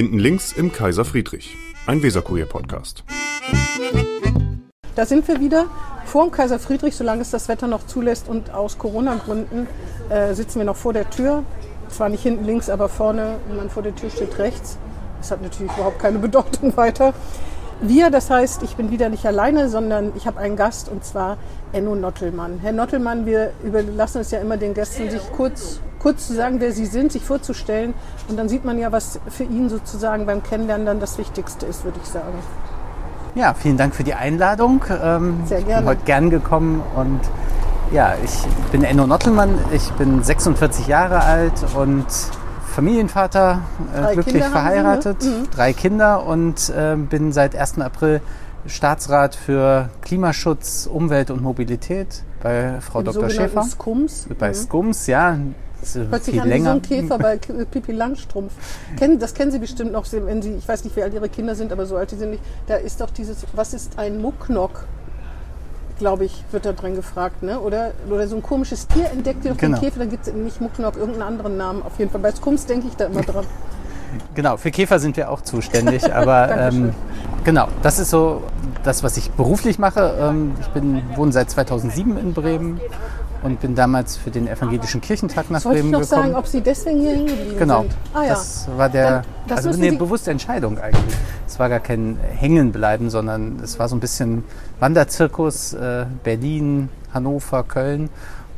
[0.00, 3.04] Hinten links im Kaiser Friedrich, ein Weserkurier-Podcast.
[4.94, 5.66] Da sind wir wieder
[6.06, 9.66] vor dem Kaiser Friedrich, solange es das Wetter noch zulässt und aus Corona-Gründen
[10.08, 11.44] äh, sitzen wir noch vor der Tür.
[11.90, 14.78] Zwar nicht hinten links, aber vorne, wenn man vor der Tür steht, rechts.
[15.18, 17.12] Das hat natürlich überhaupt keine Bedeutung weiter.
[17.82, 21.36] Wir, das heißt, ich bin wieder nicht alleine, sondern ich habe einen Gast und zwar
[21.74, 22.60] Enno Nottelmann.
[22.62, 26.72] Herr Nottelmann, wir überlassen es ja immer den Gästen, sich kurz, kurz zu sagen, wer
[26.72, 27.94] sie sind, sich vorzustellen.
[28.28, 31.84] Und dann sieht man ja, was für ihn sozusagen beim Kennenlernen dann das Wichtigste ist,
[31.84, 32.34] würde ich sagen.
[33.36, 34.84] Ja, vielen Dank für die Einladung.
[35.02, 35.82] Ähm, Sehr Ich gerne.
[35.82, 37.20] bin heute gern gekommen und
[37.92, 38.32] ja, ich
[38.72, 42.06] bin Enno Nottelmann, ich bin 46 Jahre alt und
[42.74, 43.62] Familienvater,
[43.94, 44.52] äh, glücklich Kinder ne?
[44.52, 45.16] verheiratet,
[45.54, 47.80] drei Kinder und äh, bin seit 1.
[47.80, 48.20] April
[48.66, 53.30] Staatsrat für Klimaschutz, Umwelt und Mobilität bei Frau Im Dr.
[53.30, 53.62] Schäfer.
[53.64, 54.26] Skums.
[54.38, 55.36] Bei Skums, ja.
[55.82, 56.70] Viel an wie so länger.
[56.72, 58.52] ein Käfer bei K- Pippi Langstrumpf.
[59.18, 61.72] Das kennen Sie bestimmt noch, wenn Sie, ich weiß nicht, wie alt Ihre Kinder sind,
[61.72, 62.42] aber so alt die sind nicht.
[62.66, 64.84] Da ist doch dieses, was ist ein Mucknock?
[65.98, 67.60] Glaube ich, wird da drin gefragt, ne?
[67.60, 69.76] Oder, oder so ein komisches Tier entdeckt ihr doch Genau.
[69.78, 72.22] den Käfer, da gibt es nicht Mucknock, irgendeinen anderen Namen auf jeden Fall.
[72.22, 73.44] Bei Skums denke ich da immer dran.
[74.34, 76.92] Genau, für Käfer sind wir auch zuständig, aber ähm,
[77.44, 78.42] genau, das ist so
[78.82, 80.16] das, was ich beruflich mache.
[80.20, 82.80] Ähm, ich bin, wohne seit 2007 in Bremen
[83.42, 86.22] und bin damals für den Evangelischen Kirchentag nach Wollte ich Bremen noch gekommen.
[86.22, 87.92] sagen, ob Sie deswegen hier hängen geblieben Genau, sind.
[88.12, 88.28] Ah ja.
[88.30, 91.14] das war der, Dann- das also eine bewusste Entscheidung eigentlich.
[91.46, 94.44] Es war gar kein Hängenbleiben, sondern es war so ein bisschen
[94.78, 98.10] Wanderzirkus, äh, Berlin, Hannover, Köln,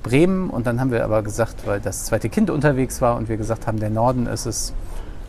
[0.02, 3.36] Bremen und dann haben wir aber gesagt, weil das zweite Kind unterwegs war und wir
[3.36, 4.72] gesagt haben, der Norden ist es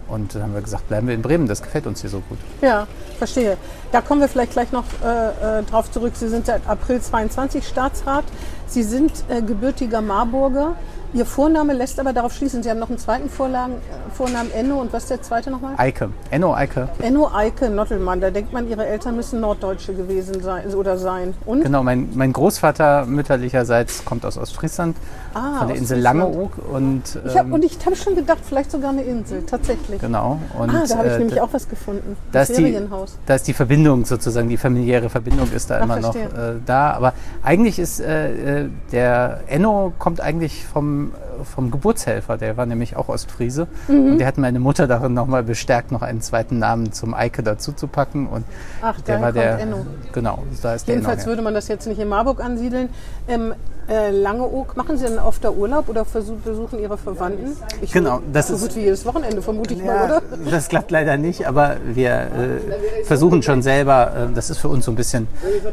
[0.08, 2.38] und dann haben wir gesagt, bleiben wir in Bremen, das gefällt uns hier so gut.
[2.62, 2.88] Ja,
[3.20, 3.58] verstehe.
[3.92, 6.14] Da kommen wir vielleicht gleich noch äh, äh, drauf zurück.
[6.16, 8.23] Sie sind seit April 22 Staatsrat.
[8.67, 10.75] Sie sind äh, gebürtiger Marburger.
[11.14, 14.81] Ihr Vorname lässt aber darauf schließen, Sie haben noch einen zweiten Vorlagen, äh, Vornamen Enno
[14.81, 15.73] und was ist der zweite nochmal?
[15.78, 16.89] Eike, Enno Eike.
[17.02, 18.20] Enno Eike Nottelmann.
[18.20, 21.36] Da denkt man, Ihre Eltern müssen Norddeutsche gewesen sein oder sein.
[21.45, 21.64] Und?
[21.64, 24.98] Genau, mein, mein Großvater mütterlicherseits kommt aus Ostfriesland,
[25.36, 25.99] Ah, von der Insel.
[25.99, 26.52] Langeoog.
[26.71, 27.54] Und, Ich hab, ähm,
[27.86, 29.99] habe schon gedacht, vielleicht sogar eine Insel, tatsächlich.
[30.02, 30.39] genau.
[30.58, 32.17] Und, ah, da habe ich äh, nämlich da- auch was gefunden.
[32.32, 33.17] da Das ist, die, Ferienhaus.
[33.26, 36.55] da ist die Verbindung sozusagen, die familiäre Verbindung ist da Ach, immer noch verstehe.
[36.55, 36.92] äh, da.
[36.93, 41.02] Aber eigentlich ist äh, äh, der Enno kommt eigentlich vom,
[41.43, 43.67] vom Geburtshelfer, der war nämlich auch Ostfriese.
[43.87, 44.11] Mhm.
[44.14, 47.71] Und der hat meine Mutter darin nochmal bestärkt, noch einen zweiten Namen zum Eike dazu
[47.71, 48.27] zu packen.
[48.27, 48.45] Und
[48.81, 49.59] Ach, der war der.
[49.59, 49.86] Enno.
[50.11, 51.25] Genau, da ist der Jedenfalls Enno.
[51.25, 51.31] her.
[51.31, 52.89] würde man das jetzt nicht in Marburg ansiedeln.
[53.27, 53.53] Ähm,
[53.89, 57.58] äh, Langeoog, machen Sie denn oft da Urlaub oder besuchen Ihre Verwandten?
[57.82, 60.21] Ich Genau, das so ist- gut wie jedes Wochenende, vermute ich mal, Ja, oder?
[60.52, 64.86] das klappt leider nicht, aber wir äh, versuchen schon selber, äh, das ist für uns
[64.86, 65.27] so ein bisschen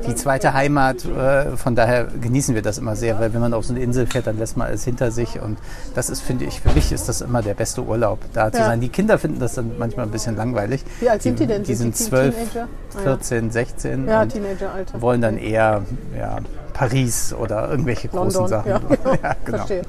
[0.06, 3.64] die zweite Heimat, äh, von daher genießen wir das immer sehr, weil wenn man auf
[3.64, 5.58] so eine Insel fährt, dann lässt man alles hinter sich und
[5.94, 8.66] das ist, finde ich, für mich ist das immer der beste Urlaub, da zu Ja.
[8.66, 8.80] sein.
[8.80, 10.84] Die Kinder finden das dann manchmal ein bisschen langweilig.
[11.00, 11.62] Wie alt sind die denn?
[11.62, 12.68] Die Sind die zwölf, Teenager?
[12.94, 13.02] Ah, ja.
[13.02, 15.00] 14, 16 Ja, und Teenageralter.
[15.00, 15.82] wollen dann eher
[16.18, 16.38] ja,
[16.70, 18.70] Paris oder irgendwelche großen London, Sachen.
[18.70, 18.80] ja,
[19.22, 19.58] ja, genau.
[19.66, 19.82] verstehe.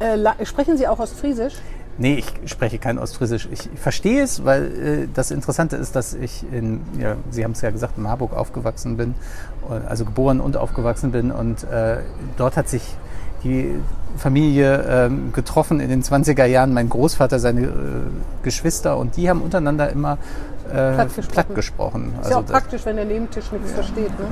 [0.00, 1.54] Äh, sprechen Sie auch Ostfriesisch?
[1.96, 3.48] Nee, ich spreche kein Ostfriesisch.
[3.52, 7.60] Ich verstehe es, weil äh, das Interessante ist, dass ich in, ja, Sie haben es
[7.60, 9.14] ja gesagt, in Marburg aufgewachsen bin,
[9.70, 11.30] äh, also geboren und aufgewachsen bin.
[11.30, 11.98] Und äh,
[12.36, 12.82] dort hat sich
[13.44, 13.76] die
[14.16, 17.70] Familie ähm, getroffen in den 20er Jahren, mein Großvater, seine äh,
[18.42, 20.18] Geschwister und die haben untereinander immer
[20.68, 21.28] äh, Platt gesprochen.
[21.32, 22.14] platt gesprochen.
[22.22, 24.18] Ist ja auch praktisch, wenn der Nebentisch nichts versteht.
[24.18, 24.26] Ne?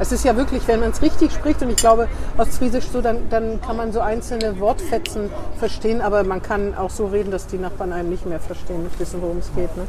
[0.00, 3.28] Es ist ja wirklich, wenn man es richtig spricht, und ich glaube, Ostfriesisch so, dann,
[3.30, 7.58] dann kann man so einzelne Wortfetzen verstehen, aber man kann auch so reden, dass die
[7.58, 9.76] Nachbarn einen nicht mehr verstehen, nicht wissen, worum es geht.
[9.76, 9.84] Ne?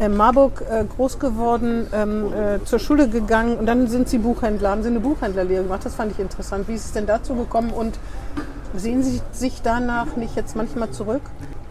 [0.00, 4.70] In Marburg äh, groß geworden, ähm, äh, zur Schule gegangen und dann sind Sie Buchhändler,
[4.70, 5.84] haben Sie eine Buchhändlerlehre gemacht.
[5.84, 6.68] Das fand ich interessant.
[6.68, 7.98] Wie ist es denn dazu gekommen und
[8.76, 11.22] sehen Sie sich danach nicht jetzt manchmal zurück?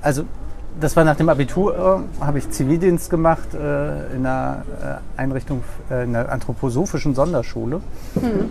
[0.01, 0.23] Also
[0.79, 4.63] das war nach dem Abitur, äh, habe ich Zivildienst gemacht äh, in einer
[5.17, 7.81] äh, Einrichtung, äh, in einer anthroposophischen Sonderschule.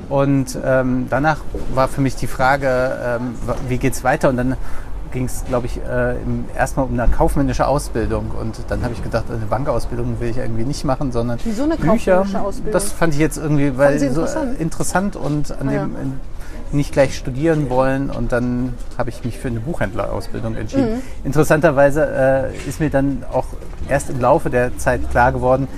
[0.09, 1.39] Und ähm, danach
[1.75, 2.69] war für mich die Frage,
[3.05, 3.35] ähm,
[3.69, 4.29] wie geht's weiter?
[4.29, 4.57] Und dann
[5.13, 6.15] ging es, glaube ich, äh,
[6.57, 8.31] erstmal um eine kaufmännische Ausbildung.
[8.41, 11.77] Und dann habe ich gedacht, eine Bankausbildung will ich irgendwie nicht machen, sondern Wieso eine
[11.77, 12.17] Bücher.
[12.19, 12.72] kaufmännische Ausbildung?
[12.72, 14.61] Das fand ich jetzt irgendwie, weil Sie so interessant?
[14.61, 15.81] interessant und an Ah, ja.
[15.84, 16.21] dem in,
[16.72, 20.97] nicht gleich studieren wollen und dann habe ich mich für eine Buchhändlerausbildung entschieden.
[20.97, 21.03] Mhm.
[21.24, 23.47] Interessanterweise äh, ist mir dann auch
[23.89, 25.68] erst im Laufe der Zeit klar geworden,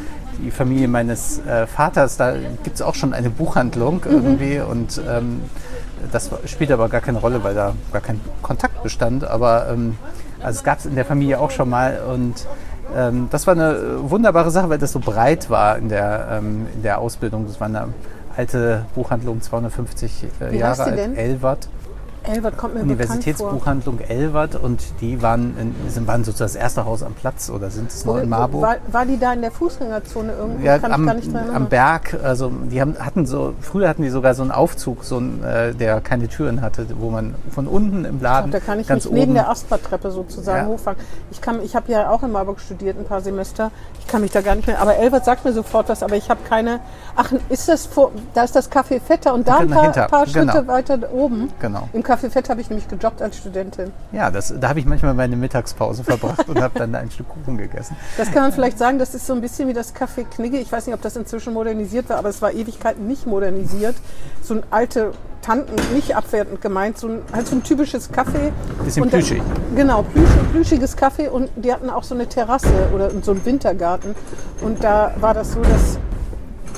[0.44, 4.12] die Familie meines äh, Vaters, da gibt es auch schon eine Buchhandlung Mhm.
[4.12, 5.40] irgendwie und ähm,
[6.12, 9.24] das spielt aber gar keine Rolle, weil da gar kein Kontakt bestand.
[9.24, 9.96] Aber ähm,
[10.40, 12.46] also es gab es in der Familie auch schon mal und
[12.96, 16.82] ähm, das war eine wunderbare Sache, weil das so breit war in der, ähm, in
[16.82, 17.46] der Ausbildung.
[17.46, 17.88] Das war eine
[18.42, 21.16] alte Buchhandlung, 250 äh, Jahre alt, denn?
[21.16, 21.68] Elwert.
[22.24, 22.80] Elbert kommt mir.
[22.82, 27.70] Universitätsbuchhandlung Elbert und die waren, in, sind, waren sozusagen das erste Haus am Platz oder
[27.70, 28.60] sind es noch in Marburg?
[28.62, 30.64] War, war die da in der Fußgängerzone irgendwo?
[30.64, 33.88] Ja, Kann ich am, gar nicht dran am Berg, also die haben, hatten so, früher
[33.88, 37.34] hatten die sogar so einen Aufzug, so einen, äh, der keine Türen hatte, wo man
[37.50, 40.74] von unten im Laden Da kann ich ganz neben oben, der Aspertreppe sozusagen Ja.
[40.74, 40.98] hochfahren.
[41.30, 43.70] Ich, kann- ich habe ja auch in Marburg studiert, ein paar Semester.
[44.00, 44.82] Ich kann mich da gar nicht mehr.
[44.82, 46.80] Aber Elbert sagt mir sofort was, aber ich habe keine.
[47.20, 50.24] Ach, ist das vor, da ist das Café Vetter und da ein paar, Dahinter, paar
[50.24, 50.66] Schritte genau.
[50.68, 51.50] weiter oben.
[51.58, 51.88] Genau.
[51.92, 53.90] Im Café Vetter habe ich nämlich gejobbt als Studentin.
[54.12, 57.58] Ja, das, da habe ich manchmal meine Mittagspause verbracht und habe dann ein Stück Kuchen
[57.58, 57.96] gegessen.
[58.16, 60.58] Das kann man vielleicht sagen, das ist so ein bisschen wie das Café Knigge.
[60.58, 63.96] Ich weiß nicht, ob das inzwischen modernisiert war, aber es war Ewigkeiten nicht modernisiert.
[64.40, 65.10] So ein alte
[65.42, 68.52] Tanten, nicht abwertend gemeint, so ein, halt so ein typisches Café.
[68.84, 69.42] Bisschen Und plüschig.
[69.74, 74.14] Genau, plüschig, plüschiges Café und die hatten auch so eine Terrasse oder so einen Wintergarten.
[74.60, 75.98] Und da war das so, dass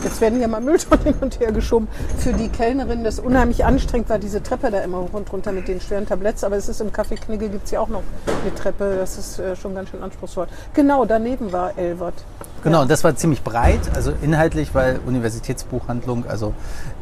[0.02, 1.88] Jetzt werden hier mal Mülltonnen hin und her geschoben.
[2.18, 5.68] Für die Kellnerin das unheimlich anstrengend war, diese Treppe da immer hoch und runter mit
[5.68, 6.44] den schweren Tabletts.
[6.44, 8.02] Aber es ist im Café Knigge gibt es ja auch noch
[8.42, 8.96] eine Treppe.
[8.98, 10.46] Das ist äh, schon ganz schön anspruchsvoll.
[10.74, 12.14] Genau, daneben war Elbert.
[12.62, 16.52] Genau, und das war ziemlich breit, also inhaltlich, weil Universitätsbuchhandlung, also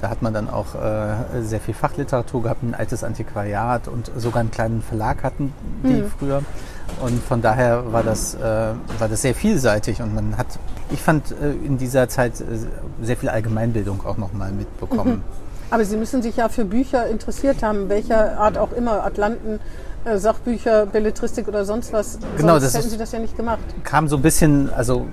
[0.00, 4.40] da hat man dann auch äh, sehr viel Fachliteratur gehabt, ein altes Antiquariat und sogar
[4.40, 5.52] einen kleinen Verlag hatten
[5.82, 6.42] die früher.
[7.00, 10.46] Und von daher war das, äh, war das sehr vielseitig und man hat,
[10.90, 12.44] ich fand äh, in dieser Zeit äh,
[13.02, 15.22] sehr viel Allgemeinbildung auch nochmal mitbekommen.
[15.70, 19.60] Aber Sie müssen sich ja für Bücher interessiert haben, welcher Art auch immer, Atlanten,
[20.04, 22.18] äh, Sachbücher, Belletristik oder sonst was.
[22.36, 23.58] Genau, Sonst das hätten Sie das ja nicht gemacht.
[23.84, 25.06] kam so ein bisschen, also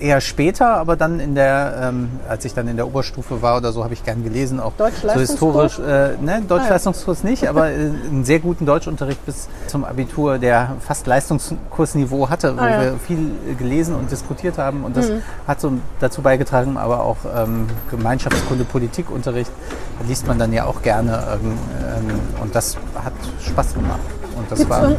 [0.00, 3.72] eher später, aber dann in der, ähm, als ich dann in der Oberstufe war oder
[3.72, 4.86] so, habe ich gern gelesen, auch so
[5.20, 10.76] historisch, äh, ne, Deutschleistungskurs nicht, aber äh, einen sehr guten Deutschunterricht bis zum Abitur, der
[10.80, 12.78] fast Leistungskursniveau hatte, wo Ah, ja.
[12.78, 12.82] Mhm.
[12.82, 15.10] wir viel gelesen und diskutiert haben und das
[15.46, 19.50] hat so dazu beigetragen, aber auch ähm, Gemeinschaftskunde, Politikunterricht
[19.98, 24.00] da liest man dann ja auch gerne ähm, ähm, und das hat Spaß gemacht.
[24.36, 24.92] Und das Gibt es war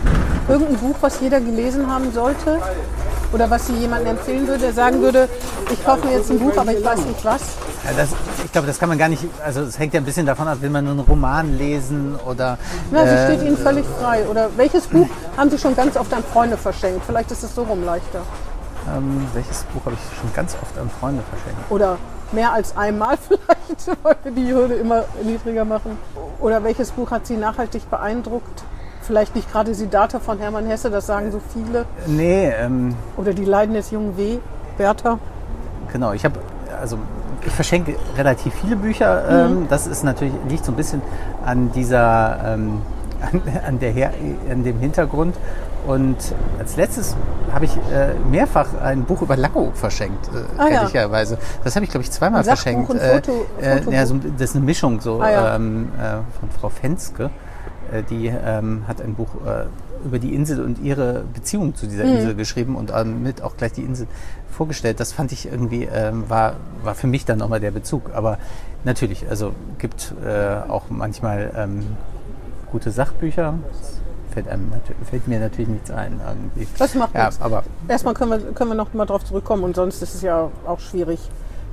[0.50, 2.58] irgendein Buch, was jeder gelesen haben sollte?
[3.34, 5.28] Oder was Sie jemandem empfehlen würde, der sagen würde,
[5.72, 7.42] ich kaufe mir jetzt ein Buch, aber ich weiß nicht was?
[7.84, 8.10] Ja, das,
[8.44, 10.62] ich glaube, das kann man gar nicht, also es hängt ja ein bisschen davon ab,
[10.62, 12.58] will man nur einen Roman lesen oder...
[12.92, 14.26] Na, sie äh, steht Ihnen völlig frei.
[14.30, 17.02] Oder welches Buch haben Sie schon ganz oft an Freunde verschenkt?
[17.06, 18.22] Vielleicht ist es so rum leichter.
[18.96, 21.60] ähm, welches Buch habe ich schon ganz oft an Freunde verschenkt?
[21.70, 21.98] Oder
[22.32, 25.98] mehr als einmal vielleicht, weil wir die Hürde immer niedriger machen.
[26.40, 28.64] Oder welches Buch hat Sie nachhaltig beeindruckt?
[29.08, 31.86] Vielleicht nicht gerade Siddhartha von Hermann Hesse, das sagen so viele.
[32.08, 34.40] Nee, ähm, Oder die Leiden des jungen W.
[34.78, 35.18] Bertha.
[35.92, 36.40] genau, ich habe,
[36.80, 36.98] also
[37.46, 39.24] ich verschenke relativ viele Bücher.
[39.48, 41.02] Ähm, das ist natürlich, liegt so ein bisschen
[41.46, 42.82] an dieser, ähm,
[43.22, 44.12] an, an, der Her
[44.52, 45.36] an dem Hintergrund.
[45.88, 46.18] Und
[46.60, 47.16] als letztes
[47.54, 50.74] habe ich äh, mehrfach ein Buch über Langeoog verschenkt, äh, Ah, ja.
[50.82, 51.38] ehrlicherweise.
[51.64, 52.94] Das habe ich, glaube ich, zweimal verschenkt.
[52.94, 55.56] Äh, Foto- äh, ja, so, das ist eine Mischung so Ah, ja.
[55.56, 57.30] ähm, äh, von Frau Fenske.
[57.92, 59.66] Äh, die ähm, hat ein Buch äh,
[60.06, 61.90] über die Insel und ihre Beziehung zu Mhm.
[61.90, 64.08] dieser Insel geschrieben und ähm, mit auch gleich die Insel
[64.52, 65.00] vorgestellt.
[65.00, 68.12] Das fand ich irgendwie, ähm, war, war für mich dann nochmal der Bezug.
[68.14, 68.38] Aber
[68.84, 71.80] natürlich, also gibt äh, auch manchmal ähm,
[72.72, 73.56] gute Sachbücher.
[74.32, 74.72] Fällt, einem,
[75.10, 76.20] fällt mir natürlich nichts ein.
[76.26, 76.68] Irgendwie.
[76.78, 77.42] Das macht ja, nichts.
[77.42, 80.50] aber Erstmal können wir, können wir noch mal drauf zurückkommen und sonst ist es ja
[80.66, 81.20] auch schwierig.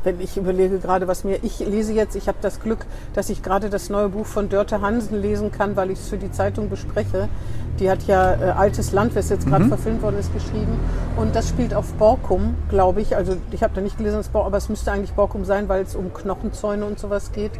[0.04, 3.42] Wenn ich überlege gerade, was mir, ich lese jetzt, ich habe das Glück, dass ich
[3.42, 6.68] gerade das neue Buch von Dörte Hansen lesen kann, weil ich es für die Zeitung
[6.68, 7.28] bespreche.
[7.80, 10.78] Die hat ja äh, Altes Land, was jetzt gerade verfilmt worden ist, geschrieben.
[11.16, 13.16] Und das spielt auf Borkum, glaube ich.
[13.16, 15.82] Also ich habe da nicht gelesen, dass Borkum, aber es müsste eigentlich Borkum sein, weil
[15.82, 17.52] es um Knochenzäune und sowas geht.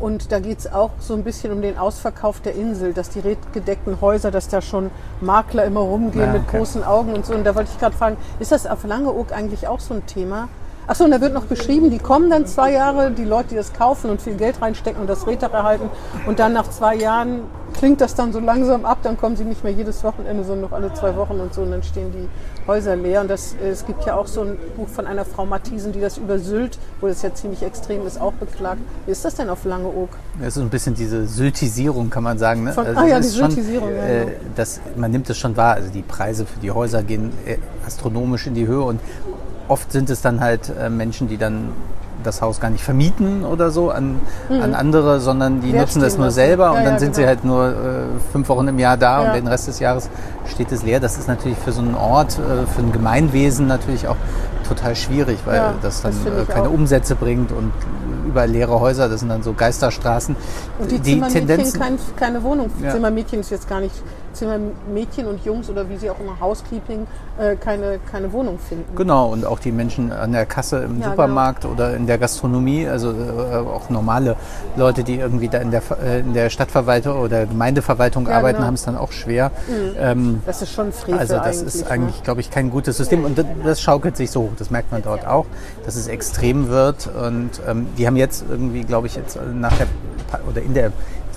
[0.00, 3.20] Und da geht es auch so ein bisschen um den Ausverkauf der Insel, dass die
[3.20, 6.56] redgedeckten Häuser, dass da schon Makler immer rumgehen Ja, mit okay.
[6.58, 7.34] großen Augen und so.
[7.34, 10.48] Und da wollte ich gerade fragen, ist das auf Langeoog eigentlich auch so ein Thema?
[10.86, 13.72] Achso, und da wird noch beschrieben, die kommen dann zwei Jahre, die Leute, die das
[13.72, 15.88] kaufen und viel Geld reinstecken und das Reddach erhalten.
[16.26, 17.42] Und dann nach zwei Jahren
[17.78, 20.72] klingt das dann so langsam ab, dann kommen sie nicht mehr jedes Wochenende, sondern noch
[20.76, 21.62] alle zwei Wochen und so.
[21.62, 22.28] Und dann stehen die
[22.66, 23.20] Häuser leer.
[23.22, 26.00] Und das, äh, es gibt ja auch so ein Buch von einer Frau Matthiesen, die
[26.00, 28.80] das über Sylt, wo das ja ziemlich extrem ist, auch beklagt.
[29.06, 30.10] Wie ist das denn auf Langeoog?
[30.38, 32.64] Das ist so ein bisschen diese Syltisierung, kann man sagen.
[32.64, 32.72] Ne?
[32.72, 34.36] Von- Also ah ja, die Syltisierung, ja, äh, genau.
[34.56, 35.74] das, man nimmt es schon wahr.
[35.74, 39.00] Also die Preise für die Häuser gehen äh, astronomisch in die Höhe und
[39.68, 41.70] oft sind es dann halt äh, Menschen, die dann
[42.22, 46.16] das Haus gar nicht vermieten oder so an, an andere, sondern die Wert nutzen das
[46.16, 46.34] nur lassen.
[46.36, 47.28] selber Ja, und dann ja, sind sie genau.
[47.28, 47.72] halt nur äh,
[48.30, 49.28] fünf Wochen im Jahr da Ja.
[49.28, 50.08] und den Rest des Jahres
[50.46, 51.00] steht es leer.
[51.00, 54.16] Das ist natürlich für so einen Ort, äh, für ein Gemeinwesen natürlich auch
[54.68, 56.72] total schwierig, weil das dann das äh, keine auch.
[56.72, 57.72] Umsätze bringt und
[58.26, 60.36] überall leere Häuser, das sind dann so Geisterstraßen.
[60.78, 62.70] Und die, Zimmermädchen kein, keine Wohnung.
[62.88, 63.94] Zimmermädchen ist jetzt gar nicht
[64.32, 67.06] Zimmermädchen und Jungs oder wie sie auch immer Housekeeping
[67.38, 68.94] äh, keine, keine Wohnung finden.
[68.96, 72.86] Genau, und auch die Menschen an der Kasse im Ja, Supermarkt oder in der Gastronomie,
[72.86, 74.36] also äh, auch normale
[74.76, 78.66] Leute, die irgendwie da in der, äh, in der Stadtverwaltung oder Gemeindeverwaltung Ja, arbeiten, genau.
[78.68, 79.50] haben es dann auch schwer.
[79.98, 81.62] Ähm, Das ist schon Frevel also das eigentlich.
[81.74, 81.90] ist ne?
[81.90, 84.52] eigentlich, glaube ich, kein gutes System und das, das schaukelt sich so hoch.
[84.58, 85.46] Das merkt man dort auch,
[85.84, 89.86] dass es extrem wird und ähm, die haben jetzt irgendwie, glaube ich, jetzt nach der
[90.48, 90.92] oder in der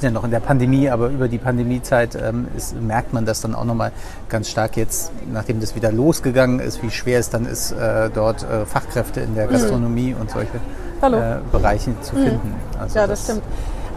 [0.06, 3.42] sind ja noch in der Pandemie, aber über die Pandemiezeit ähm, ist, merkt man das
[3.42, 3.92] dann auch nochmal
[4.30, 8.44] ganz stark jetzt, nachdem das wieder losgegangen ist, wie schwer es dann ist, äh, dort
[8.44, 11.02] äh, Fachkräfte in der Gastronomie und solche Mhm.
[11.02, 11.18] Hallo.
[11.18, 11.24] Mhm.
[11.24, 12.54] äh, Bereiche zu finden.
[12.80, 13.42] Also Ja, das stimmt.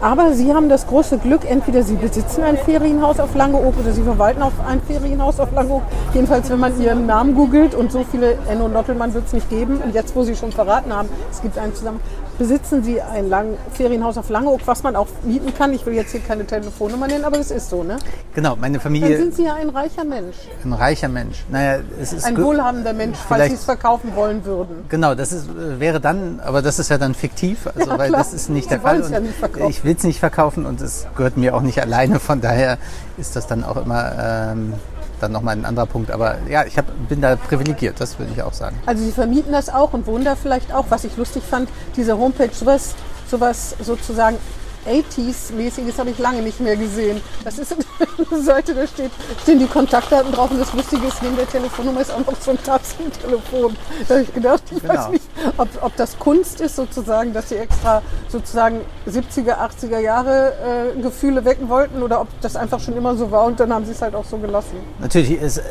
[0.01, 4.01] Aber Sie haben das große Glück, entweder Sie besitzen ein Ferienhaus auf Langeoog oder Sie
[4.01, 5.81] verwalten auf ein Ferienhaus auf Langeoog.
[6.13, 9.81] Jedenfalls, wenn man Ihren Namen googelt und so viele Enno Nottelmann wird es nicht geben.
[9.83, 11.99] Und jetzt, wo Sie schon verraten haben, es gibt einen zusammen,
[12.39, 15.73] besitzen Sie ein Lang Ferienhaus auf Langeoog, was man auch mieten kann.
[15.73, 17.97] Ich will jetzt hier keine Telefonnummer nennen, aber es ist so, ne?
[18.33, 20.35] Genau, meine Dann Familie, sind Sie ja ein reicher Mensch.
[20.63, 21.45] ein reicher Mensch.
[21.51, 24.85] Naja, es ist Ein wohlhabender Mensch, falls Sie es verkaufen wollen würden.
[24.89, 28.33] Genau, das ist, wäre dann, aber das ist ja dann fiktiv, also Ja, weil das
[28.33, 29.03] ist nicht Sie der Fall.
[29.11, 29.35] ja nicht.
[29.67, 32.19] Ich will es nicht verkaufen und es gehört mir auch nicht alleine.
[32.19, 32.77] Von daher
[33.17, 34.13] ist das dann auch immer
[34.51, 34.73] ähm,
[35.19, 36.11] dann nochmal ein anderer Punkt.
[36.11, 38.77] Aber ja, ich hab, bin da privilegiert, das würde ich auch sagen.
[38.85, 40.85] Also Sie vermieten das auch und wohnen da vielleicht auch.
[40.89, 42.95] Was ich lustig fand, diese Homepage, sowas,
[43.29, 44.37] sowas sozusagen
[44.87, 47.21] 80s-mäßiges habe ich lange nicht mehr gesehen.
[47.43, 47.75] Das ist
[48.31, 49.11] eine Seite, da steht,
[49.43, 52.51] stehen die Kontaktdaten drauf und das Lustige ist, neben der Telefonnummer ist auch noch so
[52.51, 53.75] ein Tastentelefon.
[54.07, 55.09] Da habe ich gedacht, ich weiß Genau.
[55.11, 55.23] nicht,
[55.57, 60.53] ob, ob das Kunst ist sozusagen, dass sie extra sozusagen 70er, 80er Jahre
[60.97, 63.85] äh, Gefühle wecken wollten oder ob das einfach schon immer so war und dann haben
[63.85, 64.77] sie es halt auch so gelassen.
[64.99, 65.61] Natürlich ist äh,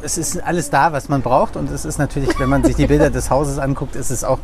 [0.00, 2.86] es ist alles da, was man braucht und es ist natürlich, wenn man sich die
[2.86, 4.38] Bilder des Hauses anguckt, ist es auch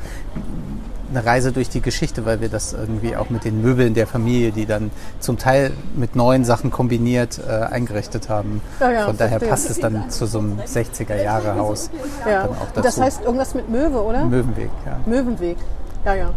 [1.17, 4.53] eine Reise durch die Geschichte, weil wir das irgendwie auch mit den Möbeln der Familie,
[4.53, 4.91] die dann
[5.21, 8.61] zum Teil mit neuen Sachen kombiniert äh, eingerichtet haben.
[8.81, 9.49] Ja, ja, Von daher verstehe.
[9.49, 11.91] passt es dann zu so einem 60er Jahre Haus
[12.29, 12.49] Ja.
[12.75, 14.25] das heißt irgendwas mit Möwe, oder?
[14.25, 14.99] Möwenweg, ja.
[15.07, 15.57] Möwenweg.
[16.05, 16.31] Ja, ja.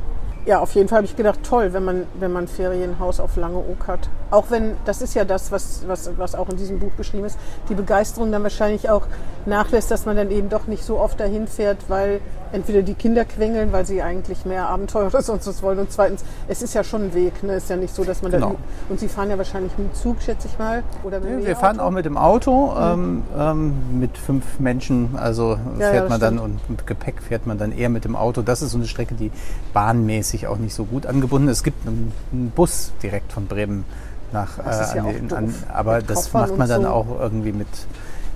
[0.46, 3.36] Ja, auf jeden Fall habe ich gedacht, toll, wenn man, wenn man ein Ferienhaus auf
[3.36, 4.07] Langeoog hat.
[4.31, 7.38] Auch wenn, das ist ja das, was, was, was auch in diesem Buch beschrieben ist,
[7.67, 9.07] die Begeisterung dann wahrscheinlich auch
[9.46, 13.25] nachlässt, dass man dann eben doch nicht so oft dahin fährt, weil entweder die Kinder
[13.25, 15.80] quengeln, weil sie eigentlich mehr Abenteuer oder sonst was wollen.
[15.80, 17.44] Und zweitens, es ist ja schon ein Weg.
[17.44, 17.54] Ne?
[17.54, 18.51] Es ist ja nicht so, dass man Genau.
[18.51, 18.56] da...
[18.89, 20.84] Und Sie fahren ja wahrscheinlich mit dem Zug, schätze ich mal.
[21.04, 25.10] Oder mit dem Wir fahren auch mit dem Auto ähm, ähm, mit fünf Menschen.
[25.18, 28.16] Also Ja, fährt ja, man dann und mit Gepäck fährt man dann eher mit dem
[28.16, 28.42] Auto.
[28.42, 29.32] Das ist so eine Strecke, die
[29.74, 31.58] bahnmäßig auch nicht so gut angebunden ist.
[31.58, 33.86] Es gibt einen, einen Bus direkt von Bremen
[34.32, 34.58] nach.
[34.60, 36.88] Ist ja an an, aber Mit das Koffern macht man dann so.
[36.89, 37.68] auch irgendwie mit.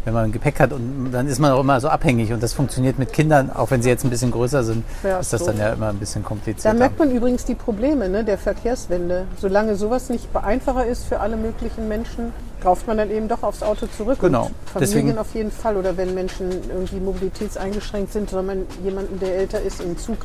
[0.04, 2.98] Wenn man Gepäck hat und dann ist man auch immer so abhängig und das funktioniert
[2.98, 5.48] mit Kindern, auch wenn sie jetzt ein bisschen größer sind, Ja, ist das so.
[5.48, 6.78] dann ja immer ein bisschen Da komplizierter.
[6.78, 9.26] merkt man übrigens die Probleme ne, der Verkehrswende.
[9.40, 13.62] Solange sowas nicht einfacher ist für alle möglichen Menschen, greift man dann eben doch aufs
[13.62, 14.18] Auto zurück.
[14.20, 14.46] Genau.
[14.46, 15.78] Und Familien Deswegen- auf jeden Fall.
[15.78, 20.18] Oder wenn Menschen irgendwie mobilitätseingeschränkt sind, soll man jemanden, der älter ist, in den Zug,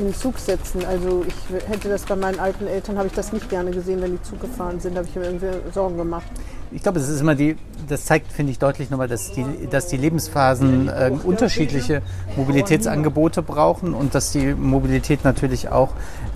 [0.00, 0.84] in den Zug setzen.
[0.84, 4.12] Also ich hätte das bei meinen alten Eltern, habe ich das nicht gerne gesehen, wenn
[4.12, 4.94] die Zug gefahren sind.
[4.94, 6.26] Da habe ich mir irgendwie Sorgen gemacht.
[6.72, 7.56] Ich glaube, es ist immer die,
[7.88, 12.00] das zeigt, finde ich, deutlich nochmal, dass die, dass die Lebensphasen äh, unterschiedliche
[12.36, 15.90] Mobilitätsangebote brauchen und dass die Mobilität natürlich auch,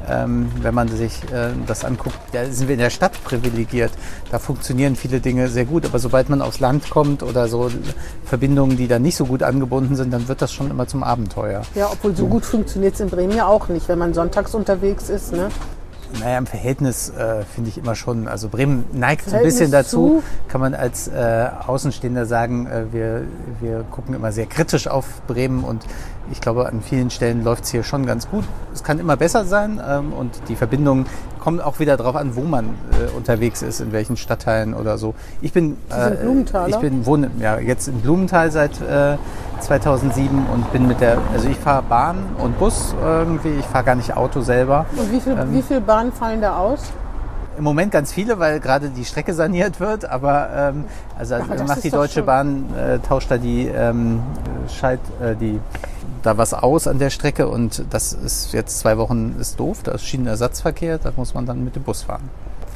[0.09, 3.93] ähm, wenn man sich äh, das anguckt, da sind wir in der Stadt privilegiert.
[4.31, 7.71] Da funktionieren viele Dinge sehr gut, aber sobald man aufs Land kommt oder so
[8.25, 11.63] Verbindungen, die da nicht so gut angebunden sind, dann wird das schon immer zum Abenteuer.
[11.75, 15.09] Ja, obwohl so gut funktioniert es in Bremen ja auch nicht, wenn man sonntags unterwegs
[15.09, 15.33] ist.
[15.33, 15.49] Ne?
[16.21, 20.23] Naja, im Verhältnis äh, finde ich immer schon, also Bremen neigt so ein bisschen dazu,
[20.23, 20.23] zu?
[20.49, 23.23] kann man als äh, Außenstehender sagen, äh, wir,
[23.61, 25.85] wir gucken immer sehr kritisch auf Bremen und
[26.31, 28.45] ich glaube, an vielen Stellen läuft es hier schon ganz gut.
[28.73, 31.07] Es kann immer besser sein ähm, und die Verbindungen
[31.45, 35.15] kommen auch wieder darauf an, wo man äh, unterwegs ist, in welchen Stadtteilen oder so.
[35.43, 36.15] Ich bin, äh,
[36.69, 39.19] ich bin wohne ja, jetzt in Blumenthal seit äh,
[39.61, 43.95] 2007 und bin mit der, also ich fahre Bahn und Bus irgendwie, ich fahre gar
[43.95, 44.87] nicht Auto selber.
[44.97, 46.81] Und wie viel, wie viel Bahnen fallen da aus?
[47.59, 50.85] Im Moment ganz viele, weil gerade die Strecke saniert wird, aber ähm,
[51.19, 54.23] also das macht die Deutsche Bahn, äh, tauscht da die ähm,
[54.69, 55.61] Schalt, äh, die
[56.25, 59.93] da was aus an der Strecke und das ist jetzt zwei Wochen ist doof, da
[59.93, 62.29] ist Schienenersatzverkehr, da muss man dann mit dem Bus fahren.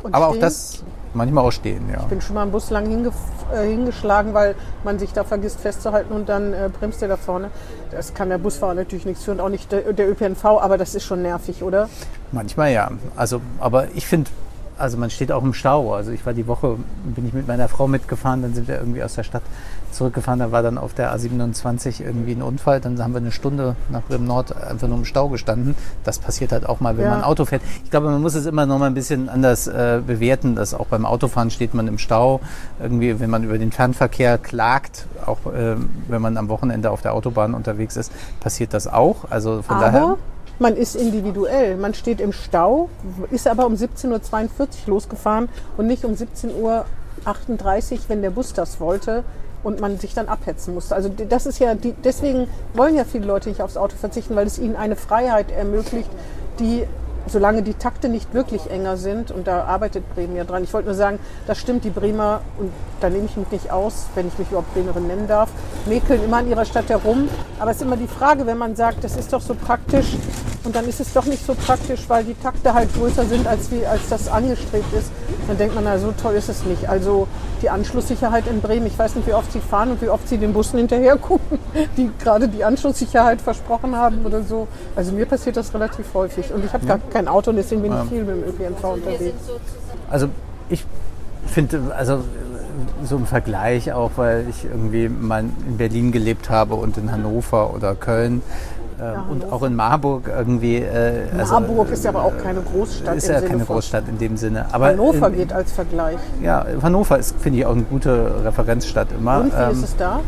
[0.02, 0.40] Und aber auch stehen?
[0.42, 2.00] das manchmal auch stehen, ja.
[2.00, 3.14] Ich bin schon mal einen Bus lang hingef
[3.52, 7.50] äh, hingeschlagen, weil man sich da vergisst festzuhalten und dann äh, bremst der da vorne.
[7.90, 10.94] Das kann der Busfahrer natürlich nichts für und auch nicht der, der ÖPNV, aber das
[10.94, 11.88] ist schon nervig, oder?
[12.30, 12.90] Manchmal ja.
[13.16, 14.30] Also, aber ich finde,
[14.78, 15.94] also man steht auch im Stau.
[15.94, 19.02] Also ich war die Woche, bin ich mit meiner Frau mitgefahren, dann sind wir irgendwie
[19.02, 19.42] aus der Stadt
[19.92, 20.40] zurückgefahren.
[20.40, 22.80] Da war dann auf der A27 irgendwie ein Unfall.
[22.80, 25.74] Dann haben wir eine Stunde nach Bremen Nord einfach nur im Stau gestanden.
[26.04, 27.10] Das passiert halt auch mal, wenn Ja.
[27.10, 27.62] man Auto fährt.
[27.84, 30.86] Ich glaube, man muss es immer noch mal ein bisschen anders äh, bewerten, dass auch
[30.86, 32.40] beim Autofahren steht man im Stau.
[32.80, 35.76] Irgendwie, wenn man über den Fernverkehr klagt, auch äh,
[36.08, 39.30] wenn man am Wochenende auf der Autobahn unterwegs ist, passiert das auch.
[39.30, 40.02] Also von daher.
[40.02, 40.18] Aber
[40.58, 41.76] man ist individuell.
[41.76, 42.88] Man steht im Stau,
[43.30, 44.18] ist aber um 17.42 Uhr
[44.86, 46.84] losgefahren und nicht um 17.38 Uhr,
[48.08, 49.22] wenn der Bus das wollte
[49.62, 50.94] und man sich dann abhetzen musste.
[50.94, 54.46] Also das ist ja, die, deswegen wollen ja viele Leute nicht aufs Auto verzichten, weil
[54.46, 56.10] es ihnen eine Freiheit ermöglicht,
[56.58, 56.84] die
[57.26, 60.64] solange die Takte nicht wirklich enger sind, und da arbeitet Bremen ja dran.
[60.64, 64.06] Ich wollte nur sagen, das stimmt, die Bremer, und da nehme ich mich nicht aus,
[64.14, 65.50] wenn ich mich überhaupt Bremerin nennen darf,
[65.86, 67.28] mäkeln immer in ihrer Stadt herum.
[67.58, 70.16] Aber es ist immer die Frage, wenn man sagt, das ist doch so praktisch,
[70.64, 73.70] und dann ist es doch nicht so praktisch, weil die Takte halt größer sind, als,
[73.70, 75.10] wie, als das angestrebt ist.
[75.46, 76.90] Dann denkt man, na, so toll ist es nicht.
[76.90, 77.26] Also
[77.62, 80.36] die Anschlusssicherheit in Bremen, ich weiß nicht, wie oft sie fahren und wie oft sie
[80.36, 81.58] den Bussen hinterher gucken,
[81.96, 84.68] die gerade die Anschlusssicherheit versprochen haben oder so.
[84.94, 86.52] Also mir passiert das relativ häufig.
[86.52, 89.36] Und ich habe gar kein Auto und deswegen bin ich viel mit dem ÖPNV unterwegs.
[90.10, 90.28] Also
[90.68, 90.84] ich
[91.46, 92.22] finde, also
[93.04, 97.74] so im Vergleich auch, weil ich irgendwie mal in Berlin gelebt habe und in Hannover
[97.74, 98.42] oder Köln
[98.98, 99.52] äh, und Hannover.
[99.52, 100.76] auch in Marburg irgendwie.
[100.76, 103.16] Äh, also, Marburg ist ja aber auch keine Großstadt.
[103.16, 104.66] ist ja Sinne keine Großstadt in dem Sinne.
[104.72, 106.18] Aber Hannover in, geht als Vergleich.
[106.42, 109.40] Ja, Hannover ist, finde ich, auch eine gute Referenzstadt immer.
[109.40, 110.20] Und wie Ähm, ist es da?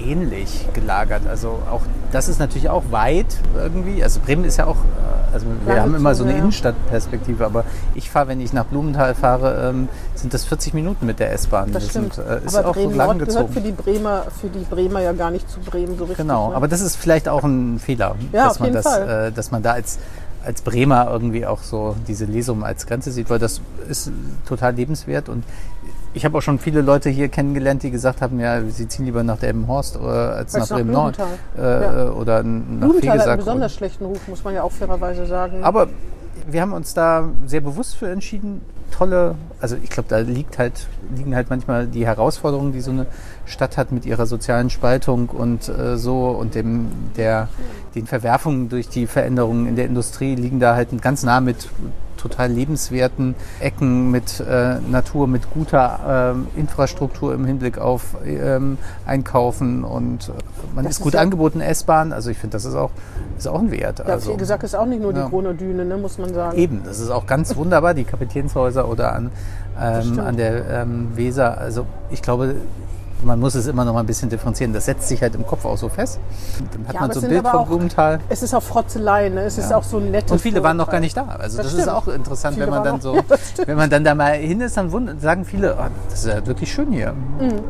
[0.00, 1.22] Ähnlich gelagert.
[1.28, 3.26] Also auch das ist natürlich auch weit
[3.56, 4.02] irgendwie.
[4.02, 6.36] Also Bremen ist ja auch, äh, also wir Lange haben immer so eine.
[6.36, 7.64] Innenstadtperspektive, aber
[7.94, 11.72] ich fahre, wenn ich nach Blumenthal fahre, ähm, sind das 40 Minuten mit der S-Bahn.
[11.72, 12.14] Das stimmt.
[12.14, 15.00] Sind, äh, ist aber auch Bremen lang Nord gehört für die, Bremer, für die Bremer
[15.00, 16.18] ja gar nicht zu Bremen so richtig.
[16.18, 16.56] Genau, ne?
[16.56, 19.72] aber das ist vielleicht auch ein Fehler, Ja, dass man das, äh, dass man da
[19.72, 19.98] als
[20.44, 24.10] als Bremer irgendwie auch so diese Lesung als Grenze sieht, weil das ist
[24.46, 25.44] total lebenswert und
[26.12, 29.22] ich habe auch schon viele Leute hier kennengelernt, die gesagt haben, ja, sie ziehen lieber
[29.22, 31.18] nach Delmenhorst äh, als, Als nach Bremen Nord
[31.56, 32.10] äh, Ja.
[32.12, 35.62] oder nach Blumenthal hat einen besonders schlechten Ruf, muss man ja auch fairerweise sagen.
[35.62, 35.88] Aber
[36.50, 38.62] wir haben uns da sehr bewusst für entschieden.
[38.90, 43.06] Tolle, also ich glaube, da liegt halt, liegen halt manchmal die Herausforderungen, die so eine
[43.46, 47.48] Stadt hat mit ihrer sozialen Spaltung und äh, so und dem, der,
[47.94, 51.68] den Verwerfungen durch die Veränderungen in der Industrie liegen da halt ganz nah mit
[52.20, 59.84] total lebenswerten Ecken, mit äh, Natur, mit guter ähm, Infrastruktur im Hinblick auf ähm, Einkaufen
[59.84, 60.32] und äh,
[60.74, 62.06] man Das ist ist gut ja- angeboten essbar.
[62.12, 62.90] Also ich finde, das ist auch,
[63.38, 63.98] ist auch ein Wert.
[64.00, 65.24] ja, also, wie gesagt, ist auch nicht nur ja.
[65.24, 66.56] die Kroner Düne, ne, muss man sagen.
[66.56, 69.30] Eben, das ist auch ganz wunderbar, die Kapitänshäuser oder an,
[69.80, 71.58] ähm, an der ähm, Weser.
[71.58, 72.54] Also ich glaube,
[73.22, 74.72] man muss es immer noch mal ein bisschen differenzieren.
[74.72, 76.18] Das setzt sich halt im Kopf auch so fest.
[76.72, 78.20] Dann hat Ja, man so ein Bild von Blumenthal.
[78.28, 79.42] Es ist auch Frotzelei, ne?
[79.42, 79.76] es ist Ja.
[79.76, 81.24] auch so ein nettes Und viele waren noch gar nicht da.
[81.38, 83.14] Also Das das, ist auch interessant, Viele wenn man dann so,
[83.58, 86.46] Ja, wenn man dann da mal hin ist, dann sagen viele, oh, das ist ja
[86.46, 87.12] wirklich schön hier.
[87.12, 87.60] Mhm.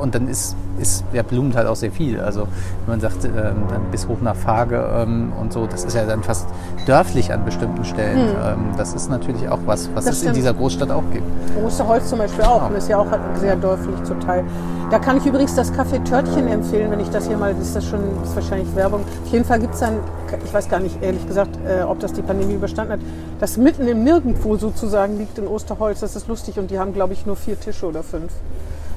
[0.00, 2.20] Und dann ist, ist ja Blumenthal auch sehr viel.
[2.20, 2.42] Also
[2.86, 3.32] wenn man sagt, ähm,
[3.68, 6.46] dann bis hoch nach Fage ähm, und so, das ist ja dann fast
[6.86, 8.18] dörflich an bestimmten Stellen.
[8.42, 10.06] Ähm, das ist natürlich auch was, was Mhm.
[10.06, 10.36] Das es in stimmt.
[10.36, 11.24] dieser Großstadt auch gibt.
[11.64, 12.70] Osterholz zum Beispiel auch.
[12.70, 14.44] Und ist ja auch sehr dörflich zum Teil.
[14.90, 17.86] Da kann ich übrigens das Café Törtchen empfehlen, wenn ich das hier mal, ist das
[17.86, 19.02] schon, ist wahrscheinlich Werbung.
[19.24, 20.00] Auf jeden Fall gibt es dann,
[20.44, 23.00] ich weiß gar nicht ehrlich gesagt, äh, ob das die Pandemie überstanden hat,
[23.38, 26.00] das mitten im Nirgendwo sozusagen liegt in Osterholz.
[26.00, 28.32] Das ist lustig und die haben, glaube ich, nur vier Tische oder fünf.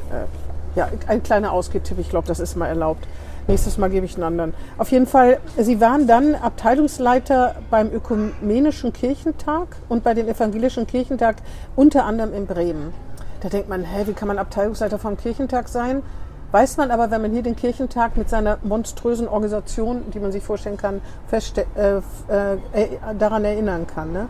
[0.09, 0.25] Äh,
[0.75, 3.07] ja, ein kleiner Ausgehtipp, ich glaube, das ist mal erlaubt.
[3.45, 4.53] Nächstes Mal gebe ich einen anderen.
[4.79, 11.35] Auf jeden Fall, Sie waren dann Abteilungsleiter beim Ökumenischen Kirchentag und bei dem Evangelischen Kirchentag
[11.75, 12.93] unter anderem in Bremen.
[13.43, 16.01] Da denkt man, hä, wie kann man Abteilungsleiter vom Kirchentag sein?
[16.51, 20.41] Weiß man aber, wenn man hier den Kirchentag mit seiner monströsen Organisation, die man sich
[20.41, 21.97] vorstellen kann, äh,
[22.29, 22.87] äh, äh,
[23.19, 24.13] daran erinnern kann.
[24.13, 24.29] Ne?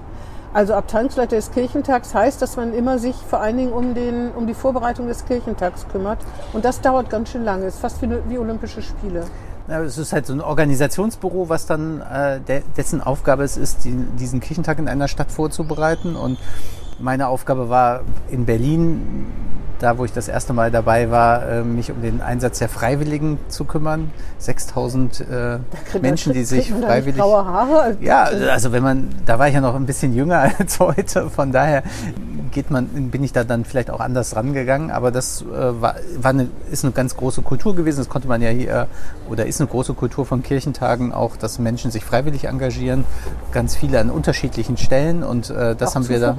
[0.52, 4.47] Also Abteilungsleiter des Kirchentags heißt, dass man immer sich vor allen Dingen um, den, um
[4.47, 6.17] die Vorbereitung des Kirchentags kümmert.
[6.54, 7.67] Und das dauert ganz schön lange.
[7.67, 9.26] Ist fast wie, wie Olympische Spiele.
[9.67, 13.86] Ja, es ist halt so ein Organisationsbüro, was dann äh, de dessen Aufgabe es ist,
[13.86, 16.15] die, diesen Kirchentag in einer Stadt vorzubereiten.
[16.15, 16.39] Und
[17.04, 19.28] meine Aufgabe war in Berlin,
[19.80, 23.38] da wo ich das erste Mal dabei war, äh, mich um den Einsatz der Freiwilligen
[23.50, 24.12] zu kümmern.
[24.39, 25.60] 6000 äh,
[26.02, 27.98] Menschen, die sich freiwillig Graue Haare.
[28.00, 31.52] ja, also wenn man, da war ich ja noch ein bisschen jünger als heute, von
[31.52, 31.84] daher
[32.52, 36.30] geht man, bin ich da dann vielleicht auch anders rangegangen, aber das äh, war, war
[36.30, 38.88] eine, ist eine ganz große Kultur gewesen, das konnte man ja hier,
[39.30, 43.06] oder ist eine große Kultur von Kirchentagen auch, dass Menschen sich freiwillig engagieren,
[43.52, 46.38] ganz viele an unterschiedlichen Stellen und äh, das Auch haben wir da.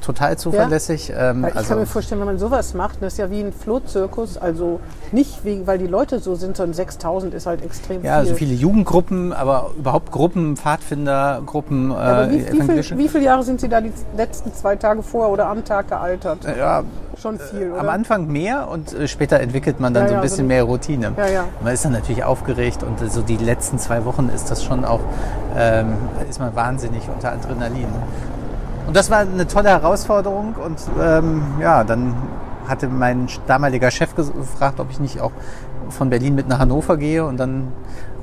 [0.00, 1.12] Total zuverlässig.
[1.16, 3.40] Ähm, Weil ich also, kann mir vorstellen, wenn man sowas macht, das ist ja wie
[3.40, 4.80] ein Flohzirkus, also
[5.12, 8.12] nicht wegen, weil die Leute so sind, sondern 6000 ist halt extrem ja, viel.
[8.12, 13.24] also viele Jugendgruppen, aber überhaupt Gruppen, Pfadfinder, Gruppen, äh, Aber wie, wie, viel, wie viele
[13.24, 16.38] Jahre sind Sie da die letzten zwei Tage vorher oder am Tag gealtert?
[16.56, 16.84] ja,
[17.20, 17.80] Schon viel, oder?
[17.80, 20.44] Am Anfang mehr und äh, später entwickelt man dann Ja, so ein ja, bisschen so-
[20.44, 21.12] mehr Routine.
[21.16, 21.44] Ja, ja.
[21.64, 24.84] Man ist dann natürlich aufgeregt und äh, so die letzten zwei Wochen ist das schon
[24.84, 25.00] auch,
[25.56, 25.94] ähm,
[26.30, 27.88] ist man wahnsinnig unter Adrenalin.
[28.88, 32.14] Und das war eine tolle Herausforderung und ähm, ja, dann
[32.66, 35.32] hatte mein damaliger Chef gefragt, ob ich nicht auch
[35.90, 37.70] von Berlin mit nach Hannover gehe und dann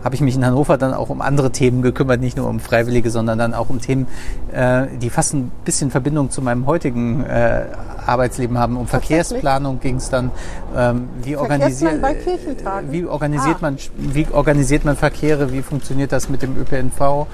[0.06, 3.10] habe ich mich in Hannover dann auch um andere Themen gekümmert, nicht nur um Freiwillige,
[3.10, 4.06] sondern dann auch um Themen,
[4.54, 7.66] äh, die fast ein bisschen Verbindung zu meinem heutigen äh,
[8.06, 8.78] Arbeitsleben haben.
[8.78, 8.86] Um?
[8.86, 10.30] Verkehrsplanung ging es dann,
[10.78, 12.92] ähm, wie bei Kirchentagen?
[12.92, 13.62] wie organisiert Ah.
[13.62, 17.26] man, wie organisiert man Verkehre, wie funktioniert das mit dem ÖPNV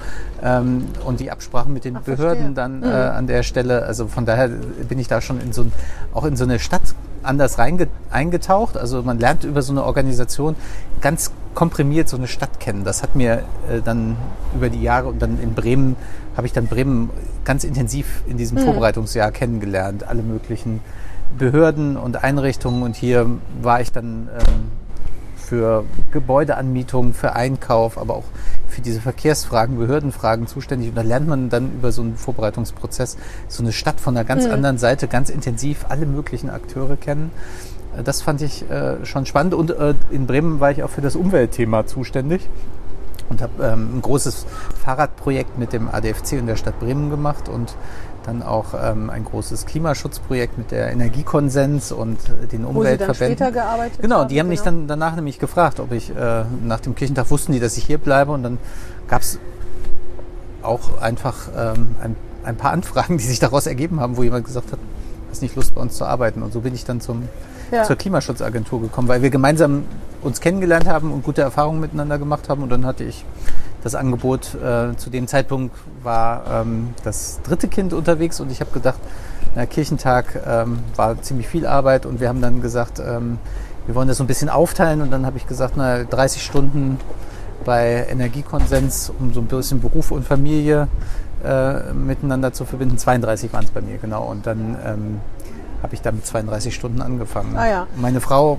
[0.42, 2.80] ähm, und die Absprachen mit den Ach, Behörden verstehe.
[2.80, 3.84] dann äh, an der Stelle.
[3.84, 5.72] Also von daher bin ich da schon in so ein,
[6.14, 7.58] auch in so eine Stadt anders
[8.10, 8.76] eingetaucht.
[8.76, 10.56] Also man lernt über so eine Organisation
[11.00, 12.84] ganz komprimiert so eine Stadt kennen.
[12.84, 14.16] Das hat mir äh, dann
[14.54, 15.96] über die Jahre und dann in Bremen
[16.36, 17.10] habe ich dann Bremen
[17.44, 20.04] ganz intensiv in diesem Vorbereitungsjahr kennengelernt.
[20.08, 20.80] Alle möglichen
[21.38, 23.26] Behörden und Einrichtungen und hier
[23.60, 24.70] war ich dann ähm,
[25.36, 28.24] für Gebäudeanmietung, für Einkauf, aber auch
[28.72, 30.88] für diese Verkehrsfragen, Behördenfragen zuständig.
[30.88, 33.16] Und da lernt man dann über so einen Vorbereitungsprozess
[33.48, 37.30] so eine Stadt von einer ganz anderen Seite ganz intensiv alle möglichen Akteure kennen.
[38.04, 39.54] Das fand ich äh, schon spannend.
[39.54, 42.48] Und äh, in Bremen war ich auch für das Umweltthema zuständig
[43.28, 44.46] und habe ähm, ein großes
[44.82, 47.74] Fahrradprojekt mit dem ADFC in der Stadt Bremen gemacht und
[48.26, 53.36] dann auch ähm, ein großes Klimaschutzprojekt mit der Energiekonsens und den Wo Sie dann Umweltverbänden.
[53.36, 54.78] später gearbeitet Genau, haben, die haben mich genau.
[54.78, 57.98] dann danach nämlich gefragt, ob ich äh, nach dem Kirchentag wussten die, dass ich hier
[57.98, 58.58] bleibe und dann
[59.08, 59.38] gab es
[60.62, 64.72] auch einfach ähm, ein, ein paar Anfragen, die sich daraus ergeben haben, wo jemand gesagt
[64.72, 64.78] hat,
[65.30, 67.28] hast nicht Lust bei uns zu arbeiten und so bin ich dann zum,
[67.70, 67.84] Ja.
[67.84, 69.84] zur Klimaschutzagentur gekommen, weil wir gemeinsam
[70.22, 73.24] uns kennengelernt haben und gute Erfahrungen miteinander gemacht haben und dann hatte ich
[73.82, 78.70] das Angebot, äh, zu dem Zeitpunkt war ähm, das dritte Kind unterwegs und ich habe
[78.70, 79.00] gedacht,
[79.54, 83.38] na, Kirchentag ähm, war ziemlich viel Arbeit und wir haben dann gesagt, ähm,
[83.86, 86.98] wir wollen das so ein bisschen aufteilen und dann habe ich gesagt, na, 30 Stunden
[87.64, 90.88] bei Energiekonsens, um so ein bisschen Beruf und Familie
[91.44, 92.98] äh, miteinander zu verbinden.
[92.98, 94.24] 32 waren es bei mir, genau.
[94.24, 95.20] Und dann ähm,
[95.82, 97.56] habe ich da mit 32 Stunden angefangen.
[97.56, 97.86] Ah ja.
[97.96, 98.58] Meine Frau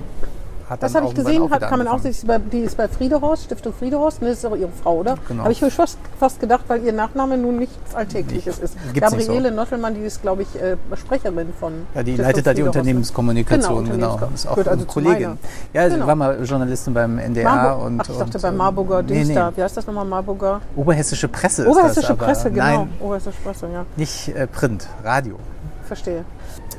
[0.68, 2.88] hat Das habe ich gesehen, hat, kann man auch, die ist bei, die ist bei
[2.88, 5.16] Friedehorst, Stiftung Friedehorst, ne, das ist auch ihre Frau, oder?
[5.28, 5.42] Genau.
[5.42, 8.76] Habe ich mir fast, fast gedacht, weil ihr Nachname nun nichts Alltägliches ist.
[8.92, 12.54] Gibt's Gabriele Nottelmann, die ist, glaube ich, äh, Sprecherin von Ja, die Stiftung leitet da
[12.54, 12.68] die ne?
[12.68, 14.30] Unternehmenskommunikation, Genau, genau.
[14.34, 15.38] Ist auch also Kollegin.
[15.72, 16.06] Ja, sie Genau.
[16.06, 18.00] war mal Journalistin beim NDR Marburg, und.
[18.00, 19.40] ach, ich dachte und, bei ähm, Marburger nee, Dings nee.
[19.54, 20.60] Wie heißt das nochmal, Marburger?
[20.76, 21.76] Oberhessische Presse ist das.
[21.76, 22.64] Oberhessische aber Presse, genau.
[22.64, 23.84] Nein, Oberhessische Presse, ja.
[23.96, 25.38] nicht äh, Print, Radio.
[25.84, 26.24] Verstehe.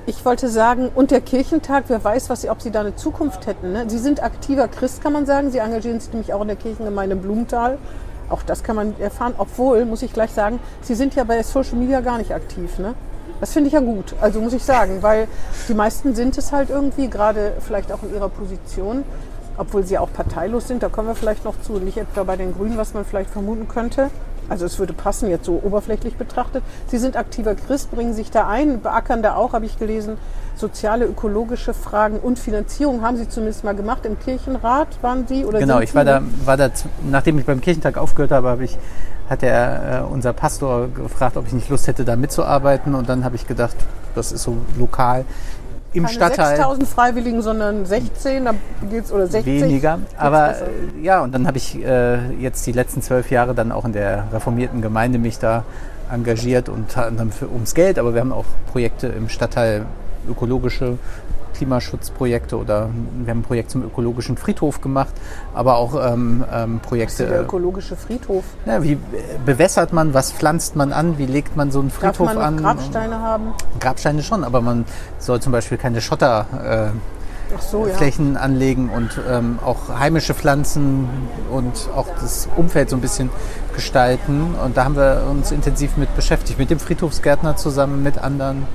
[0.08, 3.48] Ich wollte sagen, und der Kirchentag, wer weiß, was Sie, ob Sie da eine Zukunft
[3.48, 3.72] hätten.
[3.72, 3.86] Ne?
[3.88, 5.52] Sie sind aktiver Christ, kann man sagen.
[5.52, 7.78] Sie engagieren sich nämlich auch in der Kirchengemeinde Blumenthal.
[8.30, 9.36] Auch das kann man erfahren.
[9.38, 12.80] Obwohl, muss ich gleich sagen, Sie sind ja bei Social Media gar nicht aktiv.
[12.80, 12.96] Ne?
[13.40, 14.16] Das finde ich ja gut.
[14.22, 15.28] Also muss ich sagen, weil
[15.68, 19.04] die meisten sind es halt irgendwie, gerade vielleicht auch in ihrer Position,
[19.58, 20.84] obwohl sie auch parteilos sind.
[20.84, 21.74] Da kommen wir vielleicht noch zu.
[21.74, 24.10] Nicht etwa bei den Grünen, was man vielleicht vermuten könnte.
[24.50, 26.64] Also es würde passen, jetzt so oberflächlich betrachtet.
[26.88, 30.18] Sie sind aktiver Christ, bringen sich da ein, beackern da auch, habe ich gelesen,
[30.56, 34.06] soziale, ökologische Fragen und Finanzierung haben Sie zumindest mal gemacht.
[34.06, 35.96] Im Kirchenrat waren Sie oder Genau, ich Sie?
[35.96, 36.70] war da, war da,
[37.04, 38.78] nachdem ich beim Kirchentag aufgehört habe, habe ich,
[39.30, 42.96] hat der, äh, unser Pastor gefragt, ob ich nicht Lust hätte, da mitzuarbeiten.
[42.96, 43.76] Und dann habe ich gedacht,
[44.14, 45.26] das ist so lokal
[45.96, 46.58] im Keine Stadtteil.
[46.58, 48.54] 6000 Freiwilligen, sondern 16, da
[48.90, 49.62] geht's oder 60.
[49.62, 50.00] Weniger.
[50.18, 50.66] Aber besser?
[51.02, 54.28] ja, und dann habe ich äh, jetzt die letzten zwölf Jahre dann auch in der
[54.32, 55.64] reformierten Gemeinde mich da
[56.12, 59.86] engagiert und dann für, ums Geld, aber wir haben auch Projekte im Stadtteil,
[60.30, 60.98] ökologische
[61.56, 62.90] Klimaschutzprojekte oder
[63.24, 65.14] wir haben ein Projekt zum ökologischen Friedhof gemacht,
[65.54, 67.26] aber auch ähm, ähm, der Projekte.
[67.26, 68.44] ökologische Friedhof.
[68.66, 68.98] Ja, wie äh,
[69.46, 72.44] bewässert man, was pflanzt man an, wie legt man so einen Darf Friedhof man noch
[72.44, 72.58] an?
[72.58, 73.54] Grabsteine haben?
[73.80, 74.86] Grabsteine schon, aber man
[75.20, 76.98] soll zum Beispiel keine Schotter äh,
[77.60, 77.96] so, ja.
[78.40, 81.08] Anlegen und ähm, auch heimische Pflanzen
[81.52, 83.30] und auch das Umfeld so ein bisschen
[83.74, 84.56] gestalten.
[84.64, 88.68] Und da haben wir uns intensiv mit beschäftigt, mit dem Friedhofsgärtner zusammen, mit anderen.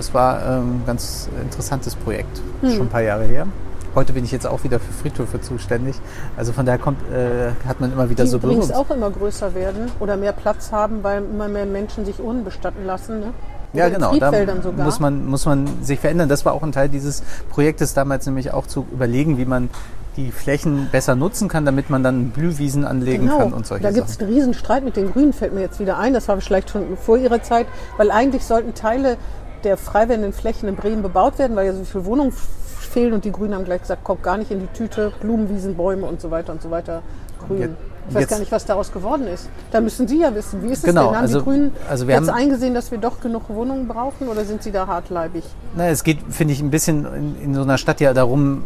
[0.00, 2.70] Das war ähm, ein ganz interessantes Projekt, Hm.
[2.70, 3.46] schon ein paar Jahre her.
[3.94, 5.94] Heute bin ich jetzt auch wieder für Friedhöfe zuständig.
[6.38, 8.70] Also von daher kommt, äh, hat man immer wieder Die so Berührungs...
[8.72, 12.86] auch immer größer werden oder mehr Platz haben, weil immer mehr Menschen sich Urnen bestatten
[12.86, 13.20] lassen.
[13.20, 13.26] Ne?
[13.74, 14.16] Ja, genau.
[14.16, 14.32] Da
[14.62, 14.86] sogar.
[14.86, 16.30] muss man, muss man sich verändern.
[16.30, 19.68] Das war auch ein Teil dieses Projektes damals, nämlich auch zu überlegen, wie man
[20.16, 23.92] die Flächen besser nutzen kann, damit man dann Blühwiesen anlegen kann und solche Genau.
[23.92, 24.26] da gibt es Sachen.
[24.26, 26.14] einen Riesen-Streit mit den Grünen, fällt mir jetzt wieder ein.
[26.14, 29.16] Das war vielleicht schon vor ihrer Zeit, weil eigentlich sollten Teile
[29.64, 33.24] der frei werdenden Flächen in Bremen bebaut werden, weil ja so viele Wohnungen fehlen und
[33.24, 36.30] die Grünen haben gleich gesagt, kommt gar nicht in die Tüte, Blumenwiesen, Bäume und so
[36.30, 37.02] weiter und so weiter.
[37.46, 37.76] Grün.
[38.08, 39.48] Ich weiß jetzt- gar nicht, was daraus geworden ist.
[39.70, 40.62] Da müssen Sie ja wissen.
[40.62, 41.16] Wie ist es Genau, denn?
[41.16, 44.62] Haben also- die Grünen also jetzt eingesehen, dass wir doch genug Wohnungen brauchen oder sind
[44.62, 45.44] Sie da hartleibig?
[45.76, 48.64] Na, es geht, finde ich, ein bisschen in, in so einer Stadt ja darum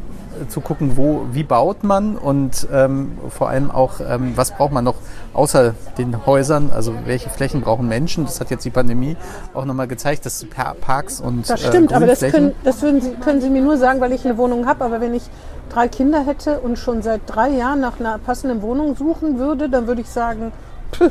[0.48, 4.84] zu gucken, wo, wie baut man und ähm, vor allem auch, ähm, was braucht man
[4.84, 4.96] noch
[5.32, 8.24] außer den Häusern, also welche Flächen brauchen Menschen.
[8.24, 9.16] Das hat jetzt die Pandemie
[9.54, 13.14] auch nochmal gezeigt, dass Pa- Parks und Das äh, stimmt, aber das, können, das Sie,
[13.22, 14.84] können Sie mir nur sagen, weil ich eine Wohnung habe.
[14.84, 15.24] Aber wenn ich
[15.70, 19.86] drei Kinder hätte und schon seit drei Jahren nach einer passenden Wohnung suchen würde, dann
[19.86, 20.52] würde ich sagen,
[20.92, 21.10] pff,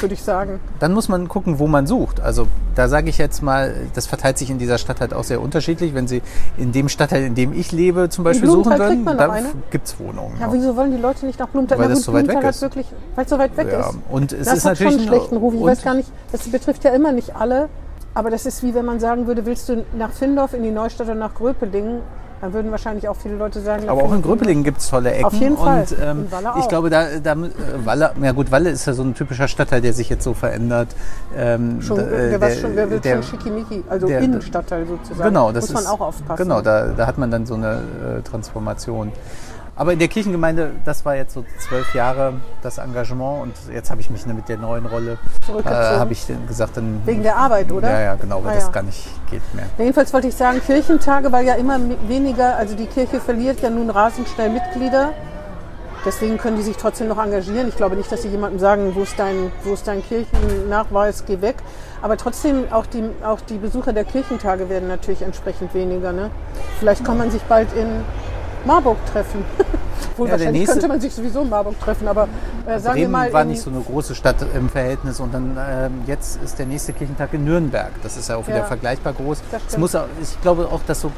[0.00, 0.60] würde ich sagen.
[0.78, 2.20] Dann muss man gucken, wo man sucht.
[2.20, 5.40] Also da sage ich jetzt mal, das verteilt sich in dieser Stadt halt auch sehr
[5.40, 5.94] unterschiedlich.
[5.94, 6.22] Wenn Sie
[6.56, 9.34] in dem Stadtteil, in dem ich lebe, zum Beispiel suchen würden, kriegt man da noch
[9.34, 9.48] eine?
[9.70, 10.36] gibt es Wohnungen.
[10.40, 10.54] Ja, noch.
[10.54, 11.78] wieso wollen die Leute nicht nach Blumenthal?
[11.78, 12.62] Weil das so weit weg ist.
[12.62, 13.98] Wirklich, weil es so weit weg Ja, ist.
[14.10, 15.54] und es das ist hat schon natürlich einen schlechten Ruf.
[15.54, 17.68] Ich weiß gar nicht, das betrifft ja immer nicht alle.
[18.14, 21.06] Aber das ist wie wenn man sagen würde, willst du nach Findorf in die Neustadt
[21.06, 22.00] oder nach Gröpelingen?
[22.42, 24.20] Dann würden wahrscheinlich auch viele Leute sagen, Aber auch in.
[24.20, 25.24] Gröpelingen gibt es tolle Ecken.
[25.26, 25.82] Auf jeden Fall.
[25.88, 26.26] Und ähm,
[26.58, 27.36] ich glaube, da, da äh,
[27.84, 30.88] Walle, ja gut, Walle ist ja so ein typischer Stadtteil, der sich jetzt so verändert.
[31.36, 34.86] Ähm, Schon, da, der, äh, was schon, wer wird der- schon schickimicki, also der- Innenstadtteil
[34.88, 35.22] sozusagen.
[35.28, 36.42] Genau, das Muss man ist, auch aufpassen.
[36.42, 37.74] Genau, da, da hat man dann so eine
[38.18, 39.12] äh, Transformation.
[39.74, 44.02] Aber in der Kirchengemeinde, das war jetzt so zwölf Jahre das Engagement und jetzt habe
[44.02, 45.98] ich mich mit der neuen Rolle, äh, Zurückgezogen.
[45.98, 47.90] habe ich gesagt, dann Wegen der Arbeit, oder?
[47.90, 48.70] ja, ja, genau, weil Ah, das ja.
[48.70, 49.64] gar nicht geht mehr.
[49.78, 53.88] Jedenfalls wollte ich sagen, Kirchentage, weil ja immer weniger, also die Kirche verliert ja nun
[53.88, 55.12] rasend schnell Mitglieder.
[56.04, 57.68] Deswegen können die sich trotzdem noch engagieren.
[57.68, 61.40] Ich glaube nicht, dass sie jemandem sagen, wo ist dein, wo ist dein Kirchennachweis, geh
[61.40, 61.56] weg.
[62.02, 66.12] Aber trotzdem, auch die, auch die Besucher der Kirchentage werden natürlich entsprechend weniger.
[66.12, 66.30] Ne?
[66.80, 67.86] Vielleicht kann man sich bald in
[68.64, 69.44] Marburg treffen.
[70.16, 72.28] Wohl Ja, wahrscheinlich könnte man sich sowieso in Marburg treffen, aber
[72.66, 73.32] äh, sagen wir Bremen mal.
[73.32, 76.92] war nicht so eine große Stadt im Verhältnis und dann ähm, jetzt ist der nächste
[76.92, 77.92] Kirchentag in Nürnberg.
[78.02, 78.64] Das ist ja auch wieder Ja.
[78.64, 79.42] vergleichbar groß.
[79.68, 81.12] Es muss ich glaube auch, dass so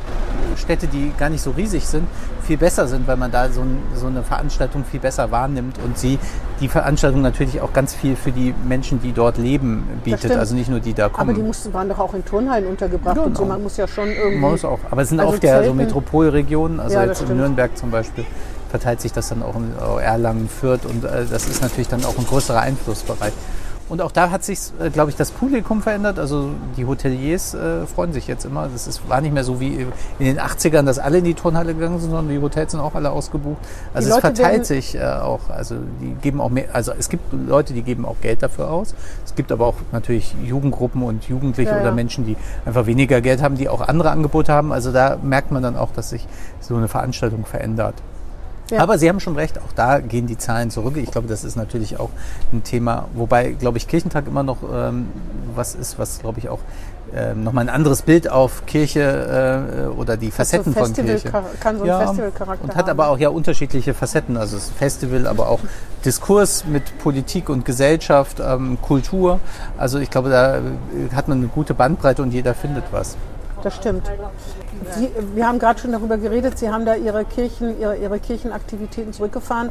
[0.57, 2.07] Städte, die gar nicht so riesig sind,
[2.45, 5.99] viel besser sind, weil man da so, ein, so eine Veranstaltung viel besser wahrnimmt und
[5.99, 6.19] sie
[6.61, 10.33] die Veranstaltung natürlich auch ganz viel für die Menschen, die dort leben, bietet.
[10.33, 11.31] Also nicht nur die da kommen.
[11.31, 13.43] aber die mussten, waren doch auch in Turnhallen untergebracht und so.
[13.43, 13.55] Genau.
[13.55, 14.39] Man muss ja schon irgendwie.
[14.39, 14.79] Man muss auch.
[14.91, 17.37] Aber es sind Also oft ja so Metropolregionen, also Ja, jetzt in.
[17.37, 18.25] Nürnberg zum Beispiel
[18.71, 22.05] verteilt sich das dann auch in äh, Erlangen, Fürth und äh, das ist natürlich dann
[22.05, 23.33] auch ein größerer Einflussbereich.
[23.89, 26.19] Und auch da hat sich, äh, glaube ich, das Publikum verändert.
[26.19, 28.69] Also die Hoteliers äh, freuen sich jetzt immer.
[28.69, 29.87] Das ist, war nicht mehr so wie
[30.19, 32.95] in den 80ern, dass alle in die Turnhalle gegangen sind, sondern die Hotels sind auch
[32.95, 33.59] alle ausgebucht.
[33.93, 35.51] Also Die es Leute verteilt sich äh, auch.
[35.51, 36.67] Also die geben auch mehr.
[36.73, 38.95] Also es gibt Leute, die geben auch Geld dafür aus.
[39.25, 41.83] Es gibt aber auch natürlich Jugendgruppen und Jugendliche Ja, ja.
[41.83, 44.73] oder Menschen, die einfach weniger Geld haben, die auch andere Angebote haben.
[44.73, 46.27] Also da merkt man dann auch, dass sich
[46.61, 47.95] so eine Veranstaltung verändert.
[48.71, 48.81] Ja.
[48.81, 50.97] Aber Sie haben schon recht, auch da gehen die Zahlen zurück.
[50.97, 52.09] Ich glaube, das ist natürlich auch
[52.53, 55.09] ein Thema, wobei, glaube ich, Kirchentag immer noch ähm,
[55.55, 56.61] was ist, was, glaube ich, auch
[57.15, 61.31] ähm, nochmal ein anderes Bild auf Kirche äh, oder die Facetten so von Festival- Kirche.
[61.61, 62.91] kann so einen Festivalcharakter Und hat haben.
[62.91, 64.37] aber auch ja unterschiedliche Facetten.
[64.39, 65.61] Also das Festival, aber auch
[66.05, 69.41] Diskurs mit Politik und Gesellschaft, ähm, Kultur.
[69.77, 70.61] Also ich glaube, da äh,
[71.15, 73.17] hat man eine gute Bandbreite und jeder findet was.
[73.63, 74.11] Das stimmt.
[74.97, 79.13] Sie, wir haben gerade schon darüber geredet, Sie haben da Ihre, Kirchen, Ihre, Ihre Kirchenaktivitäten
[79.13, 79.71] zurückgefahren.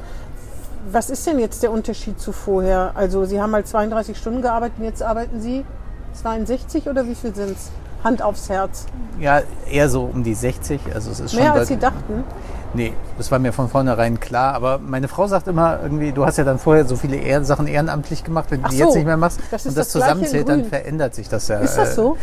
[0.91, 2.91] Was ist denn jetzt der Unterschied zu vorher?
[2.95, 5.65] Also Sie haben mal 32 Stunden gearbeitet und jetzt arbeiten Sie
[6.13, 7.71] 62 oder wie viel sind es?
[8.03, 8.85] Hand aufs Herz.
[9.19, 10.81] Ja, eher so um die 60.
[10.93, 12.25] Also es ist schon Mehr als Sie dachten.
[12.73, 14.55] Nee, das war mir von vornherein klar.
[14.55, 17.67] Aber meine Frau sagt immer irgendwie, du hast ja dann vorher so viele Ehr Sachen
[17.67, 20.49] ehrenamtlich gemacht, wenn du die so, jetzt nicht mehr machst das und das, das zusammenzählt,
[20.49, 21.59] dann verändert sich das ja.
[21.59, 22.17] Ist das äh, so?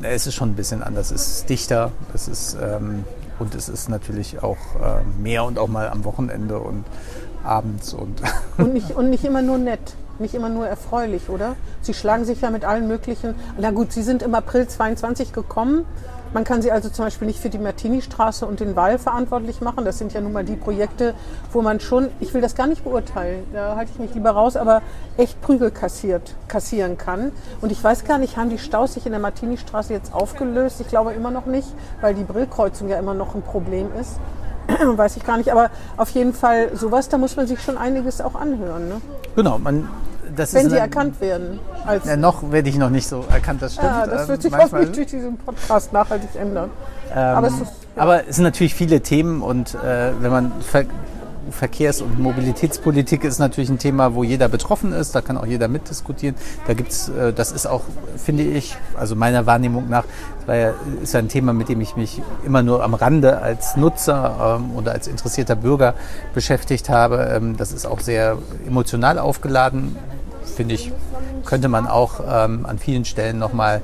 [0.00, 1.10] Es ist schon ein bisschen anders.
[1.10, 3.04] Es ist dichter, es ist ähm,
[3.38, 6.84] und es ist natürlich auch äh, mehr und auch mal am Wochenende und
[7.44, 8.22] abends und
[8.58, 11.56] Und nicht, und nicht immer nur nett, nicht immer nur erfreulich, oder?
[11.80, 13.34] Sie schlagen sich ja mit allen möglichen.
[13.58, 15.84] Na gut, Sie sind im April 22 gekommen.
[16.32, 19.84] Man kann Sie also zum Beispiel nicht für die Martini-Straße und den Wall verantwortlich machen.
[19.84, 21.14] Das sind ja nun mal die Projekte,
[21.52, 24.56] wo man schon, ich will das gar nicht beurteilen, da halte ich mich lieber raus,
[24.56, 24.80] aber
[25.18, 27.32] echt Prügel kassiert, kassieren kann.
[27.60, 30.80] Und ich weiß gar nicht, haben die Staus sich in der Martini-Straße jetzt aufgelöst?
[30.80, 31.68] Ich glaube immer noch nicht,
[32.00, 34.16] weil die Brillkreuzung ja immer noch ein Problem ist.
[34.96, 38.20] weiß ich gar nicht, aber auf jeden Fall sowas, da muss man sich schon einiges
[38.20, 39.00] auch anhören, ne?
[39.34, 39.58] genau.
[39.58, 39.88] Man,
[40.36, 41.58] das wenn ist sie eine- erkannt werden.
[41.86, 43.88] Als, Ja, noch werde ich noch nicht so erkannt, das stimmt.
[43.88, 46.70] ja, das Ähm, wird sich hoffentlich durch diesen Podcast nachhaltig ändern.
[47.14, 47.62] Ähm, Aber es ist-
[47.96, 48.02] ja.
[48.02, 50.84] aber es sind natürlich viele Themen und äh, wenn man ver
[51.50, 55.14] Verkehrs- und Mobilitätspolitik ist natürlich ein Thema, wo jeder betroffen ist.
[55.14, 56.36] Da kann auch jeder mitdiskutieren.
[56.66, 57.82] Da gibt's, äh, das ist auch,
[58.16, 60.04] finde ich, also meiner Wahrnehmung nach,
[60.46, 64.58] das ja, ist ein Thema, mit dem ich mich immer nur am Rande als Nutzer
[64.60, 65.94] ähm, oder als interessierter Bürger
[66.32, 67.28] beschäftigt habe.
[67.34, 69.96] Ähm, das ist auch sehr emotional aufgeladen,
[70.44, 70.92] finde ich.
[71.44, 73.82] Könnte man auch ähm, an vielen Stellen nochmal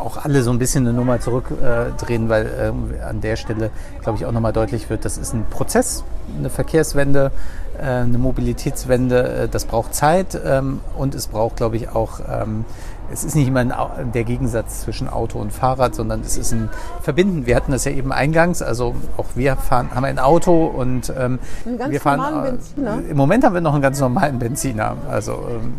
[0.00, 3.70] auch alle so ein bisschen eine Nummer zurückdrehen, äh, weil äh, an der Stelle,
[4.02, 6.04] glaube ich, auch nochmal deutlich wird, das ist ein Prozess,
[6.38, 7.30] eine Verkehrswende,
[7.78, 12.64] äh, eine Mobilitätswende, äh, das braucht Zeit ähm, und es braucht, glaube ich, auch, ähm,
[13.12, 16.68] es ist nicht immer ein, der Gegensatz zwischen Auto und Fahrrad, sondern es ist ein
[17.02, 17.46] Verbinden.
[17.46, 21.38] Wir hatten das ja eben eingangs, also auch wir fahren, haben ein Auto und ähm,
[21.64, 22.46] wir fahren.
[22.46, 22.98] Äh, Benziner?
[23.08, 24.96] Im Moment haben wir noch einen ganz normalen Benziner.
[25.10, 25.74] Also ähm,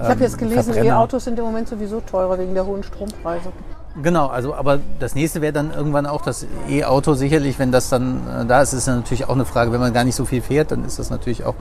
[0.00, 3.52] ich habe jetzt gelesen, E-Autos sind im Moment sowieso teurer wegen der hohen Strompreise.
[4.02, 8.20] Genau, also aber das nächste wäre dann irgendwann auch das E-Auto sicherlich, wenn das dann
[8.42, 10.42] äh, da ist, ist ja natürlich auch eine Frage, wenn man gar nicht so viel
[10.42, 11.54] fährt, dann ist das natürlich auch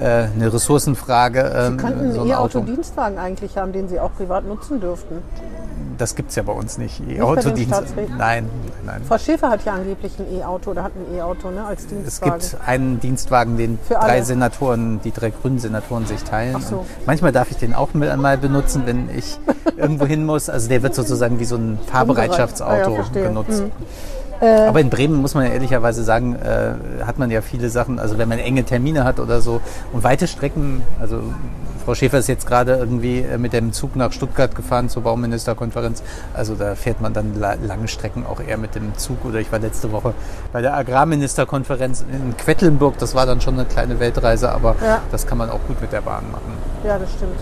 [0.00, 1.40] äh, eine Ressourcenfrage.
[1.40, 5.22] Ähm, Sie könnten so einen E-Auto-Dienstwagen eigentlich haben, den Sie auch privat nutzen dürften
[5.98, 7.02] das gibt es ja bei uns nicht.
[7.08, 7.94] E-Auto-Dienst.
[8.16, 8.48] Nein,
[8.84, 9.02] nein.
[9.06, 12.38] Frau Schäfer hat ja angeblich ein E-Auto oder hat ein E-Auto ne, als Dienstwagen.
[12.38, 16.56] Es gibt einen Dienstwagen, den drei Senatoren, die drei grünen Senatoren sich teilen.
[16.56, 16.86] Ach so.
[17.06, 19.38] Manchmal darf ich den auch mal benutzen, wenn ich
[19.76, 20.48] irgendwo hin muss.
[20.48, 23.62] Also der wird sozusagen wie so ein Fahrbereitschaftsauto ah, ja, genutzt.
[23.62, 23.72] Mhm.
[24.40, 28.18] Aber in Bremen muss man ja ehrlicherweise sagen, äh, hat man ja viele Sachen, also
[28.18, 29.60] wenn man enge Termine hat oder so
[29.92, 31.22] und weite Strecken, also
[31.88, 36.02] Frau Schäfer ist jetzt gerade irgendwie äh, mit dem Zug nach Stuttgart gefahren zur Bauministerkonferenz.
[36.34, 39.24] Also da fährt man dann lange Strecken auch eher mit dem Zug.
[39.24, 40.12] Oder ich war letzte Woche
[40.52, 42.98] bei der Agrarministerkonferenz in Quedlinburg.
[42.98, 45.00] Das war dann schon eine kleine Weltreise, aber ja.
[45.10, 46.52] das kann man auch gut mit der Bahn machen.
[46.84, 47.38] Ja, das stimmt.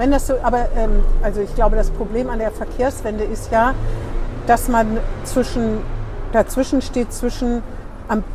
[0.00, 3.74] Wenn das so, aber ähm, also ich glaube, das Problem an der Verkehrswende ist ja,
[4.46, 5.82] dass man zwischen
[6.32, 7.62] dazwischen steht zwischen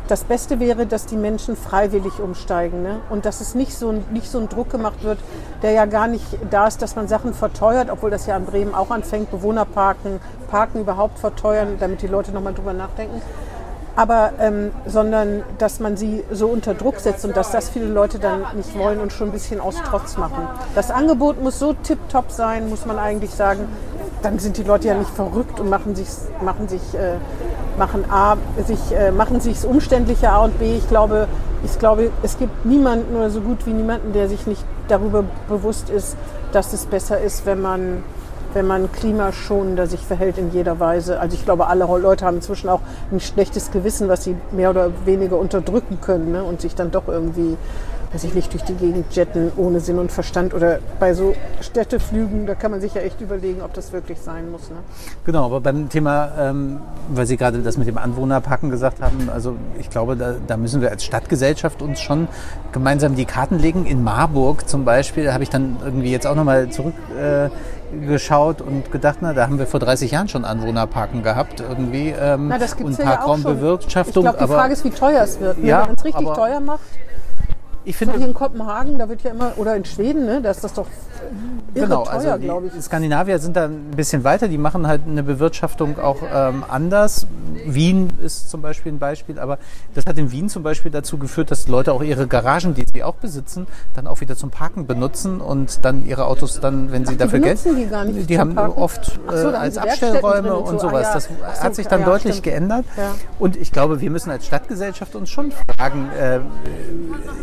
[0.06, 3.00] das Beste wäre, dass die Menschen freiwillig umsteigen ne?
[3.10, 5.18] und dass es nicht so, nicht so ein Druck gemacht wird,
[5.62, 8.72] der ja gar nicht da ist, dass man Sachen verteuert, obwohl das ja in Bremen
[8.72, 13.20] auch anfängt, Bewohnerparken, Parken überhaupt verteuern, damit die Leute nochmal drüber nachdenken.
[13.96, 18.18] Aber, ähm, sondern dass man sie so unter Druck setzt und dass das viele Leute
[18.18, 20.46] dann nicht wollen und schon ein bisschen aus Trotz machen.
[20.74, 23.66] Das Angebot muss so tipptopp sein, muss man eigentlich sagen.
[24.22, 26.08] Dann sind die Leute ja nicht verrückt und machen sich,
[26.42, 27.16] machen sich äh,
[27.78, 30.76] machen A, sich, äh, machen sich umständlicher A und B.
[30.76, 31.28] Ich glaube,
[31.64, 35.90] ich glaube, es gibt niemanden oder so gut wie niemanden, der sich nicht darüber bewusst
[35.90, 36.16] ist,
[36.52, 38.02] dass es besser ist, wenn man,
[38.56, 41.20] wenn man klimaschonender sich verhält in jeder Weise.
[41.20, 42.80] Also ich glaube, alle Leute haben inzwischen auch
[43.12, 46.42] ein schlechtes Gewissen, was sie mehr oder weniger unterdrücken können ne?
[46.42, 47.58] und sich dann doch irgendwie
[48.12, 52.46] weiß ich nicht, durch die Gegend jetten ohne Sinn und Verstand oder bei so Städteflügen,
[52.46, 54.70] da kann man sich ja echt überlegen, ob das wirklich sein muss.
[54.70, 54.76] Ne?
[55.24, 59.56] Genau, aber beim Thema, ähm, weil Sie gerade das mit dem Anwohnerpacken gesagt haben, also
[59.78, 62.28] ich glaube, da, da müssen wir als Stadtgesellschaft uns schon
[62.72, 63.84] gemeinsam die Karten legen.
[63.84, 66.94] In Marburg zum Beispiel, habe ich dann irgendwie jetzt auch nochmal zurück...
[67.20, 67.50] Äh,
[68.06, 72.48] geschaut und gedacht, na, da haben wir vor 30 Jahren schon Anwohnerparken gehabt irgendwie ähm,
[72.48, 74.24] na, das und Parkraumbewirtschaftung.
[74.24, 75.58] Ja ich glaube, die Frage ist, wie teuer es wird.
[75.58, 75.68] Ne?
[75.68, 76.80] Ja, Wenn man es richtig teuer macht,
[77.86, 80.64] ich finde, hier in Kopenhagen, da wird ja immer, oder in Schweden, ne, da ist
[80.64, 80.88] das doch
[81.72, 82.82] irre genau, teuer, also glaube ich.
[82.82, 87.28] Skandinavier sind da ein bisschen weiter, die machen halt eine Bewirtschaftung auch ähm, anders.
[87.64, 89.58] Wien ist zum Beispiel ein Beispiel, aber
[89.94, 93.04] das hat in Wien zum Beispiel dazu geführt, dass Leute auch ihre Garagen, die sie
[93.04, 97.14] auch besitzen, dann auch wieder zum Parken benutzen und dann ihre Autos dann, wenn sie
[97.14, 100.88] Ach, dafür Geld, die, gar nicht die haben oft so, äh, als Abstellräume und, so.
[100.88, 101.06] sowas.
[101.06, 101.14] Ah, ja.
[101.14, 102.44] Das so, hat sich dann ja, deutlich stimmt.
[102.44, 102.84] geändert.
[102.96, 103.14] Ja.
[103.38, 106.40] Und ich glaube, wir müssen als Stadtgesellschaft uns schon fragen, äh,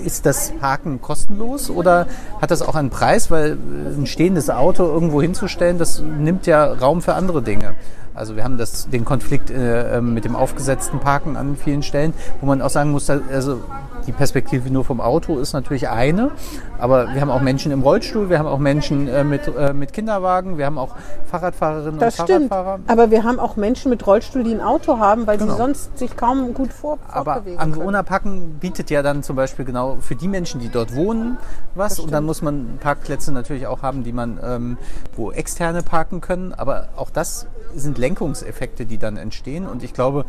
[0.06, 2.08] ist das das Parken kostenlos oder
[2.42, 3.30] hat das auch einen Preis?
[3.30, 7.76] Weil äh, ein stehendes Auto irgendwo hinzustellen, das nimmt ja Raum für andere Dinge.
[8.16, 12.14] Also wir haben das, den Konflikt äh, ähm, mit dem aufgesetzten Parken an vielen Stellen,
[12.42, 13.62] wo man auch sagen muss, also
[14.06, 16.32] die Perspektive nur vom Auto ist natürlich eine,
[16.78, 19.94] aber wir haben auch Menschen im Rollstuhl, wir haben auch Menschen äh, mit, äh, mit
[19.94, 20.96] Kinderwagen, wir haben auch
[21.26, 22.50] Fahrradfahrerinnen das und stimmt.
[22.50, 22.80] Fahrradfahrer.
[22.88, 25.54] Aber wir haben auch Menschen mit Rollstuhl, die ein Auto haben, weil genau.
[25.54, 30.16] sie sonst sich kaum gut vor, aber Anwohnerpacken bietet ja dann zum Beispiel genau für
[30.16, 31.38] die Menschen, die dort wohnen,
[31.76, 32.00] was.
[32.00, 34.78] Und dann muss man Parkplätze natürlich auch haben, die man, ähm,
[35.16, 36.54] wo externe parken können.
[36.54, 39.68] Aber auch das sind Lenkungseffekte, die dann entstehen.
[39.68, 40.26] Und ich glaube,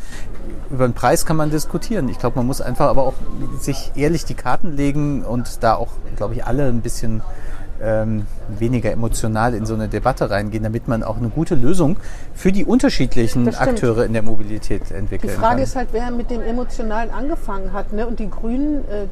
[0.71, 2.09] über den Preis kann man diskutieren.
[2.09, 3.15] Ich glaube, man muss einfach aber auch
[3.59, 7.23] sich ehrlich die Karten legen und da auch, glaube ich, alle ein bisschen
[7.83, 11.97] ähm, weniger emotional in so eine Debatte reingehen, damit man auch eine gute Lösung
[12.35, 15.37] für die unterschiedlichen Akteure in der Mobilität entwickeln kann.
[15.37, 15.63] Die Frage kann.
[15.63, 17.93] ist halt, wer mit dem Emotionalen angefangen hat.
[17.93, 18.07] Ne?
[18.07, 19.07] Und die Grünen, äh,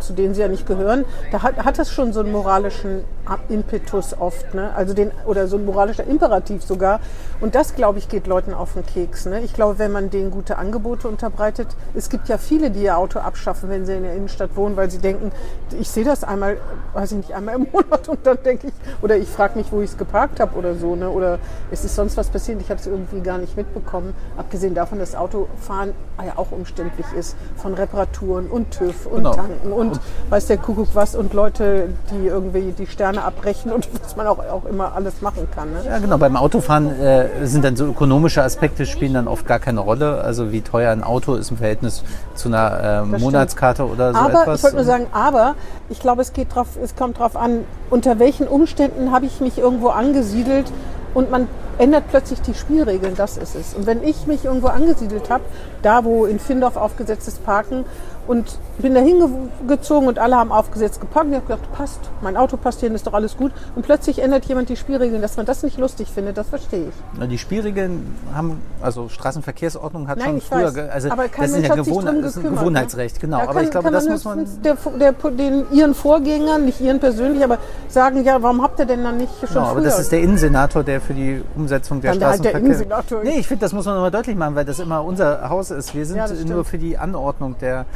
[0.00, 3.04] zu denen sie ja nicht gehören, da hat, hat das schon so einen moralischen
[3.48, 4.74] Impetus oft, ne?
[4.74, 7.00] Also den, oder so ein moralischer Imperativ sogar.
[7.42, 9.26] Und das, glaube ich, geht Leuten auf den Keks.
[9.26, 9.40] Ne?
[9.40, 13.18] Ich glaube, wenn man denen gute Angebote unterbreitet, es gibt ja viele, die ihr Auto
[13.18, 15.32] abschaffen, wenn sie in der Innenstadt wohnen, weil sie denken,
[15.78, 16.58] ich sehe das einmal,
[16.94, 19.80] weiß ich nicht, einmal im Monat und dann denke ich, oder ich frage mich, wo
[19.80, 21.10] ich es geparkt habe oder so, ne?
[21.10, 21.40] Oder
[21.72, 24.14] es ist sonst was passiert, ich habe es irgendwie gar nicht mitbekommen.
[24.36, 29.34] Abgesehen davon, dass Autofahren ja auch umständlich ist, von Reparaturen und TÜV und Genau.
[29.34, 30.00] Tanken und,
[30.30, 34.38] weiß der Kuckuck was und Leute, die irgendwie die Sterne abbrechen und was man auch,
[34.38, 35.72] auch immer alles machen kann.
[35.72, 35.82] Ne?
[35.84, 36.18] Ja, genau.
[36.18, 40.22] Beim Autofahren äh, sind dann so ökonomische Aspekte spielen dann oft gar keine Rolle.
[40.22, 42.02] Also wie teuer ein Auto ist im Verhältnis
[42.34, 43.18] zu einer äh.
[43.18, 44.58] Monatskarte oder so aber etwas.
[44.58, 45.54] ich wollte nur sagen, aber
[45.88, 49.58] ich glaube, es geht drauf, es kommt darauf an, unter welchen Umständen habe ich mich
[49.58, 50.72] irgendwo angesiedelt
[51.14, 53.74] und man ändert plötzlich die Spielregeln, das ist es.
[53.74, 55.44] Und wenn ich mich irgendwo angesiedelt habe,
[55.82, 57.84] da wo in Findorf aufgesetztes Parken
[58.26, 62.36] und bin da hingezogen und alle haben aufgesetzt geparkt und ich habe gedacht, passt, mein
[62.36, 63.52] Auto passt hier, ist doch alles gut.
[63.74, 66.94] Und plötzlich ändert jemand die Spielregeln, dass man das nicht lustig findet, das verstehe ich.
[67.18, 70.90] Na, Die Spielregeln haben, also Straßenverkehrsordnung hat Nein, schon früher, weiß.
[70.90, 72.60] also aber kein das ist Mensch ja hat sich Gewohn drum das ist ein gekümmert,
[72.64, 73.36] Gewohnheitsrecht, genau.
[73.38, 74.46] Da aber kann, ich glaube, kann das muss man.
[74.62, 77.58] Der, der, den ihren Vorgängern, nicht ihren persönlich, aber
[77.88, 79.84] sagen, ja, warum habt ihr denn dann nicht schon Genau, aber früher?
[79.84, 82.60] das ist der Innensenator, der für die Umsetzung der halt der Straßenverkehr...
[82.60, 83.20] Innensenator.
[83.24, 85.94] Nee, ich finde, das muss man nochmal deutlich machen, weil das immer unser Haus ist.
[85.94, 87.86] Wir sind Ja, nur für die Anordnung der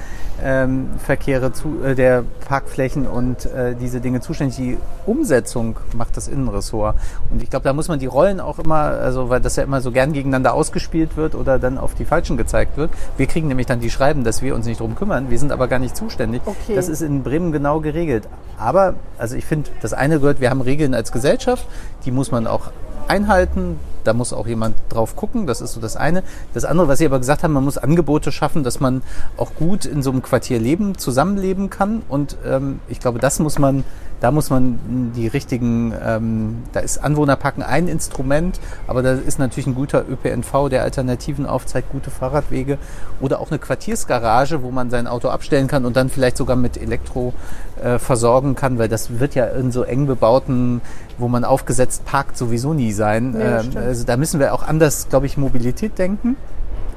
[0.43, 4.57] ähm, Verkehre, zu, äh, der Parkflächen und äh, diese Dinge zuständig.
[4.57, 6.97] Die Umsetzung macht das Innenressort.
[7.31, 9.81] Und ich glaube, da muss man die Rollen auch immer, also weil das ja immer
[9.81, 12.91] so gern gegeneinander ausgespielt wird oder dann auf die Falschen gezeigt wird.
[13.17, 15.31] Wir kriegen nämlich dann die Schreiben, dass wir uns nicht drum kümmern.
[15.31, 16.43] Wir sind aber gar nicht zuständig.
[16.45, 16.75] Okay.
[16.75, 18.29] Das ist in Bremen genau geregelt.
[18.59, 21.67] Aber, also ich finde, das eine gehört, wir haben Regeln als Gesellschaft,
[22.05, 22.71] die muss man auch
[23.09, 23.79] einhalten.
[24.07, 25.47] Da muss auch jemand drauf gucken.
[25.47, 26.23] Das ist so das eine.
[26.55, 29.03] Das andere, was Sie aber gesagt haben, man muss Angebote schaffen, dass man
[29.37, 32.03] auch gut in so einem Quartier leben, zusammenleben kann.
[32.09, 33.85] Und ähm, ich glaube, das muss man,
[34.21, 34.79] da muss man
[35.15, 40.69] die richtigen, ähm, da ist Anwohnerpacken ein Instrument, aber da ist natürlich ein guter ÖPNV,
[40.71, 42.79] der Alternativen aufzeigt, gute Fahrradwege
[43.21, 46.77] oder auch eine Quartiersgarage, wo man sein Auto abstellen kann und dann vielleicht sogar mit
[46.77, 47.35] Elektro
[47.83, 50.81] äh, versorgen kann, weil das wird ja in so eng bebauten,
[51.19, 53.33] wo man aufgesetzt parkt, sowieso nie sein.
[53.33, 56.37] Nee, Ähm, also da müssen wir auch anders, glaube ich, Mobilität denken.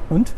[0.10, 0.32] Und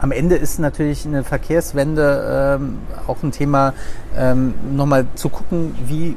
[0.00, 3.72] am Ende ist natürlich eine Verkehrswende ähm, auch ein Thema,
[4.16, 6.16] ähm, nochmal zu gucken, wie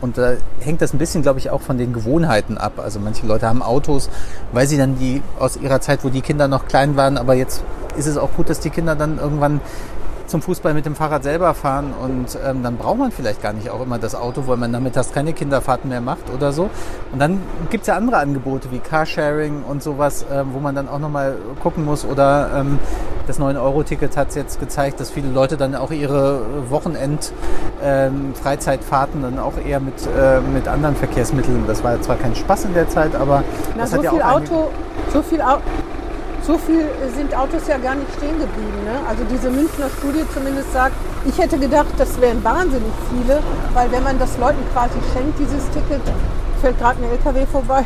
[0.00, 2.78] und da hängt das ein bisschen, glaube ich, auch von den Gewohnheiten ab.
[2.78, 4.08] Also manche Leute haben Autos,
[4.50, 7.62] weil sie dann die aus ihrer Zeit, wo die Kinder noch klein waren, aber jetzt
[7.96, 9.60] ist es auch gut, dass die Kinder dann irgendwann
[10.30, 13.68] zum Fußball mit dem Fahrrad selber fahren und ähm, dann braucht man vielleicht gar nicht
[13.70, 16.70] auch immer das Auto, weil man nachmittags keine Kinderfahrten mehr macht oder so.
[17.12, 21.00] Und dann gibt's ja andere Angebote wie Carsharing und sowas, ähm, wo man dann auch
[21.00, 22.04] nochmal gucken muss.
[22.04, 22.78] Oder ähm,
[23.26, 29.80] das 9-Euro-Ticket hat jetzt gezeigt, dass viele Leute dann auch ihre Wochenend-Freizeitfahrten dann auch eher
[29.80, 33.42] mit, äh, mit anderen Verkehrsmitteln, das war zwar kein Spaß in der Zeit, aber
[33.76, 34.70] Na, das so hat ja viel auch Auto,
[35.12, 35.58] so viel Au
[36.46, 36.84] so viel
[37.14, 38.84] sind Autos ja gar nicht stehen geblieben.
[38.84, 39.00] Ne?
[39.08, 43.40] Also diese Münchner Studie zumindest sagt, ich hätte gedacht, das wären wahnsinnig viele,
[43.74, 46.02] weil wenn man das Leuten quasi schenkt, dieses Ticket,
[46.60, 47.84] fällt gerade ein LKW vorbei,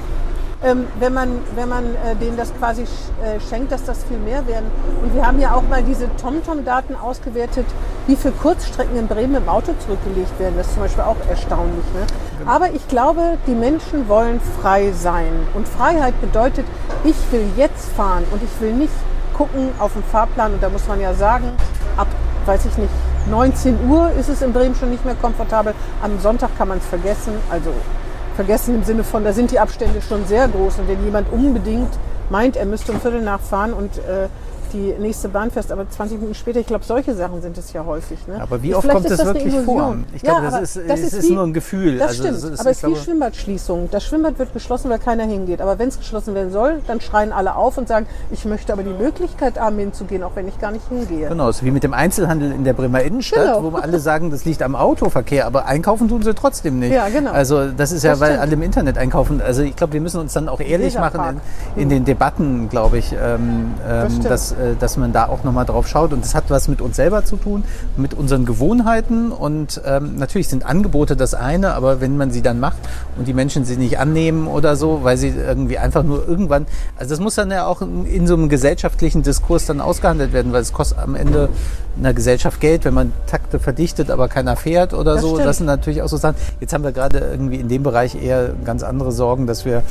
[0.63, 4.47] ähm, wenn man, wenn man äh, denen das quasi äh, schenkt, dass das viel mehr
[4.47, 4.71] werden.
[5.03, 7.67] Und wir haben ja auch mal diese TomTom-Daten ausgewertet,
[8.07, 10.55] wie viele Kurzstrecken in Bremen im Auto zurückgelegt werden.
[10.57, 11.85] Das ist zum Beispiel auch erstaunlich.
[11.95, 12.07] Ne?
[12.47, 15.33] Aber ich glaube, die Menschen wollen frei sein.
[15.55, 16.67] Und Freiheit bedeutet,
[17.05, 18.93] ich will jetzt fahren und ich will nicht
[19.35, 20.55] gucken auf den Fahrplan.
[20.55, 21.53] Und da muss man ja sagen,
[21.97, 22.09] ab,
[22.47, 22.93] weiß ich nicht,
[23.31, 25.75] 19 Uhr ist es in Bremen schon nicht mehr komfortabel.
[26.03, 27.33] Am Sonntag kann man es vergessen.
[27.51, 27.71] Also
[28.35, 30.79] vergessen im Sinne von, da sind die Abstände schon sehr groß.
[30.79, 31.91] Und wenn jemand unbedingt
[32.31, 34.29] meint, er müsste um Viertel nach fahren und äh,
[34.75, 37.85] die nächste Bahn fährst, aber 20 Minuten später, ich glaube, solche Sachen sind es ja
[37.87, 38.19] häufig.
[38.27, 38.41] Ne?
[38.43, 39.97] Aber wie oft Vielleicht kommt das eine wirklich vor?
[40.13, 41.99] Ich glaube, Ja, das aber ist, das ist ist wie- nur ein Gefühl.
[41.99, 43.89] Das Also stimmt, es ist- aber es ist wie glaube- Schwimmbadschließung.
[43.91, 45.61] Das Schwimmbad wird geschlossen, weil keiner hingeht.
[45.63, 48.83] Aber wenn es geschlossen werden soll, dann schreien alle auf und sagen, ich möchte aber
[48.83, 51.29] die Möglichkeit haben, hinzugehen, auch wenn ich gar nicht hingehe.
[51.29, 53.73] Genau, es ist wie mit dem Einzelhandel in der Bremer Innenstadt, Genau.
[53.73, 56.93] wo alle sagen, das liegt am Autoverkehr, aber einkaufen tun sie trotzdem nicht.
[56.93, 57.31] Ja, genau.
[57.33, 58.43] Also das ist ja, Das weil stimmt.
[58.43, 59.41] alle im Internet einkaufen.
[59.41, 61.41] Also ich glaube, wir müssen uns dann auch ehrlich Jeder machen
[61.77, 64.31] in, in den Debatten, glaube ich, ähm, ähm, stimmt.
[64.31, 66.13] dass, äh, dass man da auch nochmal drauf schaut.
[66.13, 67.65] Und das hat was mit uns selber zu tun,
[67.97, 69.33] mit unseren Gewohnheiten.
[69.33, 72.79] Und ähm, natürlich sind Angebote das eine, aber wenn man sie dann macht
[73.17, 77.11] und die Menschen sie nicht annehmen oder so, weil sie irgendwie einfach nur irgendwann, also
[77.11, 80.63] das muss dann ja auch in, in so einem gesellschaftlichen Diskurs dann ausgehandelt werden, weil
[80.63, 81.49] es kostet am Ende
[81.99, 85.35] einer Gesellschaft Geld, wenn man Takte verdichtet, aber keiner fährt oder Das so.
[85.35, 85.47] stimmt.
[85.47, 86.37] Das sind natürlich auch so Sachen.
[86.61, 89.83] Jetzt haben wir gerade irgendwie in dem Bereich eher ganz andere Sorgen, dass wir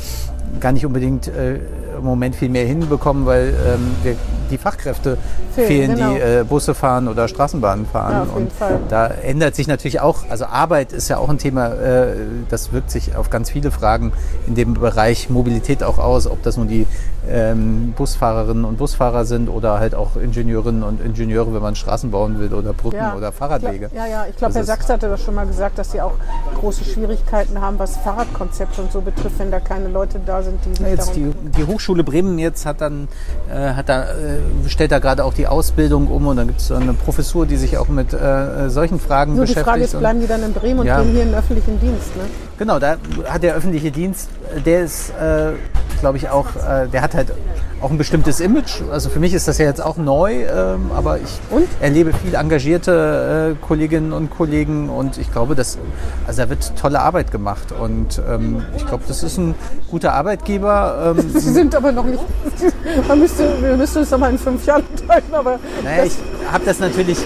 [0.60, 1.60] gar nicht unbedingt äh,
[1.98, 4.16] im Moment viel mehr hinbekommen, weil ähm, wir
[4.50, 5.18] die Fachkräfte
[5.54, 6.14] Fehlen, fehlen, genau.
[6.14, 8.28] die äh, Busse fahren oder Straßenbahnen fahren.
[8.28, 8.80] Ja, und Fall.
[8.90, 12.16] da ändert sich natürlich auch, also Arbeit ist ja auch ein Thema, äh,
[12.50, 14.14] das wirkt sich auf ganz viele Fragen
[14.48, 16.88] in dem Bereich Mobilität auch aus, ob das nun die
[17.30, 22.40] ähm, Busfahrerinnen und Busfahrer sind oder halt auch Ingenieurinnen und Ingenieure, wenn man Straßen bauen
[22.40, 23.90] will oder Brücken oder Fahrradwege.
[23.96, 26.14] Ja, ja, ich glaube, Herr Sachs hatte das schon mal gesagt, dass sie auch
[26.60, 30.76] große Schwierigkeiten haben, was Fahrradkonzepte und so betrifft, wenn da keine Leute da sind, die
[30.76, 33.08] sich Jetzt die, die Hochschule Bremen jetzt hat dann
[33.50, 36.68] äh, hat da, äh, stellt da gerade auch die Ausbildung um und dann gibt es
[36.68, 39.66] so eine Professur, die sich auch mit äh, solchen Fragen Nur die beschäftigt.
[39.68, 41.02] Frage ist, bleiben die dann in Bremen und Ja.
[41.02, 42.16] gehen hier in den öffentlichen Dienst?
[42.16, 42.24] Ne?
[42.58, 42.98] Genau, da
[43.28, 45.54] hat der öffentliche Dienst, äh, der ist, äh,
[46.00, 47.34] glaube ich, auch, äh, der hat halt
[47.82, 48.82] auch ein bestimmtes Image.
[48.92, 51.68] Also für mich ist das ja jetzt auch neu, ähm, aber ich Und?
[51.82, 55.78] erlebe viel engagierte äh, Kolleginnen und Kollegen und ich glaube, dass,
[56.26, 59.54] also da wird tolle Arbeit gemacht und ähm, ich glaube, das ist ein
[59.92, 61.16] guter Arbeitgeber.
[61.18, 62.24] Ähm, Sie sind aber noch nicht...
[63.08, 66.14] Man müsste, wir müssen uns noch mal in fünf Jahren unterhalten, aber naja, ich
[66.52, 67.18] habe das natürlich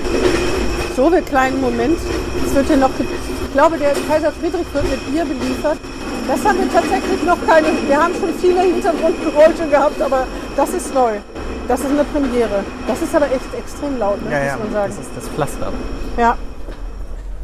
[0.96, 2.00] so wir kleinen Moment.
[2.46, 2.90] Es wird hier noch...
[3.00, 5.78] Ich glaube, der Kaiser Friedrich wird mit Bier beliefert.
[6.28, 7.68] Das haben wir tatsächlich noch keine...
[7.88, 11.14] Wir haben schon viele Hintergrundgeräusche gehabt, aber das ist neu.
[11.68, 12.64] Das ist eine Premiere.
[12.88, 14.94] Das ist aber echt extrem laut, ne, muss man sagen.
[14.96, 15.72] das ist das Pflaster.
[16.18, 16.38] Ja.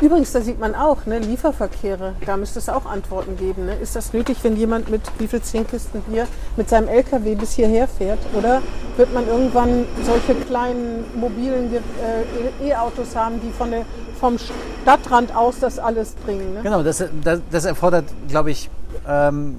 [0.03, 3.67] Übrigens, da sieht man auch, ne, Lieferverkehre, da müsste es auch Antworten geben.
[3.67, 3.75] Ne?
[3.75, 6.27] Ist das nötig, wenn jemand mit wie viel zehn Kisten Bier
[6.57, 8.19] mit seinem LKW bis hierher fährt?
[8.37, 8.61] Oder
[8.97, 13.85] wird man irgendwann solche kleinen mobilen äh, E-Autos haben, die von der,
[14.19, 16.53] vom Stadtrand aus das alles bringen?
[16.55, 16.59] Ne?
[16.63, 18.69] Genau, das, das, das erfordert, glaube ich,
[19.07, 19.55] ähm,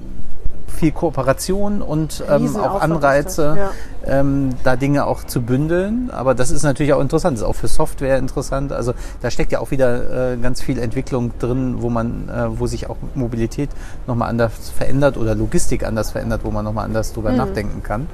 [0.75, 3.71] viel Kooperation und ähm, auch Anreize,
[4.03, 6.11] das, ähm, da Dinge auch zu bündeln.
[6.11, 8.73] Aber das ist natürlich auch interessant, das ist auch für Software interessant.
[8.73, 12.67] Also da steckt ja auch wieder äh, ganz viel Entwicklung drin, wo man, äh, wo
[12.67, 13.71] sich auch Mobilität
[14.07, 17.37] nochmal anders verändert oder Logistik anders verändert, wo man nochmal anders drüber Mhm.
[17.39, 18.07] nachdenken kann.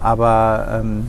[0.00, 1.08] Aber ähm,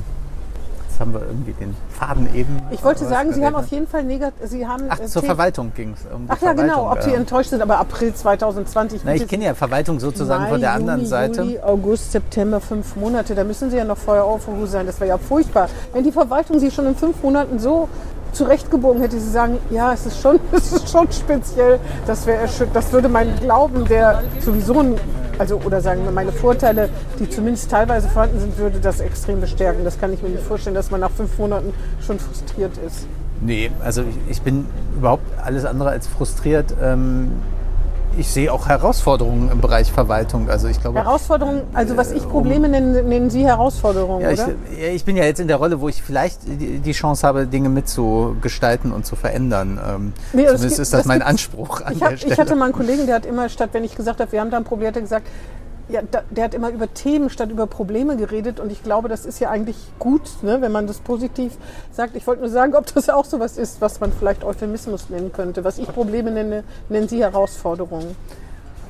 [0.90, 2.60] jetzt haben wir irgendwie den Faden eben.
[2.72, 4.50] Ich wollte äh, sagen, Sie haben auf jeden Fall negativ.
[4.50, 4.86] Sie haben.
[4.90, 6.12] Ach, äh, zur Verwaltung ging es.
[6.12, 9.02] Um Ach ja, genau, ob Sie enttäuscht sind, aber April 2020.
[9.04, 11.42] Na, ich kenne ja Verwaltung sozusagen Mai, von der anderen Juni, Seite.
[11.44, 13.36] Juli, August, September, fünf Monate.
[13.36, 14.86] Da müssen Sie ja noch vorher aufgerufen sein.
[14.88, 15.70] Das wäre ja furchtbar.
[15.94, 17.88] Wenn die Verwaltung Sie schon in fünf Monaten so
[18.32, 21.80] zurechtgebogen hätte, Sie sagen, ja, es ist schon, es ist schon speziell.
[22.08, 24.98] Das wäre das würde meinen Glauben, der sowieso,
[25.38, 29.84] also oder sagen wir meine Vorteile, die zumindest teilweise vorhanden sind, würde das extrem bestärken.
[29.84, 31.74] Das kann ich mir nicht vorstellen, dass man nach fünf Monaten
[32.06, 33.06] schon frustriert ist.
[33.42, 34.66] Nee, also ich, ich bin
[34.96, 36.76] überhaupt alles andere als frustriert.
[36.82, 37.32] Ähm,
[38.18, 40.50] ich sehe auch Herausforderungen im Bereich Verwaltung.
[40.50, 44.54] Also ich glaube, Herausforderungen, also was ich Probleme nenne, nennen Sie Herausforderungen, ja, ich, oder?
[44.94, 48.92] ich bin ja jetzt in der Rolle, wo ich vielleicht die, Chance habe, Dinge mitzugestalten
[48.92, 49.80] und zu verändern.
[49.86, 52.34] Ähm, Nee, das zumindest gibt- ist das, das mein Anspruch an Ich, der hab, Stelle.
[52.34, 54.52] ich hatte mal einen Kollegen, der hat immer, statt wenn ich gesagt habe, wir haben
[54.52, 55.28] da ein Problem, hat er gesagt,
[55.92, 59.40] ja, der hat immer über Themen statt über Probleme geredet und ich glaube, das ist
[59.40, 61.54] ja eigentlich gut, ne, wenn man das positiv
[61.92, 62.16] sagt.
[62.16, 65.64] Ich wollte nur sagen, ob das auch sowas ist, was man vielleicht Euphemismus nennen könnte.
[65.64, 68.16] Was ich Probleme nenne, nennen Sie Herausforderungen.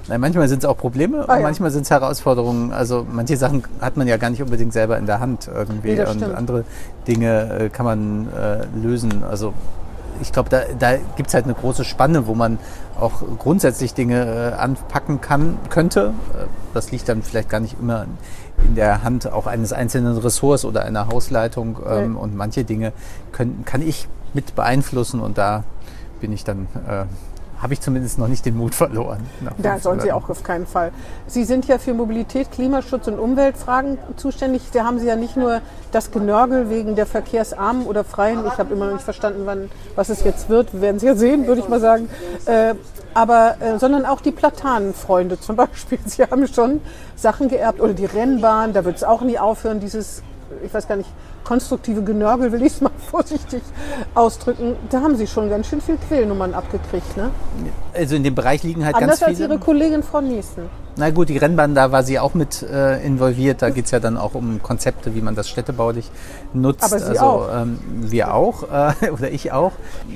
[0.08, 1.43] Nein, manchmal sind es auch Probleme Ah, und ja.
[1.43, 2.72] manchmal sind es Herausforderungen.
[2.74, 6.06] Also manche Sachen hat man ja gar nicht unbedingt selber in der Hand irgendwie Nee,
[6.06, 6.64] und andere
[7.08, 9.24] Dinge äh, kann man äh, lösen.
[9.24, 9.54] Also
[10.22, 12.59] ich glaube, da, da gibt es halt eine große Spanne, wo man
[12.99, 16.13] auch grundsätzlich Dinge äh, anpacken kann, könnte.
[16.34, 18.05] Äh, Das liegt dann vielleicht gar nicht immer
[18.65, 21.80] in der Hand auch eines einzelnen Ressorts oder einer Hausleitung.
[21.88, 22.19] Ähm, Nee.
[22.19, 22.93] Und manche Dinge
[23.32, 25.63] können, kann ich mit beeinflussen und da
[26.19, 27.05] bin ich dann, äh,
[27.62, 29.20] habe ich zumindest noch nicht den Mut verloren.
[29.57, 30.91] Da sollen Sie auch auf keinen Fall.
[31.28, 34.64] Sie sind ja für Mobilität, Klimaschutz und Umweltfragen zuständig.
[34.74, 38.45] Da haben Sie ja nicht nur das Genörgel wegen der verkehrsarmen oder freien.
[38.47, 40.74] Ich habe immer noch nicht verstanden, wann, was es jetzt wird.
[40.74, 42.09] Wir werden es ja sehen, würde ich mal sagen.
[42.45, 42.74] Äh,
[43.14, 45.99] aber, äh, sondern auch die Platanenfreunde zum Beispiel.
[46.05, 46.82] Sie haben schon
[47.16, 48.74] Sachen geerbt oder die Rennbahn.
[48.74, 49.80] Da wird es auch nie aufhören.
[49.80, 50.24] Dieses,
[50.64, 51.10] ich weiß gar nicht,
[51.43, 53.62] konstruktive Genörgel will ich es mal vorsichtig
[54.14, 54.76] ausdrücken.
[54.89, 57.32] Da haben Sie schon ganz schön viel Quälnummern abgekriegt, ne?
[57.93, 59.49] Also in dem Bereich liegen halt Anders ganz als viele.
[59.49, 60.70] Ihre Kollegin Frau Niesen.
[60.97, 63.62] Na gut, die Rennbahn, da war sie auch mit äh, involviert.
[63.62, 66.12] Da geht's ja dann auch um Konzepte, wie man das städtebaulich
[66.54, 66.84] nutzt.
[66.84, 67.62] Aber Sie also auch.
[67.62, 69.72] Ähm, wir auch äh, oder ich auch.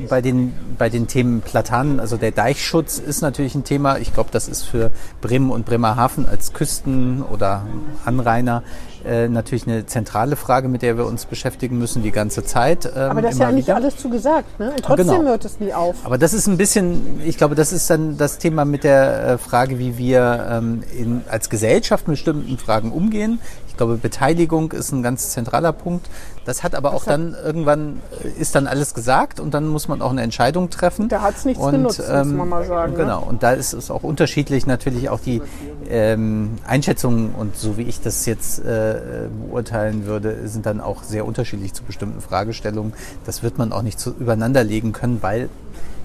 [0.09, 3.97] Bei den, bei den Themen Platanen, also der Deichschutz ist natürlich ein Thema.
[3.99, 7.65] Ich glaube, das ist für Bremen und Bremerhaven als Küsten- oder
[8.03, 8.61] Anrainer
[9.05, 12.85] äh, natürlich eine zentrale Frage, mit der wir uns beschäftigen müssen die ganze Zeit.
[12.85, 13.75] Ähm, Aber das ist ja nicht wieder.
[13.75, 14.59] alles zugesagt.
[14.59, 14.71] Ne?
[14.71, 15.23] Und trotzdem Genau.
[15.29, 15.95] hört es nie auf.
[16.03, 19.37] Aber das ist ein bisschen, ich glaube, das ist dann das Thema mit der äh,
[19.37, 23.39] Frage, wie wir ähm, in, als Gesellschaft mit bestimmten Fragen umgehen.
[23.75, 26.09] Ich glaube, Beteiligung ist ein ganz zentraler Punkt.
[26.45, 30.01] Das hat aber auch dann irgendwann, äh, ist dann alles gesagt und dann muss man
[30.01, 31.09] auch eine Entscheidung treffen.
[31.09, 32.99] Da hat's nichts und, genutzt, muss man mal sagen, ne?
[32.99, 35.41] Genau, und da ist es auch unterschiedlich natürlich auch die
[35.89, 41.25] ähm, Einschätzungen und so wie ich das jetzt äh, beurteilen würde, sind dann auch sehr
[41.25, 42.93] unterschiedlich zu bestimmten Fragestellungen.
[43.25, 45.49] Das wird man auch nicht zu, übereinander legen können, weil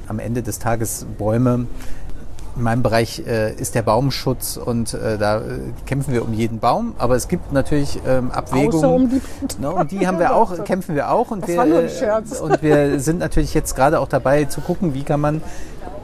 [0.08, 1.68] am Ende des Tages Bäume
[2.56, 5.42] in meinem Bereich äh, ist der Baumschutz und äh, da äh,
[5.86, 6.94] kämpfen wir um jeden Baum.
[6.98, 8.74] Aber es gibt natürlich ähm, Abwägungen.
[8.74, 9.20] Außer um die,
[9.60, 11.30] ne, und die haben wir auch, kämpfen wir auch.
[11.30, 12.40] Und Das wir, war nur ein äh, Scherz.
[12.40, 15.42] und wir sind natürlich jetzt gerade auch dabei zu gucken, wie kann man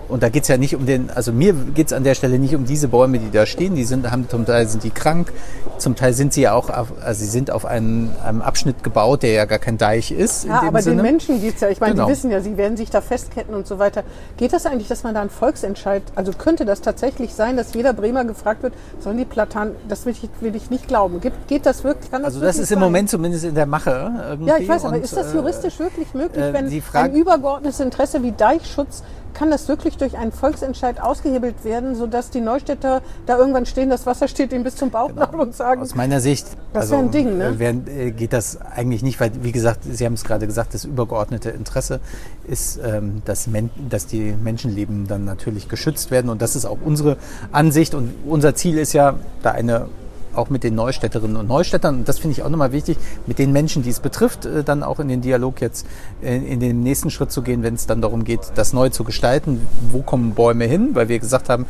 [0.09, 2.38] und da geht es ja nicht um den, also mir geht es an der Stelle
[2.38, 3.74] nicht um diese Bäume, die da stehen.
[3.74, 5.32] Die sind, haben zum Teil sind die krank,
[5.78, 9.22] zum Teil sind sie ja auch, auf, also sie sind auf einem, einem Abschnitt gebaut,
[9.22, 10.44] der ja gar kein Deich ist.
[10.44, 10.96] Ja, aber Sinne.
[10.96, 11.68] den Menschen geht's ja.
[11.68, 12.07] Ich meine, Genau.
[12.07, 14.04] die wissen ja, sie werden sich da festketten und so weiter.
[14.36, 17.92] Geht das eigentlich, dass man da einen Volksentscheid, also könnte das tatsächlich sein, dass jeder
[17.92, 21.20] Bremer gefragt wird, sollen die Platanen, das will ich, will ich nicht glauben.
[21.20, 22.11] Geht, geht das wirklich?
[22.11, 22.84] Kann das Also das ist im sein?
[22.84, 24.12] Moment zumindest in der Mache.
[24.30, 24.48] Irgendwie.
[24.50, 27.14] Ja, ich weiß, aber Und, ist das äh, juristisch wirklich möglich, äh, wenn Frage- ein
[27.16, 29.02] übergeordnetes Interesse wie Deichschutz,
[29.34, 34.07] kann das wirklich durch einen Volksentscheid ausgehebelt werden, sodass die Neustädter da irgendwann stehen, das
[34.07, 37.38] Wasser steht ihnen bis zum Bauchnabel und sagen, Aus meiner Sicht Das also, ein Ding,
[37.38, 37.47] ne?
[37.49, 40.74] äh, wär- äh, geht das eigentlich nicht, weil, wie gesagt, Sie haben es gerade gesagt,
[40.74, 42.01] das übergeordnete Interesse
[42.47, 46.30] ist, ähm, dass, Men dass die Menschenleben dann natürlich geschützt werden.
[46.30, 47.16] Und das ist auch unsere
[47.53, 47.94] Ansicht.
[47.94, 49.88] Und unser Ziel ist ja, da eine
[50.37, 53.53] auch mit den Neustädterinnen und Neustädtern, und das finde ich auch nochmal wichtig, mit den
[53.53, 55.87] Menschen, die es betrifft, äh, dann auch in den Dialog jetzt
[56.20, 59.05] in, in den nächsten Schritt zu gehen, wenn es dann darum geht, das neu zu
[59.05, 59.66] gestalten.
[59.91, 60.91] Wo kommen Bäume hin?
[60.95, 61.66] Weil wir gesagt haben,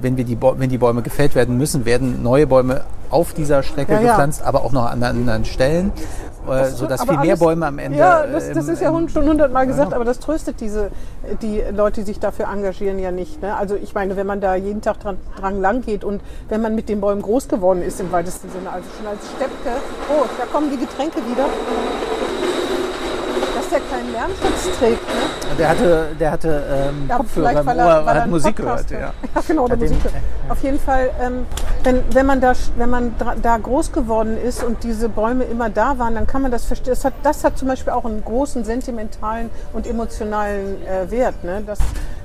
[0.00, 3.92] wenn, wir die, wenn die Bäume gefällt werden müssen, werden neue Bäume auf dieser Strecke
[3.92, 4.08] Ja, ja.
[4.08, 5.92] gepflanzt, aber auch noch an anderen Stellen,
[6.48, 7.98] äh, sodass viel mehr alles- Bäume am Ende.
[7.98, 10.90] Ja, das, das ähm, ist ja schon hundertmal gesagt, aber das tröstet diese
[11.42, 13.42] die Leute, die sich dafür engagieren, ja nicht.
[13.42, 13.56] Ne?
[13.56, 16.74] Also ich meine, wenn man da jeden Tag dran, dran lang geht und wenn man
[16.74, 20.46] mit den Bäumen groß geworden ist im weitesten Sinne, also schon als Steppke, oh, da
[20.46, 21.46] kommen die Getränke wieder.
[23.68, 25.56] Dass der keinen Lärmschutz trägt, ne?
[25.58, 28.90] Der hatte, der hatte ähm, Ja, Kopfhörer im Ohr, er, hat Musik gehört.
[28.92, 28.98] Ja.
[29.00, 29.12] Ja,
[29.46, 30.22] genau, der den- Musik gehört.
[30.48, 31.46] Auf jeden Fall, ähm,
[31.82, 35.98] wenn, wenn man, da, wenn man da groß geworden ist und diese Bäume immer da
[35.98, 36.92] waren, dann kann man das verstehen.
[36.92, 41.42] Das hat, das hat zum Beispiel auch einen großen sentimentalen und emotionalen äh, Wert.
[41.42, 41.62] Ne?
[41.66, 41.78] Das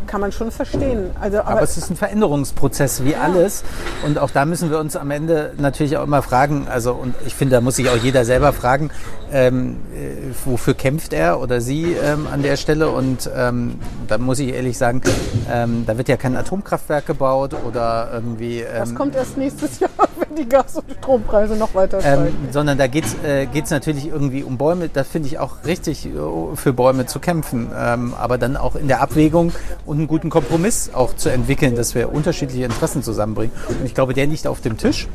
[0.07, 1.11] kann man schon verstehen.
[1.19, 3.63] Also, aber, Aber es ist ein Veränderungsprozess wie alles.
[4.05, 7.35] Und auch da müssen wir uns am Ende natürlich auch immer fragen, also und ich
[7.35, 8.91] finde, da muss sich auch jeder selber fragen,
[9.31, 12.89] ähm, äh, wofür kämpft er oder sie ähm, an der Stelle.
[12.89, 15.01] Und ähm, da muss ich ehrlich sagen,
[15.49, 18.63] ähm, da wird ja kein Atomkraftwerk gebaut oder irgendwie.
[18.63, 19.89] das Ähm, kommt erst nächstes Jahr,
[20.19, 22.47] wenn die Gas- und Strompreise noch weiter ähm, steigen.
[22.51, 24.89] sondern da geht es äh, natürlich irgendwie um Bäume.
[24.89, 26.09] Das finde ich auch richtig, äh,
[26.55, 27.69] für Bäume zu kämpfen.
[27.75, 29.51] Ähm, aber dann auch in der Abwägung
[29.85, 33.55] und einen guten Kompromiss auch zu entwickeln, dass wir unterschiedliche Interessen zusammenbringen.
[33.67, 35.07] Und ich glaube, der liegt auf dem Tisch.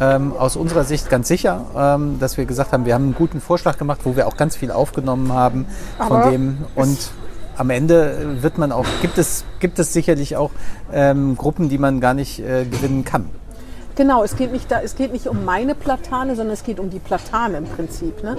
[0.00, 3.40] Ähm, aus unserer Sicht ganz sicher, ähm, dass wir gesagt haben, wir haben einen guten
[3.40, 5.66] Vorschlag gemacht, wo wir auch ganz viel aufgenommen haben
[5.98, 6.58] von Aber dem.
[6.74, 6.98] Und
[7.56, 10.50] am Ende wird man auch, gibt es, gibt es sicherlich auch
[10.92, 13.26] ähm, Gruppen, die man gar nicht äh, gewinnen kann.
[13.94, 16.88] Genau, es geht, nicht da, es geht nicht um meine Platane, sondern es geht um
[16.90, 18.22] die Platane im Prinzip.
[18.22, 18.36] Ne?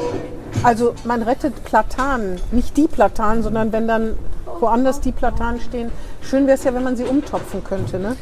[0.63, 4.13] Also man rettet Platanen, nicht die Platanen, sondern wenn dann
[4.59, 5.91] woanders die Platanen stehen.
[6.21, 7.99] Schön wäre es ja, wenn man sie umtopfen könnte.
[7.99, 8.15] Ne?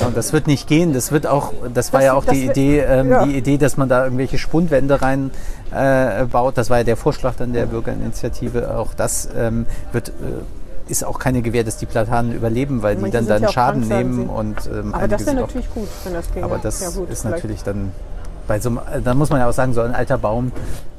[0.00, 0.92] Ja, das wird nicht gehen.
[0.94, 3.24] Das wird auch, das war Das- ja auch die Idee, ähm, ja.
[3.26, 5.30] die Idee, dass man da irgendwelche Spundwände rein
[5.74, 6.56] äh, baut.
[6.56, 8.74] Das war ja der Vorschlag dann der Bürgerinitiative.
[8.76, 10.12] Auch das ähm, wird äh,
[10.88, 14.28] ist auch keine Gewähr, dass die Platanen überleben, weil die dann dann ja Schaden nehmen
[14.28, 16.44] und ähm, Aber das wäre auch- natürlich gut, wenn das ginge.
[16.44, 17.36] aber das ja, gut, ist vielleicht.
[17.36, 17.92] natürlich dann
[18.46, 20.52] bei so einem, da muss man ja auch sagen, so ein alter Baum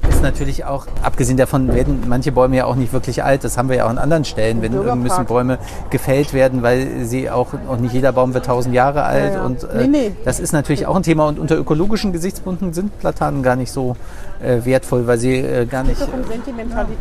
[0.09, 3.43] ist natürlich auch, abgesehen davon werden manche Bäume ja auch nicht wirklich alt.
[3.43, 4.97] Das haben wir ja auch an anderen Stellen, wenn Bürgerpark.
[4.97, 5.57] irgendwie müssen Bäume
[5.91, 9.35] gefällt werden, weil sie auch, auch nicht jeder Baum wird tausend Jahre alt.
[9.35, 9.43] ja.
[9.45, 10.11] Und Nee, äh, nee.
[10.25, 11.27] das ist natürlich auch ein Thema.
[11.27, 13.95] Und unter ökologischen Gesichtspunkten sind Platanen gar nicht so
[14.43, 15.99] äh, wertvoll, weil sie äh, gar nicht.
[15.99, 16.97] Es geht doch um Sentimentalitäten.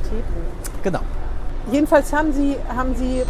[0.82, 1.00] Genau.
[1.70, 3.22] Jedenfalls haben Sie, haben Sie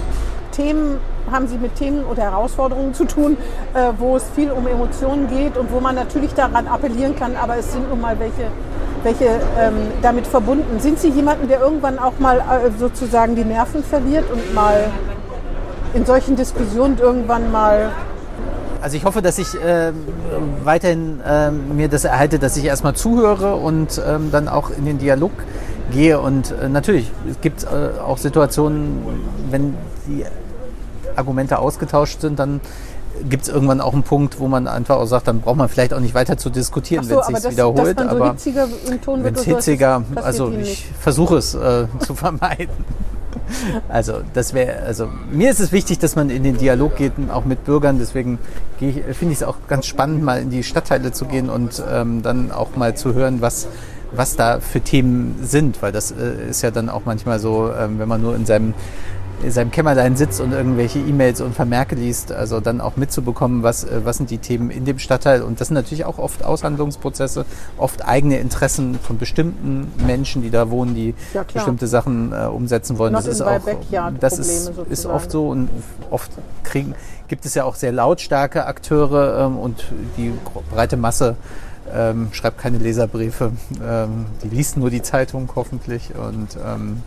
[0.52, 0.98] Themen,
[1.30, 3.36] haben Sie mit Themen oder Herausforderungen zu tun,
[3.74, 7.56] äh, wo es viel um Emotionen geht und wo man natürlich daran appellieren kann, aber
[7.56, 8.48] es sind nun mal welche,
[9.02, 10.80] welche ähm, damit verbunden.
[10.80, 14.90] Sind Sie jemanden, der irgendwann auch mal äh, sozusagen die Nerven verliert und mal
[15.94, 17.90] in solchen Diskussionen irgendwann mal
[18.82, 19.94] Also ich hoffe, dass ich ähm,
[20.64, 24.98] weiterhin ähm, mir das erhalte, dass ich erstmal zuhöre und ähm, dann auch in den
[24.98, 25.32] Dialog
[25.94, 26.20] gehe.
[26.20, 28.98] Und äh, natürlich, es gibt äh, auch Situationen,
[29.50, 29.74] wenn
[30.06, 30.24] die
[31.16, 32.60] Argumente ausgetauscht sind, dann
[33.28, 35.94] gibt es irgendwann auch einen Punkt, wo man einfach auch sagt, dann braucht man vielleicht
[35.94, 37.98] auch nicht weiter zu diskutieren, Ach wenn so, es sich das, wiederholt.
[37.98, 40.86] dass man so aber hitziger im Ton wird wenn es oder so, hitziger, also ich
[40.98, 42.74] versuche es äh, zu vermeiden.
[43.88, 47.44] Also das wäre, also mir ist es wichtig, dass man in den Dialog geht, auch
[47.44, 47.98] mit Bürgern.
[47.98, 48.38] Deswegen
[48.78, 52.50] finde ich es auch ganz spannend, mal in die Stadtteile zu gehen und ähm, dann
[52.52, 53.68] auch mal zu hören, was
[54.16, 57.98] was da für Themen sind, weil das äh, ist ja dann auch manchmal so, ähm,
[57.98, 58.74] wenn man nur in seinem
[59.42, 63.84] in seinem Kämmerlein sitzt und irgendwelche E-Mails und Vermerke liest, also dann auch mitzubekommen, was,
[63.84, 65.42] äh, was sind die Themen in dem Stadtteil.
[65.42, 67.44] Und das sind natürlich auch oft Aushandlungsprozesse,
[67.76, 72.98] oft eigene Interessen von bestimmten Menschen, die da wohnen, die Ja, bestimmte Sachen äh, umsetzen
[72.98, 73.12] wollen.
[73.12, 73.60] Not das ist auch,
[74.20, 75.68] das ist, ist oft so und
[76.10, 76.30] oft
[76.62, 76.94] kriegen,
[77.28, 79.84] gibt es ja auch sehr lautstarke Akteure ähm, und
[80.16, 80.32] die
[80.70, 81.36] breite Masse
[81.92, 83.52] ähm, schreibt keine Leserbriefe,
[83.84, 87.02] ähm, die liest nur die Zeitung hoffentlich und ähm,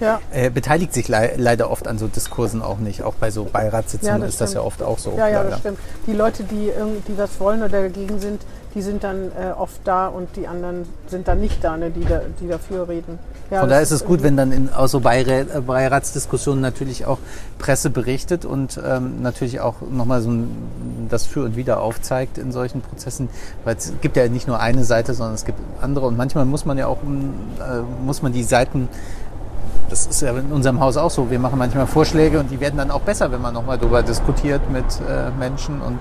[0.00, 3.02] Ja, äh, beteiligt sich lei leider oft an so Diskursen auch nicht.
[3.02, 4.66] Auch bei so Beiratssitzungen Ja, ist das ja stimmt.
[4.66, 5.12] oft auch so.
[5.16, 5.50] ja, ja, leider.
[5.50, 5.78] das stimmt.
[6.06, 8.40] Die Leute, die irgendwie was wollen oder dagegen sind,
[8.74, 12.04] die sind dann äh, oft da und die anderen sind dann nicht da, ne, die,
[12.04, 13.18] da, die dafür reden.
[13.50, 16.60] Ja, Von daher ist es gut, irgendwie- wenn dann in aus so Beirä äh, Beiratsdiskussionen
[16.60, 17.18] natürlich auch
[17.58, 20.48] Presse berichtet und ähm, natürlich auch nochmal so ein,
[21.08, 23.28] das Für und Wider aufzeigt in solchen Prozessen.
[23.64, 26.06] Weil es gibt ja nicht nur eine Seite, sondern es gibt andere.
[26.06, 27.30] Und manchmal muss man ja auch mm,
[27.60, 28.88] äh, muss man die Seiten
[29.88, 31.30] das ist ja in unserem Haus auch so.
[31.32, 34.70] Wir machen manchmal Vorschläge und die werden dann auch besser, wenn man nochmal darüber diskutiert
[34.70, 35.98] mit äh, Menschen und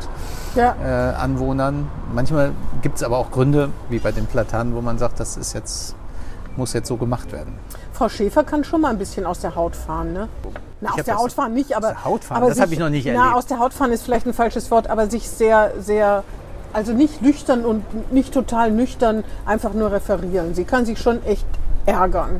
[0.53, 1.87] Ja, äh, Anwohnern.
[2.13, 2.51] Manchmal
[2.83, 5.95] gibt es aber auch Gründe, wie bei den Platanen, wo man sagt, das ist jetzt,
[6.57, 7.53] muss jetzt so gemacht werden.
[7.93, 10.27] Frau Schäfer kann schon mal ein bisschen aus der Haut fahren, ne?
[10.81, 11.89] Na, aus der Haut fahren nicht, aber.
[11.89, 12.37] der Haut fahren?
[12.37, 13.35] aber Das sich- hab ich noch nicht Na, erlebt.
[13.35, 16.23] aus der Haut fahren ist vielleicht ein falsches Wort, aber sich sehr, sehr.
[16.71, 20.53] Also nicht nüchtern und nicht total nüchtern einfach nur referieren.
[20.53, 21.45] Sie kann sich schon echt
[21.87, 22.39] ärgern.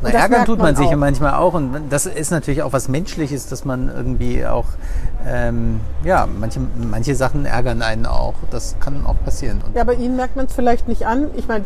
[0.00, 2.86] Na, ärgern tut man man sich ja manchmal auch und das ist natürlich auch was
[2.88, 4.66] Menschliches, dass man irgendwie auch,
[5.26, 8.34] ähm, ja, manche, manche Sachen ärgern einen auch.
[8.52, 9.60] Das kann auch passieren.
[9.66, 11.26] Und Ja, bei Ihnen merkt man es vielleicht nicht an.
[11.36, 11.64] Ich meine.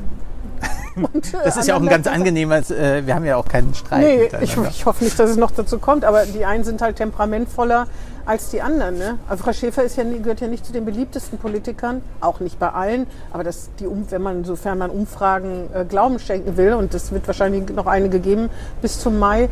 [0.96, 3.74] Und, äh, das ist ja auch ein ganz angenehmes, äh, wir haben ja auch keinen
[3.74, 6.82] Streit Nee, ich, ich hoffe nicht, dass es noch dazu kommt, aber die einen sind
[6.82, 7.86] halt temperamentvoller
[8.24, 8.98] als die anderen.
[8.98, 9.18] Ne?
[9.28, 13.06] Also Frau Schäfer ja, gehört ja nicht zu den beliebtesten Politikern, auch nicht bei allen,
[13.32, 17.26] aber das, die, wenn man, sofern man Umfragen äh, Glauben schenken will, und das wird
[17.26, 18.48] wahrscheinlich noch eine gegeben
[18.80, 19.48] bis zum Mai,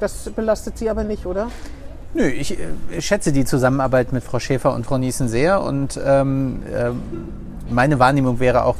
[0.00, 1.48] das belastet Sie aber nicht, oder?
[2.14, 2.66] Nö, ich, äh,
[2.96, 7.02] ich schätze die Zusammenarbeit mit Frau Schäfer und Frau Niesen sehr und ähm, ähm,
[7.70, 8.76] meine Wahrnehmung wäre auch,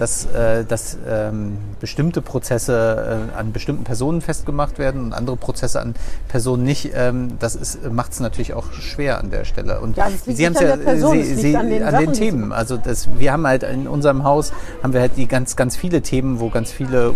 [0.00, 5.80] dass, äh, dass ähm, bestimmte Prozesse äh, an bestimmten Personen festgemacht werden und andere Prozesse
[5.80, 5.94] an
[6.28, 6.92] Personen nicht.
[6.94, 9.80] Ähm, das macht es natürlich auch schwer an der Stelle.
[9.80, 12.12] Und Ja, liegt Sie haben es der Person, Sie, Sie, an den an Sachen, den
[12.14, 12.52] Themen.
[12.52, 16.00] Also das, wir haben halt in unserem Haus haben wir halt die ganz, ganz viele
[16.00, 17.14] Themen, wo ganz viele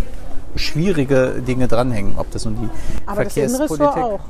[0.54, 2.68] schwierige Dinge dranhängen, ob das nun die
[3.06, 4.20] Aber das Verkehrspolitik auch.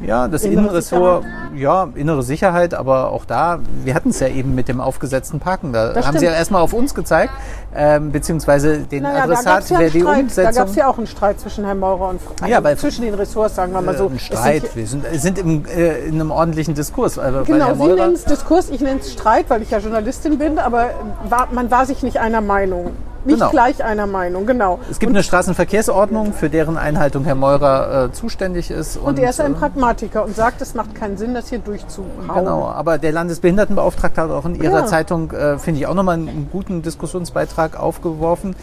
[0.00, 1.24] Ja, das Innere Innenressort,
[1.56, 5.72] ja, innere Sicherheit, aber auch da, wir hatten es ja eben mit dem aufgesetzten Parken.
[5.72, 6.32] Da Das haben sie stimmt.
[6.32, 7.32] ja erstmal auf uns gezeigt,
[7.74, 10.16] ähm, beziehungsweise den Naja, da Adressat, es ja wer die Streit.
[10.16, 10.54] Da Umsetzung.
[10.54, 13.14] gab es ja auch einen Streit zwischen Herrn Maurer und also Ja, weil- zwischen den
[13.14, 14.04] Ressorts, sagen wir mal so.
[14.04, 14.62] äh, ein sind Streit.
[14.62, 17.16] hier- Wir sind, sind im, äh, in einem ordentlichen Diskurs.
[17.16, 20.38] Weil, weil Genau, Sie nennen es Diskurs, ich nenne es Streit, weil ich ja Journalistin
[20.38, 20.90] bin, aber
[21.28, 22.92] war, man war sich nicht einer Meinung.
[23.28, 23.50] Nicht Genau.
[23.50, 24.78] gleich einer Meinung, genau.
[24.90, 28.96] es gibt eine Straßenverkehrsordnung, für deren Einhaltung Herr Meurer äh, zuständig ist.
[28.96, 32.08] Und er ist ein äh, Pragmatiker und sagt, es macht keinen Sinn, das hier durchzuhauen.
[32.34, 34.86] Genau, aber der Landesbehindertenbeauftragte hat auch in ihrer Ja.
[34.86, 38.56] Zeitung, äh, finde ich, auch nochmal einen guten Diskussionsbeitrag aufgeworfen,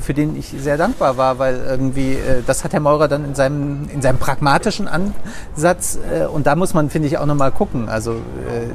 [0.00, 3.34] für den ich sehr dankbar war, weil irgendwie, äh, das hat Herr Meurer dann in
[3.34, 7.88] seinem, in seinem pragmatischen Ansatz, äh, und da muss man, finde ich, auch nochmal gucken.
[7.88, 8.16] Also äh,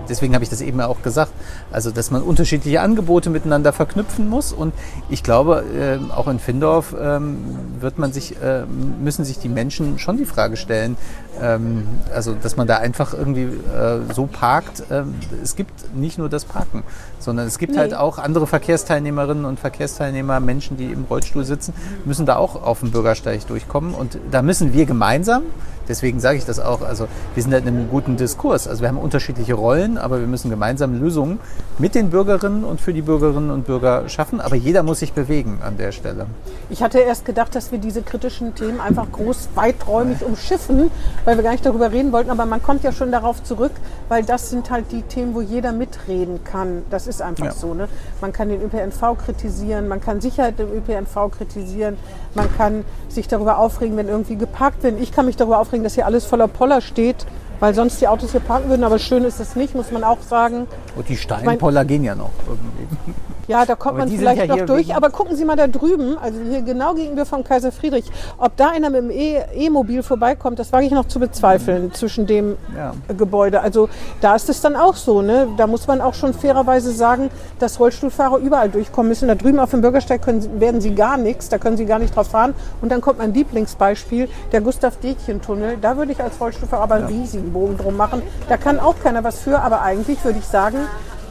[0.10, 1.32] deswegen habe ich das eben auch gesagt,
[1.72, 4.54] also dass man unterschiedliche Angebote miteinander verknüpfen muss.
[4.54, 4.74] Und
[5.10, 7.38] ich glaube, äh, auch in Findorf ähm,
[7.80, 10.98] wird man sich, äh, müssen sich die Menschen schon die Frage stellen,
[11.42, 14.84] ähm, also dass man da einfach irgendwie äh, so parkt.
[14.92, 16.84] Ähm, es gibt nicht nur das Parken,
[17.24, 17.80] sondern es gibt Nee.
[17.80, 21.74] halt auch andere Verkehrsteilnehmerinnen und Verkehrsteilnehmer, Menschen, die im Rollstuhl sitzen,
[22.06, 23.94] müssen da auch auf dem Bürgersteig durchkommen.
[23.94, 25.44] Und da müssen wir gemeinsam,
[25.88, 28.68] deswegen sage ich das auch, also wir sind halt in einem guten Diskurs.
[28.68, 31.40] Also wir haben unterschiedliche Rollen, aber wir müssen gemeinsam Lösungen
[31.78, 34.42] mit den Bürgerinnen und für die Bürgerinnen und Bürger schaffen.
[34.42, 36.26] Aber jeder muss sich bewegen an der Stelle.
[36.70, 40.92] Ich hatte erst gedacht, dass wir diese kritischen Themen einfach groß weiträumig umschiffen,
[41.26, 43.72] weil wir gar nicht darüber reden wollten, aber man kommt ja schon darauf zurück,
[44.10, 46.84] weil das sind halt die Themen, wo jeder mitreden kann.
[46.90, 47.52] Das ist einfach Ja.
[47.52, 47.74] so.
[47.74, 47.88] Ne?
[48.22, 51.98] Man kann den ÖPNV kritisieren, man kann Sicherheit im ÖPNV kritisieren,
[52.36, 55.00] man kann sich darüber aufregen, wenn irgendwie geparkt wird.
[55.00, 57.26] Ich kann mich darüber aufregen, dass hier alles voller Poller steht,
[57.60, 60.22] weil sonst die Autos hier parken würden, aber schön ist es nicht, muss man auch
[60.22, 60.68] sagen.
[60.96, 63.14] Und die Steinpoller gehen ja noch irgendwie.
[63.48, 64.96] Ja, da kommt Aber man vielleicht ja noch durch.
[64.96, 68.06] Aber gucken Sie mal da drüben, also hier genau gegenüber vom Kaiser Friedrich,
[68.38, 72.26] ob da einer mit dem E- E-Mobil vorbeikommt, das wage ich noch zu bezweifeln zwischen
[72.26, 72.94] dem Ja.
[73.08, 73.62] äh, Gebäude.
[73.62, 73.90] Also
[74.22, 75.22] da ist es dann auch so.
[75.22, 75.48] Ne?
[75.58, 77.30] Da muss man auch schon fairerweise sagen,
[77.60, 79.28] dass Rollstuhlfahrer überall durchkommen müssen.
[79.28, 82.16] Da drüben auf dem Bürgersteig können, werden sie gar nichts, da können sie gar nicht
[82.16, 82.54] drauf fahren.
[82.82, 85.78] Und dann kommt mein Lieblingsbeispiel, der Gustav-Dätchen-Tunnel.
[85.82, 88.22] Da würde ich als Rollstuhlfahrer aber einen riesigen Bogen drum machen.
[88.48, 90.78] Da kann auch keiner was für, aber eigentlich würde ich sagen,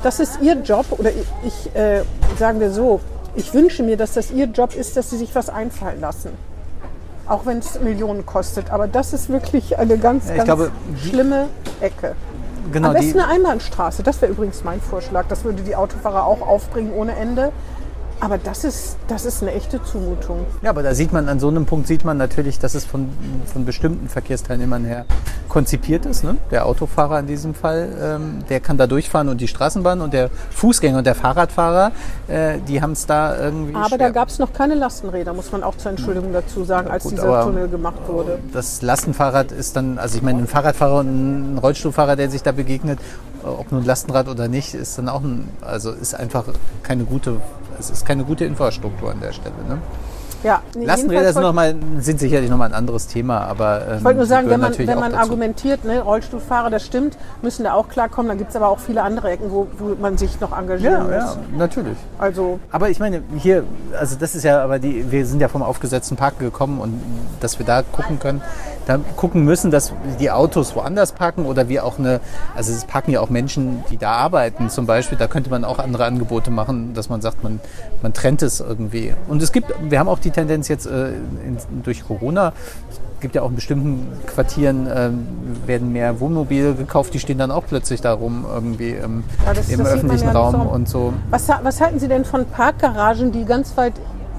[0.03, 1.11] das ist Ihr Job oder
[1.44, 2.03] ich, äh,
[2.38, 3.00] sagen wir so,
[3.34, 6.30] ich wünsche mir, dass das Ihr Job ist, dass Sie sich was einfallen lassen.
[7.26, 8.70] Auch wenn es Millionen kostet.
[8.70, 11.46] Aber das ist wirklich eine ganz, Ja, ganz glaube, schlimme
[11.80, 12.14] Ecke.
[12.72, 14.03] Genau, Am besten eine Einbahnstraße.
[14.03, 15.26] Das wäre übrigens mein Vorschlag.
[15.28, 17.53] Das würde die Autofahrer auch aufbringen ohne Ende.
[18.22, 20.46] Aber das ist, das ist eine echte Zumutung.
[20.62, 23.08] ja, aber da sieht man, an so einem Punkt sieht man natürlich, dass es von,
[23.52, 25.06] von bestimmten Verkehrsteilnehmern her
[25.48, 26.22] konzipiert ist.
[26.22, 26.36] Ne?
[26.52, 30.30] Der Autofahrer in diesem Fall, ähm, der kann da durchfahren und die Straßenbahn und der
[30.52, 31.90] Fußgänger und der Fahrradfahrer,
[32.28, 33.98] äh, die haben es da irgendwie Aber schwer.
[33.98, 37.14] da gab es noch keine Lastenräder, muss man auch zur Entschuldigung dazu sagen, als gut,
[37.14, 38.38] dieser Tunnel gemacht wurde.
[38.52, 42.52] das Lastenfahrrad ist dann, also ich meine, ein Fahrradfahrer und ein Rollstuhlfahrer, der sich da
[42.52, 43.00] begegnet,
[43.45, 46.45] ob nun Lastenrad oder nicht, ist dann auch ein, also ist einfach
[46.82, 47.40] keine gute,
[47.78, 49.55] es ist keine gute Infrastruktur an der Stelle.
[49.68, 49.78] Ne?
[50.45, 54.16] Ja, Lastenräder sind, noch mal, sind sicherlich nochmal ein anderes Thema, aber ähm, Ich wollte
[54.18, 58.28] nur sagen, wenn man, wenn man argumentiert, ne, Rollstuhlfahrer, das stimmt, müssen da auch klarkommen.
[58.28, 61.05] Dann gibt es aber auch viele andere Ecken, wo, wo man sich noch engagieren Ja,
[61.05, 61.34] muss.
[61.34, 61.97] ja, natürlich.
[62.18, 63.62] Also Aber ich meine, hier,
[63.97, 67.01] also das ist ja, aber die, wir sind ja vom aufgesetzten Park gekommen und
[67.38, 68.43] dass wir da gucken können,
[68.87, 72.20] da gucken müssen, dass die Autos woanders parken oder wir auch eine,
[72.57, 75.78] also es parken ja auch Menschen, die da arbeiten zum Beispiel, da könnte man auch
[75.78, 77.61] andere Angebote machen, dass man sagt, man,
[78.03, 79.14] man trennt es irgendwie.
[79.28, 82.53] Und es gibt, wir haben auch die Tendenz jetzt äh, in, durch Corona,
[82.91, 85.26] es gibt ja auch in bestimmten Quartieren, ähm,
[85.64, 89.68] werden mehr Wohnmobile gekauft, die stehen dann auch plötzlich da rum irgendwie ähm, Ja, das-
[89.68, 90.68] im das öffentlichen ja Raum so.
[90.68, 91.12] und so.
[91.30, 93.93] was, was halten Sie denn von Parkgaragen, die ganz weit,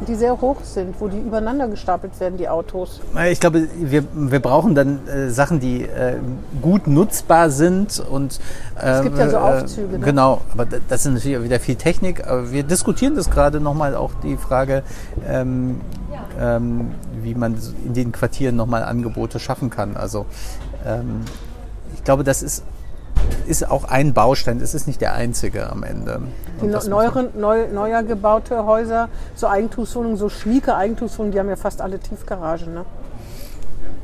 [0.06, 3.02] die sehr hoch sind, wo die übereinander gestapelt werden, die Autos?
[3.16, 6.16] Äh, Ich glaube, wir, wir brauchen dann äh, Sachen, die äh,
[6.62, 8.40] gut nutzbar sind und
[8.82, 10.06] äh, Es gibt ja so Aufzüge, ne?
[10.06, 12.28] Genau, aber da- das ist natürlich auch wieder viel Technik.
[12.28, 14.84] Aber wir diskutieren das gerade nochmal auch die Frage,
[15.28, 15.82] ähm,
[16.40, 16.92] ähm,
[17.22, 19.96] wie man in den Quartieren nochmal Angebote schaffen kann.
[19.98, 20.26] Also
[20.86, 21.22] ähm,
[21.96, 22.64] ich glaube, das ist
[23.48, 26.22] ist auch ein Baustein, es ist nicht der einzige am Ende.
[26.62, 31.56] Die Und neueren, neu, neuer gebaute Häuser, so Eigentumswohnungen, so schnieke Eigentumswohnungen, die haben ja
[31.56, 32.74] fast alle Tiefgaragen.
[32.74, 32.86] Ne?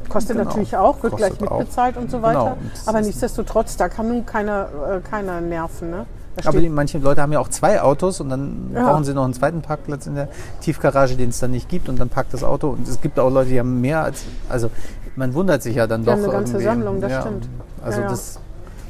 [0.10, 0.50] Kostet Genau.
[0.50, 1.60] natürlich auch, wird Kostet gleich auch.
[1.60, 2.28] mitbezahlt und so Genau.
[2.30, 2.58] weiter.
[2.60, 5.92] Und das Aber nichtsdestotrotz, da kann nun keiner, äh, keiner nerven.
[5.92, 6.06] Ne?
[6.46, 8.86] Aber die, manche Leute haben ja auch zwei Autos und dann Ja.
[8.86, 10.30] brauchen sie noch einen zweiten Parkplatz in der
[10.62, 12.70] Tiefgarage, den es dann nicht gibt und dann parkt das Auto.
[12.70, 14.70] Und es gibt auch Leute, die haben mehr als, also
[15.16, 16.64] man wundert sich ja dann Die doch eine ganze irgendwie.
[16.66, 17.22] Sammlung, das ja.
[17.22, 17.50] stimmt.
[17.84, 18.10] Also Ja, ja.
[18.10, 18.40] das,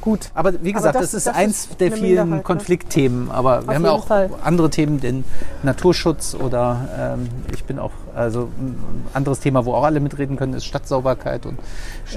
[0.01, 0.31] Gut.
[0.33, 2.39] aber wie gesagt, das- das, ist das eins ist der vielen ne?
[2.41, 3.29] Konfliktthemen.
[3.31, 4.29] Aber wir haben ja auch Fall.
[4.43, 5.23] andere Themen, den
[5.63, 6.87] Naturschutz oder
[7.17, 11.45] ähm, ich bin auch, also ein anderes Thema, wo auch alle mitreden können, ist Stadtsauberkeit
[11.45, 11.57] und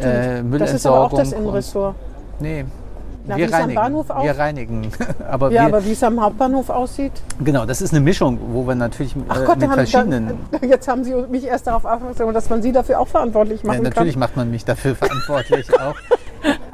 [0.00, 0.58] äh, Müllentsorgung.
[0.58, 1.96] Das ist aber auch das Innenressort.
[2.40, 2.64] Nee.
[3.24, 4.04] Na, wir reinigen.
[4.22, 4.92] Wir reinigen.
[5.30, 7.12] aber Ja, wir, aber wie es am Hauptbahnhof aussieht.
[7.44, 10.38] Genau, das ist eine Mischung, wo wir natürlich Ach äh, Gott, mit da haben, verschiedenen.
[10.50, 13.68] da, jetzt haben Sie mich erst darauf aufmerksam dass man Sie dafür auch verantwortlich Ja,
[13.68, 14.20] machen natürlich kann.
[14.20, 15.94] macht man mich dafür verantwortlich auch.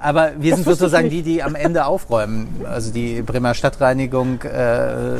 [0.01, 2.65] Aber wir Das sind sozusagen die, die am Ende aufräumen.
[2.65, 5.17] Also die Bremer Stadtreinigung äh,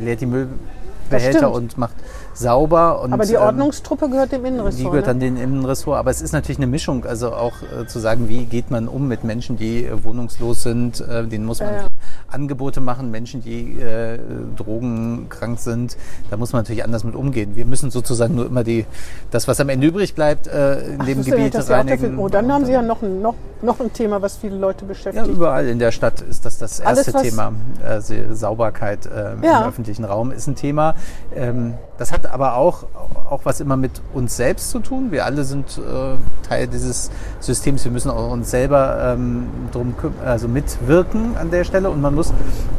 [0.00, 1.94] leert die Müllbehälter und macht
[2.38, 3.02] sauber.
[3.02, 4.78] Und, Aber die ähm, Ordnungstruppe gehört dem Innenressort.
[4.80, 5.10] Die gehört ne?
[5.12, 8.44] an den Innenressort, aber es ist natürlich eine Mischung, also auch äh, zu sagen, wie
[8.44, 11.86] geht man um mit Menschen, die äh, wohnungslos sind, äh, denen muss man Ja, ja.
[12.30, 14.18] Angebote machen, Menschen, die äh,
[14.56, 15.96] drogenkrank sind,
[16.30, 17.56] da muss man natürlich anders mit umgehen.
[17.56, 18.86] Wir müssen sozusagen nur immer die,
[19.30, 22.18] das, was am Ende übrig bleibt, äh, in Ach, dem ja Gebiet ja reinigen.
[22.18, 24.88] Oh, dann haben Sie ja noch ein, noch, noch ein Thema, was viele Leute ja,
[24.88, 25.26] beschäftigt.
[25.26, 27.52] überall in der Stadt ist das das Alles, erste was- Thema.
[27.84, 29.62] Also Sauberkeit äh, Ja.
[29.62, 30.94] im öffentlichen Raum ist ein Thema.
[31.34, 32.84] Ähm, das hat aber auch,
[33.30, 35.10] auch was immer mit uns selbst zu tun.
[35.10, 36.16] Wir alle sind äh,
[36.46, 37.10] Teil dieses
[37.40, 37.84] Systems.
[37.84, 41.90] Wir müssen auch uns selber ähm, drum also mitwirken an der Stelle.
[41.90, 42.32] Und man muss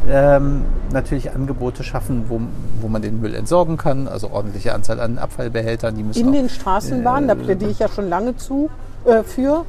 [0.08, 2.40] ähm, natürlich Angebote schaffen, wo,
[2.80, 4.08] wo man den Müll entsorgen kann.
[4.08, 5.94] Also ordentliche Anzahl an Abfallbehältern.
[5.94, 8.70] Die müssen In auch, den Straßenbahnen, da plädiere ich ja schon lange zu,
[9.04, 9.64] äh, für,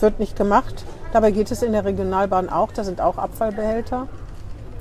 [0.00, 0.84] wird nicht gemacht.
[1.12, 4.06] Dabei geht es in der Regionalbahn auch, da sind auch Abfallbehälter.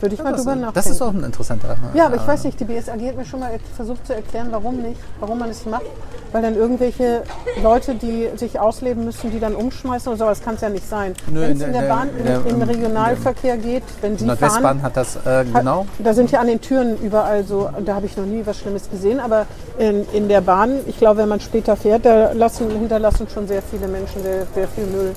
[0.02, 0.74] Würde ich mal das, drüber nachdenken.
[0.76, 1.78] das ist auch ein interessanter.
[1.94, 4.48] Ja, aber ich äh, weiß nicht, die BSAG hat mir schon mal versucht zu erklären,
[4.52, 5.86] warum nicht, warum man es macht.
[6.32, 7.24] Weil dann irgendwelche
[7.64, 10.88] Leute, die sich ausleben müssen, die dann umschmeißen oder so, das kann es ja nicht
[10.90, 11.14] sein.
[11.28, 14.62] Wenn in es in der- der Bahn, in der- im, Regionalverkehr geht, wenn Sie Nordwestbahn
[14.62, 15.86] fahren, hat das äh, genau.
[16.00, 18.90] da sind ja an den Türen überall so, da habe ich noch nie was Schlimmes
[18.90, 19.46] gesehen, aber
[19.78, 23.62] in, in der Bahn, ich glaube, wenn man später fährt, da lassen, hinterlassen schon sehr
[23.62, 25.16] viele Menschen sehr, sehr viel Müll.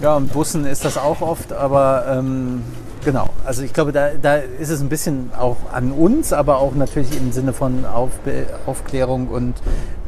[0.00, 2.62] Ja, und Bussen ist das auch oft, aber ähm,
[3.04, 3.28] genau.
[3.44, 7.16] Also ich glaube, da, da ist es ein bisschen auch an uns, aber auch natürlich
[7.16, 9.54] im Sinne von Aufbe Aufklärung und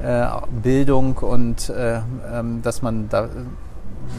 [0.02, 0.26] äh,
[0.62, 2.00] Bildung und äh,
[2.32, 3.28] ähm, dass man da äh,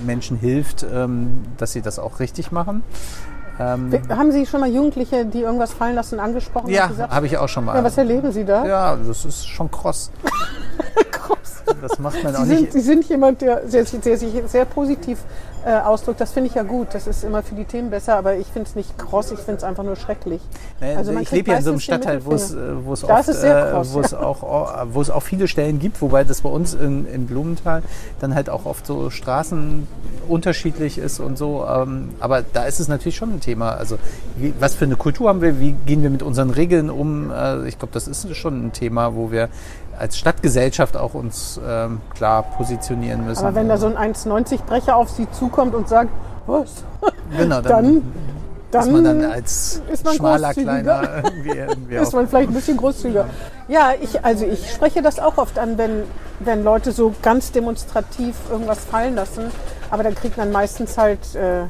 [0.06, 2.84] Menschen hilft, ähm, dass sie das auch richtig machen.
[3.60, 6.70] Ähm, Haben Sie schon mal Jugendliche, die irgendwas fallen lassen, angesprochen?
[6.70, 7.76] ja, habe ich auch schon mal.
[7.76, 8.66] ja, was erleben Sie da?
[8.66, 10.12] ja, das ist schon kross.
[11.12, 11.76] Groß.
[11.82, 12.74] das macht man Sie auch sind, nicht.
[12.74, 15.20] Sie sind jemand, der sehr, sehr, sich sehr positiv
[15.68, 16.22] äh, ausdrückt.
[16.22, 16.88] Das finde ich ja gut.
[16.94, 19.58] Das ist immer für die Themen besser, aber ich finde es nicht kross, ich finde
[19.58, 20.42] es einfach nur schrecklich.
[20.80, 22.80] Naja, Also man ich lebe ja in so einem Stadtteil, wo es, Mittelfinger.
[22.80, 23.04] äh, wo es,
[24.14, 27.28] oft, wo, auch, wo es auch viele Stellen gibt, wobei das bei uns in, in
[27.28, 27.84] Blumenthal
[28.20, 29.88] dann halt auch oft so Straßen
[30.28, 31.66] unterschiedlich ist und so.
[31.70, 33.72] Ähm, aber da ist es natürlich schon ein Thema.
[33.72, 33.98] Also
[34.38, 35.60] wie, was für eine Kultur haben wir?
[35.60, 37.32] Wie gehen wir mit unseren Regeln um?
[37.32, 39.50] Äh, ich glaube, das ist schon ein Thema, wo wir
[39.98, 43.46] als Stadtgesellschaft auch uns ähm, klar positionieren müssen.
[43.46, 46.10] Aber wenn da so ein 1,90 Brecher auf Sie zukommt und sagt,
[46.46, 46.84] was?
[47.38, 48.04] genau, Dann,
[48.72, 52.78] dann, ist man dann als man schmaler kleiner irgendwie, irgendwie ist man vielleicht ein bisschen
[52.78, 53.26] großzügiger.
[53.68, 56.04] Ja, ich, also ich spreche das auch oft an, wenn,
[56.40, 59.52] wenn Leute so ganz demonstrativ irgendwas fallen lassen.
[59.90, 61.64] Aber dann kriegt man meistens halt, äh,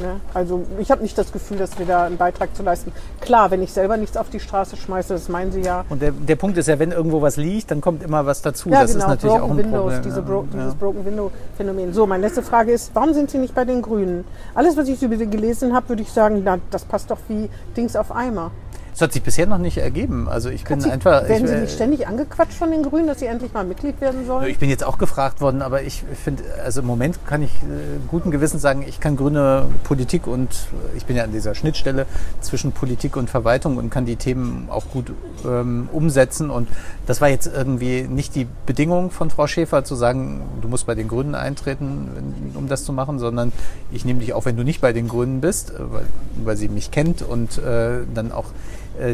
[0.00, 0.20] ne?
[0.34, 2.92] also ich habe nicht das Gefühl, dass wir da einen Beitrag zu leisten.
[3.20, 5.84] Klar, wenn ich selber nichts auf die Straße schmeiße, das meinen Sie ja.
[5.88, 8.68] Und der, der Punkt ist ja, wenn irgendwo was liegt, dann kommt immer was dazu.
[8.68, 10.02] Ja, das genau, ist natürlich Broken auch ein Windows, Problem.
[10.02, 10.22] diese.
[10.22, 10.58] Bro ja.
[10.58, 11.92] dieses Broken Window Phänomen.
[11.92, 14.24] So, meine letzte Frage ist, warum sind Sie nicht bei den Grünen?
[14.54, 17.48] Alles, was ich über Sie gelesen habe, würde ich sagen, na, das passt doch wie
[17.76, 18.50] Dings auf Eimer.
[18.92, 20.28] Das hat sich bisher noch nicht ergeben.
[20.28, 21.26] Also ich bin Sie, einfach.
[21.26, 24.26] werden ich, Sie nicht ständig angequatscht von den Grünen, dass Sie endlich mal Mitglied werden
[24.26, 24.46] sollen?
[24.48, 27.98] ich bin jetzt auch gefragt worden, aber ich finde, also im Moment kann ich äh,
[28.08, 32.04] guten Gewissens sagen, ich kann grüne Politik und äh, ich bin ja an dieser Schnittstelle
[32.42, 35.12] zwischen Politik und Verwaltung und kann die Themen auch gut
[35.46, 36.50] ähm, umsetzen.
[36.50, 36.68] Und
[37.06, 40.94] das war jetzt irgendwie nicht die Bedingung von Frau Schäfer zu sagen, du musst bei
[40.94, 43.52] den Grünen eintreten, um das zu machen, sondern
[43.90, 46.04] ich nehme dich auch, wenn du nicht bei den Grünen bist, äh, weil,
[46.44, 48.46] weil sie mich kennt und äh, dann auch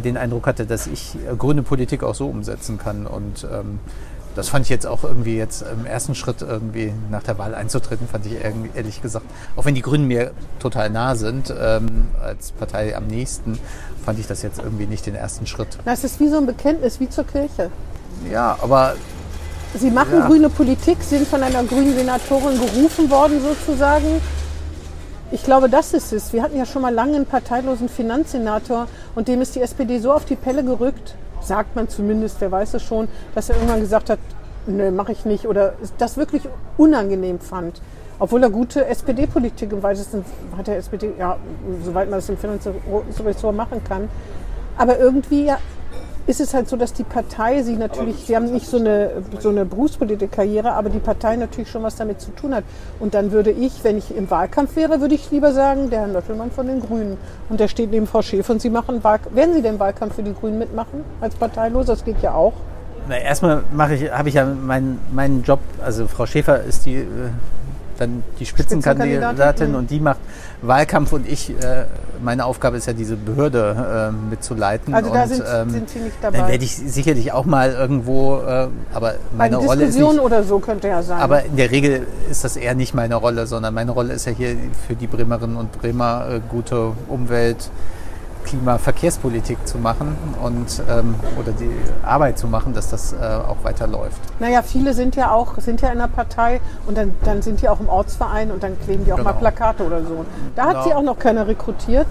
[0.01, 3.07] den Eindruck hatte, dass ich äh, grüne Politik auch so umsetzen kann.
[3.07, 3.79] Und ähm,
[4.35, 8.07] das fand ich jetzt auch irgendwie jetzt im ersten Schritt irgendwie nach der Wahl einzutreten,
[8.07, 8.37] fand ich
[8.75, 9.27] ehrlich gesagt,
[9.57, 13.59] auch wenn die Grünen mir total nah sind, ähm, als Partei am nächsten,
[14.05, 15.77] fand ich das jetzt irgendwie nicht den ersten Schritt.
[15.85, 17.71] Na, es ist wie so ein Bekenntnis, wie zur Kirche.
[18.31, 18.95] Ja, aber
[19.75, 20.27] Sie machen Ja.
[20.27, 24.21] grüne Politik, sind von einer grünen Senatorin gerufen worden sozusagen.
[25.31, 26.33] Ich glaube, das ist es.
[26.33, 30.11] Wir hatten ja schon mal lange einen parteilosen Finanzsenator und dem ist die SPD so
[30.11, 34.09] auf die Pelle gerückt, sagt man zumindest, wer weiß es schon, dass er irgendwann gesagt
[34.09, 34.19] hat,
[34.67, 36.45] nö, mache ich nicht oder das wirklich
[36.79, 37.83] unangenehm fand.
[38.19, 40.25] Obwohl er gute SPD-Politik im weitesten
[40.57, 41.37] hat der SPD, ja,
[41.85, 44.09] soweit man das im Finanzressort machen kann.
[44.79, 45.59] Aber irgendwie ja,
[46.29, 49.49] ist es halt so, dass die Partei sie natürlich, sie haben nicht so eine, so
[49.49, 52.65] eine Berufspolitikerkarriere, aber die Partei natürlich schon was damit zu tun hat.
[53.01, 56.09] Und dann würde ich, wenn ich im Wahlkampf wäre, würde ich lieber sagen, der Herr
[56.09, 57.17] Löffelmann von den Grünen.
[57.49, 59.35] Und der steht neben Frau Schäfer und Sie machen Wahlkampf.
[59.35, 61.87] Werden Sie den Wahlkampf für die Grünen mitmachen als Parteilos?
[61.87, 62.53] Das geht ja auch.
[63.09, 66.97] na, erstmal mache ich, habe ich ja meinen, meinen Job, also Frau Schäfer ist die,
[66.97, 67.07] äh,
[67.99, 69.77] dann die Spitzenkandidatin Spitzenkandidatin, mhm.
[69.77, 70.21] und die macht
[70.63, 71.85] Wahlkampf und ich, äh,
[72.23, 74.93] meine Aufgabe ist ja diese Behörde äh, mitzuleiten.
[74.93, 76.49] Also da und, sind, ähm, sind Sie nicht Dann dabei.
[76.53, 80.59] werde ich sicherlich auch mal irgendwo, äh, aber meine Eine Rolle ist Diskussion oder so
[80.59, 81.21] könnte ja sein.
[81.21, 84.33] aber in der Regel ist das eher nicht meine Rolle, sondern meine Rolle ist ja
[84.33, 84.57] hier
[84.87, 87.71] für die Bremerinnen und Bremer äh, gute Umwelt,
[88.49, 91.71] Klima, Verkehrspolitik zu machen und ähm, oder die
[92.03, 94.19] Arbeit zu machen, dass das äh, auch weiterläuft.
[94.41, 97.69] Naja, viele sind ja auch sind ja in der Partei und dann, dann sind die
[97.69, 99.41] auch im Ortsverein und dann kleben die auch mal Genau.
[99.41, 100.25] Plakate oder so.
[100.57, 100.83] Da hat Genau.
[100.85, 102.07] sie auch noch keiner rekrutiert.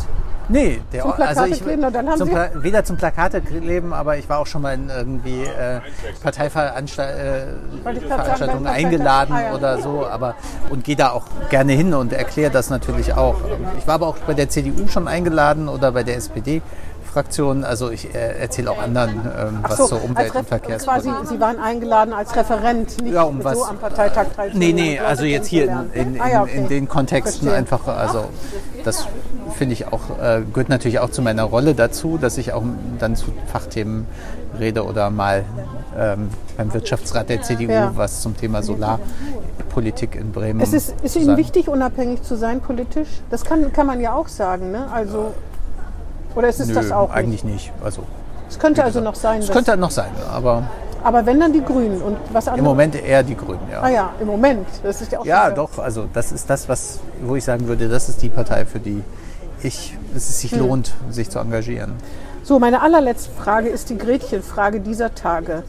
[0.49, 3.93] Nee, der Zum also ich, kleben, dann haben zum Sie- Pla weder zum Plakate kleben,
[3.93, 5.81] aber ich war auch schon mal in irgendwie äh,
[6.23, 9.53] Parteiveranstaltungen äh, eingeladen Ah, ja.
[9.55, 10.35] oder so, aber
[10.69, 13.35] und gehe da auch gerne hin und erkläre das natürlich auch.
[13.77, 16.61] Ich war aber auch bei der CDU schon eingeladen oder bei der SPD.
[17.21, 21.11] Fraktion, also ich äh, erzähle auch anderen, ähm, was so, zur Umwelt- und Verkehrspolitik.
[21.11, 24.75] quasi, Sie waren eingeladen als Referent, nicht Ja, um was- so am Parteitag teilzunehmen.
[24.75, 25.65] Nee, nee, also jetzt hier
[25.95, 26.57] in, in, Ah, ja, okay.
[26.57, 27.57] in den Kontexten Verstehe.
[27.57, 28.25] einfach, also
[28.83, 29.07] das
[29.55, 32.61] finde ich auch, äh, gehört natürlich auch zu meiner Rolle dazu, dass ich auch
[32.99, 34.05] dann zu Fachthemen
[34.59, 35.43] rede oder mal
[35.97, 37.91] ähm, beim Wirtschaftsrat der CDU Ja.
[37.95, 40.61] was zum Thema Solarpolitik in Bremen.
[40.61, 43.07] Es ist, ist Ihnen wichtig, unabhängig zu sein politisch?
[43.31, 44.87] Das kann, kann man ja auch sagen, ne?
[44.93, 45.33] Also,
[46.37, 47.71] oder ist es Nö, das auch eigentlich nicht.
[47.83, 48.03] Also
[48.47, 49.41] Es könnte also noch sein.
[49.41, 50.63] es könnte noch sein, aber
[51.03, 52.59] aber wenn dann die Grünen und was anderes?
[52.59, 53.81] im Moment eher die Grünen, ja.
[53.81, 54.67] Ah ja, im Moment.
[54.83, 55.77] Das ist ja auch Ja, doch.
[55.79, 59.03] Also das ist das, was, wo ich sagen würde, das ist die Partei, für die
[59.63, 60.59] ich, es sich Hm.
[60.59, 61.93] lohnt, sich zu engagieren.
[62.43, 65.63] So, meine allerletzte Frage ist die Gretchenfrage dieser Tage.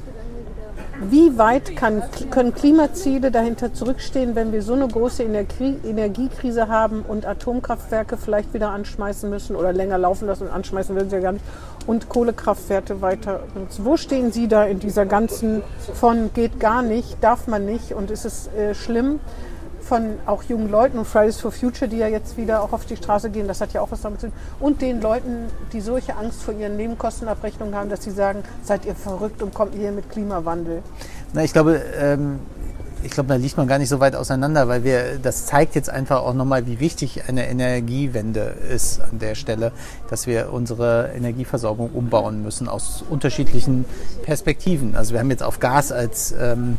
[1.01, 7.03] Wie weit kann, können Klimaziele dahinter zurückstehen, wenn wir so eine große Energie, Energiekrise haben
[7.07, 10.49] und Atomkraftwerke vielleicht wieder anschmeißen müssen oder länger laufen lassen?
[10.49, 11.45] Anschmeißen würden sie ja gar nicht.
[11.87, 13.85] Und Kohlekraftwerke weiter nutzen.
[13.85, 15.63] Wo stehen Sie da in dieser ganzen
[15.95, 19.21] von geht gar nicht, darf man nicht und ist es äh, schlimm?
[19.89, 22.97] Von auch jungen Leuten und Fridays for Future, die ja jetzt wieder auch auf die
[22.97, 24.37] Straße gehen, das hat ja auch was damit zu tun.
[24.61, 28.95] Und den Leuten, die solche Angst vor ihren Nebenkostenabrechnungen haben, dass sie sagen, seid ihr
[28.95, 30.83] verrückt und kommt ihr hier mit Klimawandel.
[31.33, 32.41] Na, ich glaube, ähm,
[33.03, 35.89] ich glaube, da liegt man gar nicht so weit auseinander, weil wir, das zeigt jetzt
[35.89, 39.73] einfach auch nochmal, wie wichtig eine Energiewende ist an der Stelle,
[40.11, 43.85] dass wir unsere Energieversorgung umbauen müssen aus unterschiedlichen
[44.23, 44.97] Perspektiven.
[44.97, 46.79] Also wir haben jetzt auf Gas als ähm,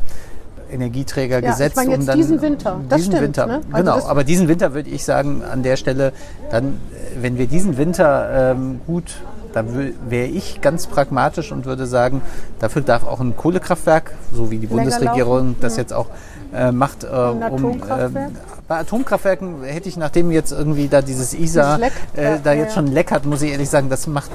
[0.72, 1.72] Energieträger Ja, gesetzt.
[1.72, 2.82] ich meine jetzt um dann, diesen Winter.
[2.90, 3.46] Das diesen stimmt, Winter.
[3.48, 3.62] ne?
[3.72, 6.14] Also Genau, aber diesen Winter würde ich sagen, an der Stelle,
[6.52, 9.16] dann, äh, wenn wir diesen Winter ähm, gut,
[9.54, 9.64] da
[10.08, 12.22] wäre ich ganz pragmatisch und würde sagen,
[12.60, 15.56] dafür darf auch ein Kohlekraftwerk, so wie die Länger Bundesregierung laufen.
[15.62, 16.08] das jetzt auch
[16.54, 18.32] äh, macht, äh, um, Atomkraftwerk?
[18.68, 22.70] bei Atomkraftwerken hätte ich, nachdem jetzt irgendwie da dieses ISA Leck, äh, da ja, jetzt
[22.70, 22.76] ja.
[22.76, 24.34] schon leckert, muss ich ehrlich sagen, das macht, äh,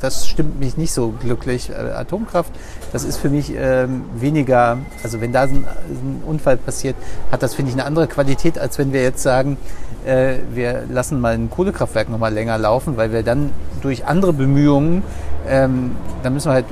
[0.00, 1.70] das stimmt mich nicht so glücklich.
[1.70, 2.50] Äh, Atomkraft,
[2.96, 6.96] das ist für mich ähm, weniger, also wenn da ein, ein Unfall passiert,
[7.30, 9.58] hat das, finde ich, eine andere Qualität, als wenn wir jetzt sagen,
[10.06, 13.50] äh, wir lassen mal ein Kohlekraftwerk noch mal länger laufen, weil wir dann
[13.82, 15.02] durch andere Bemühungen,
[15.46, 15.90] ähm,
[16.22, 16.64] da müssen wir halt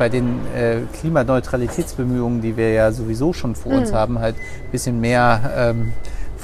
[0.00, 3.78] bei den äh, Klimaneutralitätsbemühungen, die wir ja sowieso schon vor Mhm.
[3.78, 5.92] uns haben, halt ein bisschen mehr ähm,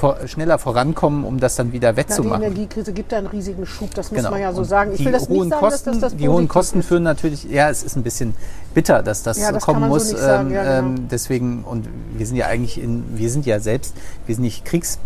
[0.05, 2.43] vor, schneller vorankommen, um das dann wieder Na, die wettzumachen.
[2.43, 4.31] Energiekrise gibt da einen riesigen Schub, das muss Genau.
[4.31, 4.91] man ja so Und sagen.
[4.91, 6.85] Ich die will das nicht hohen sagen, Kosten, dass das, das Die hohen Kosten ist.
[6.87, 8.35] führen natürlich, ja, es ist ein bisschen
[8.73, 10.09] bitter, dass das, Ja, das kommen so muss.
[10.09, 10.87] sagen, ähm, ja, genau.
[10.95, 13.95] ähm, deswegen, und wir sind ja eigentlich in, wir sind ja selbst,
[14.25, 14.99] wir sind nicht Kriegs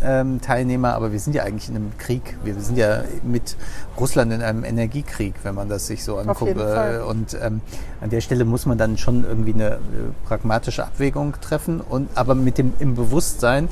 [0.00, 2.36] Teilnehmer, aber wir sind ja eigentlich in einem Krieg.
[2.44, 3.56] Wir sind ja mit
[3.98, 6.56] Russland in einem Energiekrieg, wenn man das sich so anguckt.
[6.56, 7.60] Äh, Und ähm,
[8.00, 9.78] an der Stelle muss man dann schon irgendwie eine äh,
[10.26, 13.68] pragmatische Abwägung treffen und aber mit dem im Bewusstsein,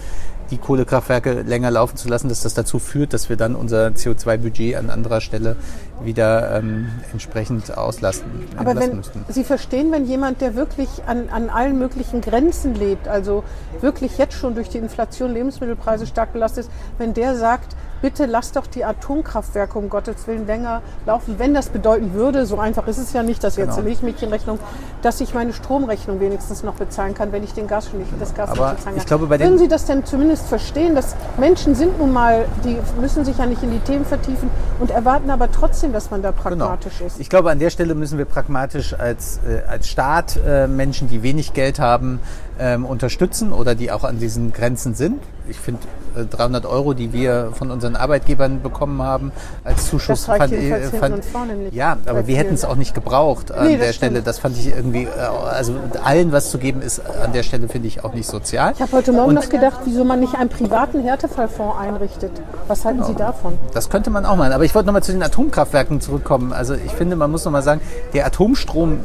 [0.51, 4.77] die Kohlekraftwerke länger laufen zu lassen, dass das dazu führt, dass wir dann unser CO2-Budget
[4.77, 5.57] an anderer Stelle
[6.03, 9.25] wieder ähm, entsprechend auslasten Aber wenn müssten.
[9.29, 13.45] Sie verstehen, wenn jemand, der wirklich an, an allen möglichen Grenzen lebt, also
[13.81, 18.57] wirklich jetzt schon durch die Inflation Lebensmittelpreise stark belastet ist, wenn der sagt, bitte lasst
[18.57, 22.99] doch die Atomkraftwerke um Gottes Willen länger laufen, wenn das bedeuten würde, so einfach ist
[22.99, 23.77] es ja nicht, dass jetzt Genau.
[23.79, 24.59] eine Milchmädchenrechnung,
[25.03, 28.51] dass ich meine Stromrechnung wenigstens noch bezahlen kann, wenn ich den Gas nicht, das Gas
[28.51, 29.03] Aber nicht bezahlen kann.
[29.03, 32.47] ich glaube, bei den- Würden Sie das denn zumindest verstehen, dass Menschen sind nun mal,
[32.65, 36.23] die müssen sich ja nicht in die Themen vertiefen und erwarten aber trotzdem, dass man
[36.23, 37.15] da pragmatisch ist.
[37.15, 37.21] Genau.
[37.21, 41.23] Ich glaube, an der Stelle müssen wir pragmatisch als, äh, als Staat äh, Menschen, die
[41.23, 42.21] wenig Geld haben,
[42.59, 45.23] ähm, unterstützen oder die auch an diesen Grenzen sind.
[45.49, 45.81] Ich finde
[46.17, 49.31] äh, 300 Euro, die wir von unseren Arbeitgebern bekommen haben,
[49.63, 51.25] als Zuschuss Das fand, ich- hinten fand
[51.73, 54.13] ja, aber wir hätten es auch nicht gebraucht an Nee, der Stelle.
[54.13, 54.27] stimmt.
[54.27, 55.09] Das fand ich irgendwie, äh,
[55.51, 58.73] also allen was zu geben ist an der Stelle finde ich auch nicht sozial.
[58.75, 62.33] Ich habe heute Morgen Und- noch gedacht, wieso man nicht einen privaten Härtefallfonds einrichtet.
[62.69, 63.53] Was halten Sie davon?
[63.75, 64.53] Das könnte man auch machen.
[64.53, 66.53] Aber ich wollte nochmal zu den Atomkraftwerken zurückkommen.
[66.53, 67.81] Also ich finde, man muss nochmal sagen,
[68.15, 69.01] der Atomstrom,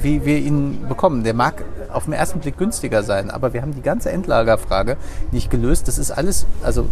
[0.00, 1.64] wie wir ihn bekommen, der mag
[1.94, 3.30] auf den ersten Blick günstiger sein.
[3.30, 4.96] Aber wir haben die ganze Endlagerfrage
[5.30, 5.88] nicht gelöst.
[5.88, 6.86] Das ist alles, also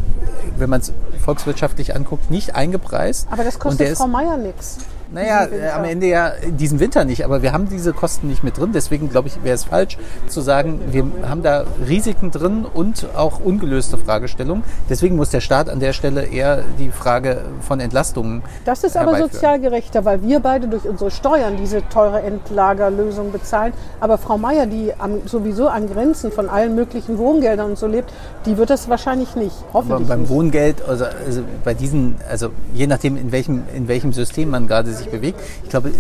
[0.57, 0.93] wenn man es
[1.25, 3.29] volkswirtschaftlich anguckt, nicht eingepreist.
[3.31, 4.79] Aber das kostet Frau Meier nichts.
[5.13, 8.59] Naja, äh, am Ende ja diesen Winter nicht, aber wir haben diese Kosten nicht mit
[8.59, 8.71] drin.
[8.73, 9.99] Deswegen glaube ich, wäre es falsch
[10.29, 14.65] zu sagen, wir haben da Risiken drin und auch ungelöste Fragestellungen.
[14.89, 19.19] Deswegen muss der Staat an der Stelle eher die Frage von Entlastungen Das ist aber
[19.19, 23.73] sozial gerechter, weil wir beide durch unsere Steuern diese teure Endlagerlösung bezahlen.
[24.01, 28.13] Aber Frau Meier, die am, sowieso an Grenzen von allen möglichen Wohngeldern und so lebt,
[28.47, 29.57] die wird das wahrscheinlich nicht.
[29.71, 30.31] Aber Hoffentlich beim nicht.
[30.31, 34.93] Wohngeld, also, also bei diesen, also je nachdem, in welchem, in welchem System man gerade
[34.93, 35.93] sich bewegt, ich glaube,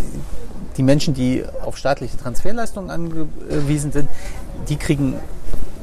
[0.77, 4.09] die Menschen, die auf staatliche Transferleistungen angewiesen sind,
[4.69, 5.15] die kriegen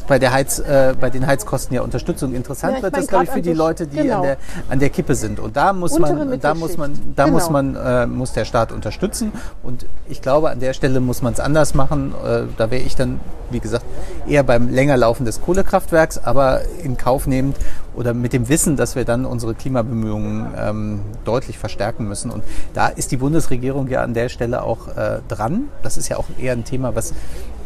[0.10, 2.34] bei, der Heiz, äh, bei den Heizkosten ja Unterstützung.
[2.34, 4.18] Interessant Ja, wird mein, das, glaube ich, für die Leute, die genau.
[4.18, 4.38] an, der,
[4.68, 5.39] an der Kippe sind.
[5.39, 7.53] Und da muss Untere man, da muss man, da muss Genau.
[7.53, 9.32] man, äh, muss der Staat unterstützen.
[9.64, 12.14] Und ich glaube, an der Stelle muss man es anders machen.
[12.26, 13.20] Äh, da wäre ich dann,
[13.51, 13.86] wie gesagt,
[14.28, 17.55] eher beim Längerlaufen des Kohlekraftwerks, aber in Kauf nehmend
[17.95, 22.32] oder mit dem Wissen, dass wir dann unsere Klimabemühungen ähm, deutlich verstärken müssen.
[22.32, 22.43] Und
[22.74, 25.66] da ist die Bundesregierung ja an der Stelle auch äh, dran.
[25.84, 27.14] Das ist ja auch eher ein Thema, was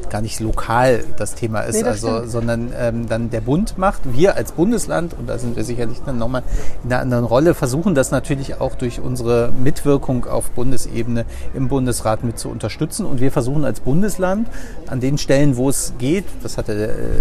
[0.10, 2.32] gar nicht lokal das Thema ist, Nee, also, stimmt.
[2.32, 4.02] sondern ähm, dann der Bund macht.
[4.14, 6.44] Wir als Bundesland, und da sind wir sicherlich dann nochmal
[6.84, 12.24] in einer anderen Rolle, versuchen das natürlich auch durch unsere Mitwirkung auf Bundesebene im Bundesrat
[12.24, 13.06] mit zu unterstützen.
[13.06, 14.48] Und wir versuchen als Bundesland
[14.88, 16.74] an den Stellen, wo es geht, das hatte,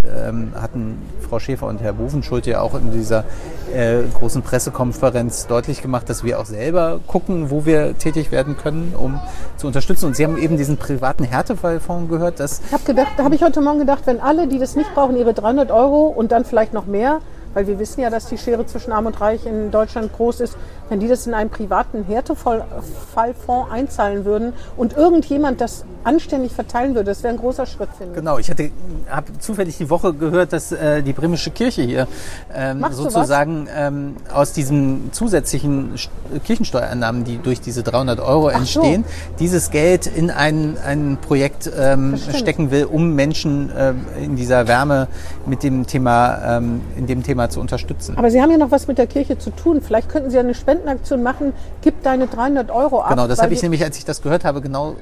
[0.04, 3.24] äh, ähm, hatten Frau Schäfer und Herr Bovenschulte ja auch in dieser
[3.74, 8.94] äh, großen Pressekonferenz deutlich gemacht, dass wir auch selber gucken, wo wir tätig werden können,
[8.96, 9.20] um
[9.56, 10.06] zu unterstützen.
[10.06, 13.42] Und Sie haben eben diesen privaten Härtefallfonds gehört, dass Ich habe gedacht, da habe ich
[13.42, 16.72] heute Morgen gedacht, wenn alle, die das nicht brauchen, ihre 300 Euro und dann vielleicht
[16.72, 17.20] noch mehr
[17.54, 20.56] weil wir wissen ja, dass die Schere zwischen Arm und Reich in Deutschland groß ist,
[20.88, 27.10] wenn die das in einen privaten Härtefallfonds einzahlen würden und irgendjemand das anständig verteilen würde,
[27.10, 28.18] das wäre ein großer Schritt, finde ich.
[28.18, 32.08] Genau, ich habe zufällig die Woche gehört, dass äh, die bremische Kirche hier
[32.54, 36.08] ähm, sozusagen ähm, aus diesen zusätzlichen St-
[36.44, 38.56] Kirchensteuereinnahmen, die durch diese 300 Euro so.
[38.56, 39.04] entstehen,
[39.38, 45.08] dieses Geld in ein, ein Projekt ähm, stecken will, um Menschen ähm, in dieser Wärme
[45.46, 48.16] mit dem Thema, ähm, in dem Thema zu unterstützen.
[48.18, 49.80] Aber Sie haben ja noch was mit der Kirche zu tun.
[49.80, 51.52] Vielleicht könnten Sie ja eine Spendenaktion machen.
[51.80, 53.10] Gib deine 300 Euro ab.
[53.10, 54.96] Genau, das habe ich nämlich, als ich das gehört habe, genau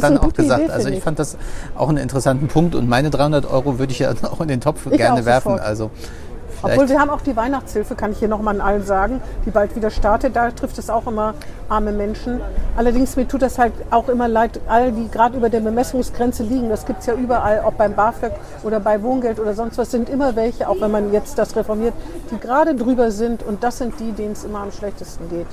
[0.00, 0.64] dann auch gesagt.
[0.64, 1.02] Idee, also ich ich.
[1.02, 1.36] fand das
[1.76, 4.86] auch einen interessanten Punkt und meine 300 Euro würde ich ja auch in den Topf
[4.86, 5.52] Ich gerne werfen.
[5.52, 5.66] sofort.
[5.66, 5.90] Also
[6.62, 9.50] Obwohl vielleicht wir haben auch die Weihnachtshilfe, kann ich hier nochmal an allen sagen, die
[9.50, 10.36] bald wieder startet.
[10.36, 11.34] Da trifft es auch immer
[11.68, 12.40] arme Menschen.
[12.76, 16.68] Allerdings mir tut das halt auch immer leid, all die gerade über der Bemessungsgrenze liegen.
[16.68, 18.32] Das gibt es ja überall, ob beim BAföG
[18.62, 21.94] oder bei Wohngeld oder sonst was, sind immer welche, auch wenn man jetzt das reformiert,
[22.30, 23.42] die gerade drüber sind.
[23.42, 25.48] Und das sind die, denen es immer am schlechtesten geht.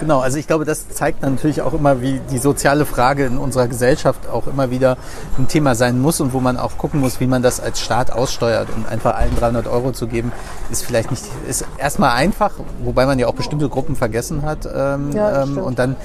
[0.00, 3.68] Genau, also ich glaube, das zeigt natürlich auch immer, wie die soziale Frage in unserer
[3.68, 4.96] Gesellschaft auch immer wieder
[5.38, 8.10] ein Thema sein muss und wo man auch gucken muss, wie man das als Staat
[8.10, 8.68] aussteuert.
[8.74, 10.32] Und einfach allen 300 Euro zu geben,
[10.70, 12.52] ist vielleicht nicht, ist erstmal einfach,
[12.82, 14.66] wobei man ja auch bestimmte Gruppen vergessen hat.
[14.74, 15.96] Ähm, Ja, ähm, und dann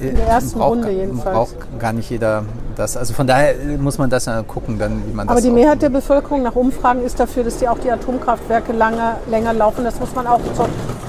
[0.00, 0.80] äh, In der ersten braucht,
[1.24, 2.44] braucht gar nicht jeder
[2.74, 2.96] das.
[2.96, 5.54] Also von daher muss man das ja gucken, dann, wie man Aber das die auch-
[5.54, 9.84] Mehrheit der Bevölkerung nach Umfragen ist dafür, dass die auch die Atomkraftwerke lange, länger laufen.
[9.84, 10.40] Das muss man auch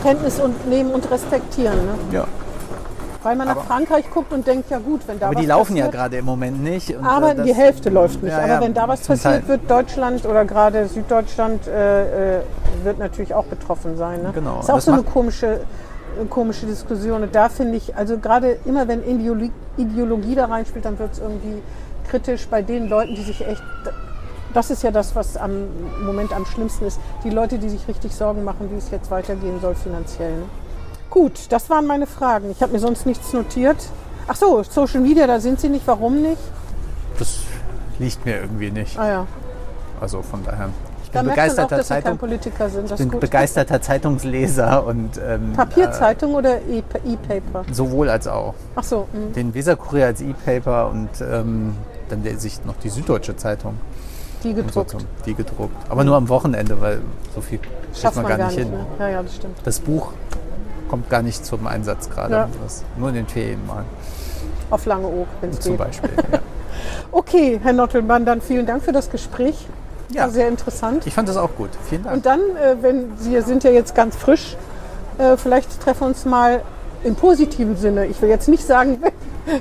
[0.06, 1.78] Kenntnis und nehmen und respektieren.
[1.86, 1.94] Ne?
[2.12, 2.26] Ja.
[3.24, 5.48] Weil man nach Aber- Frankreich guckt und denkt, ja gut, wenn da Aber was die
[5.48, 6.96] laufen ja passiert, gerade im Moment nicht.
[7.04, 8.32] Aber äh, das- die Hälfte läuft nicht.
[8.32, 9.48] Ja, Aber ja, wenn da was passiert, Teil.
[9.48, 12.42] wird Deutschland oder gerade Süddeutschland äh, äh,
[12.84, 14.22] wird natürlich auch betroffen sein.
[14.22, 14.32] Ne?
[14.34, 14.60] Genau.
[14.60, 15.48] Ist auch Das so eine komische,
[16.22, 17.24] äh, komische Diskussion.
[17.24, 21.20] Und da finde ich, also gerade immer wenn Ideologie, Ideologie da reinspielt, dann wird es
[21.20, 21.64] irgendwie
[22.08, 23.64] kritisch bei den Leuten, die sich echt.
[24.56, 25.52] Das ist ja das, was am
[26.06, 26.98] Moment am schlimmsten ist.
[27.26, 30.32] Die Leute, die sich richtig Sorgen machen, wie es jetzt weitergehen soll finanziell.
[30.38, 30.44] Ne?
[31.10, 32.50] Gut, das waren meine Fragen.
[32.52, 33.76] Ich habe mir sonst nichts notiert.
[34.28, 35.86] Ach so, Social Media, da sind Sie nicht.
[35.86, 36.42] Warum nicht?
[37.20, 37.40] Das
[38.00, 38.98] liegt mir irgendwie nicht.
[38.98, 39.28] Ah ja.
[40.00, 40.70] Also von daher.
[41.04, 42.18] Ich Da bin auch, begeisterter kein Zeitung.
[42.18, 42.86] Politiker sind.
[42.90, 43.20] Das Ich bin gut.
[43.20, 47.66] begeisterter Zeitungsleser und ähm, Papierzeitung oder E- E-Paper?
[47.70, 48.54] äh, sowohl als auch.
[48.78, 49.34] Ach so, hm.
[49.34, 51.76] Den Weserkurier als E-Paper und ähm,
[52.08, 53.78] dann lese ich noch die Süddeutsche Zeitung.
[54.54, 54.90] Die so gedruckt.
[54.92, 55.76] zum- Die gedruckt.
[55.90, 57.02] Aber nur am Wochenende, weil
[57.34, 57.60] so viel
[57.94, 58.70] Schafft man, gar nicht hin.
[58.72, 58.86] mehr.
[59.00, 59.58] Ja, ja, das stimmt.
[59.64, 60.12] Das Buch
[60.90, 62.34] kommt gar nicht zum Einsatz gerade.
[62.34, 62.50] Ja.
[62.98, 63.84] Nur in den Ferien mal
[64.70, 65.80] Auf lange Oak, wenn es zum geht.
[65.80, 66.10] Beispiel.
[66.32, 66.40] ja.
[67.12, 69.68] Okay, Herr Nottelmann, dann vielen Dank für das Gespräch.
[70.10, 70.24] Ja.
[70.24, 71.06] War sehr interessant.
[71.08, 71.70] Ich fand das auch gut.
[71.90, 72.16] Vielen Dank.
[72.18, 74.56] Und dann, äh, wenn Sie sind ja jetzt ganz frisch,
[75.18, 76.62] äh, vielleicht treffen wir uns mal
[77.04, 78.06] im positiven Sinne.
[78.06, 79.02] Ich will jetzt nicht sagen,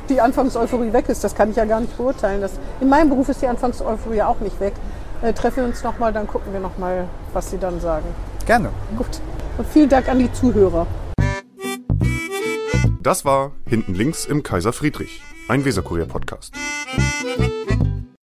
[0.09, 1.25] die Anfangseuphorie weg ist.
[1.25, 2.41] Das kann ich ja gar nicht beurteilen.
[2.41, 4.75] Das, in meinem Beruf ist die Anfangseuphorie auch nicht weg.
[5.23, 8.07] Äh, treffen wir uns nochmal, dann gucken wir nochmal, was Sie dann sagen.
[8.47, 8.71] Gerne.
[8.97, 9.21] Gut.
[9.57, 10.87] Und vielen Dank an die Zuhörer.
[13.03, 16.55] Das war Hinten links im Kaiser Friedrich, ein Weserkurier-Podcast.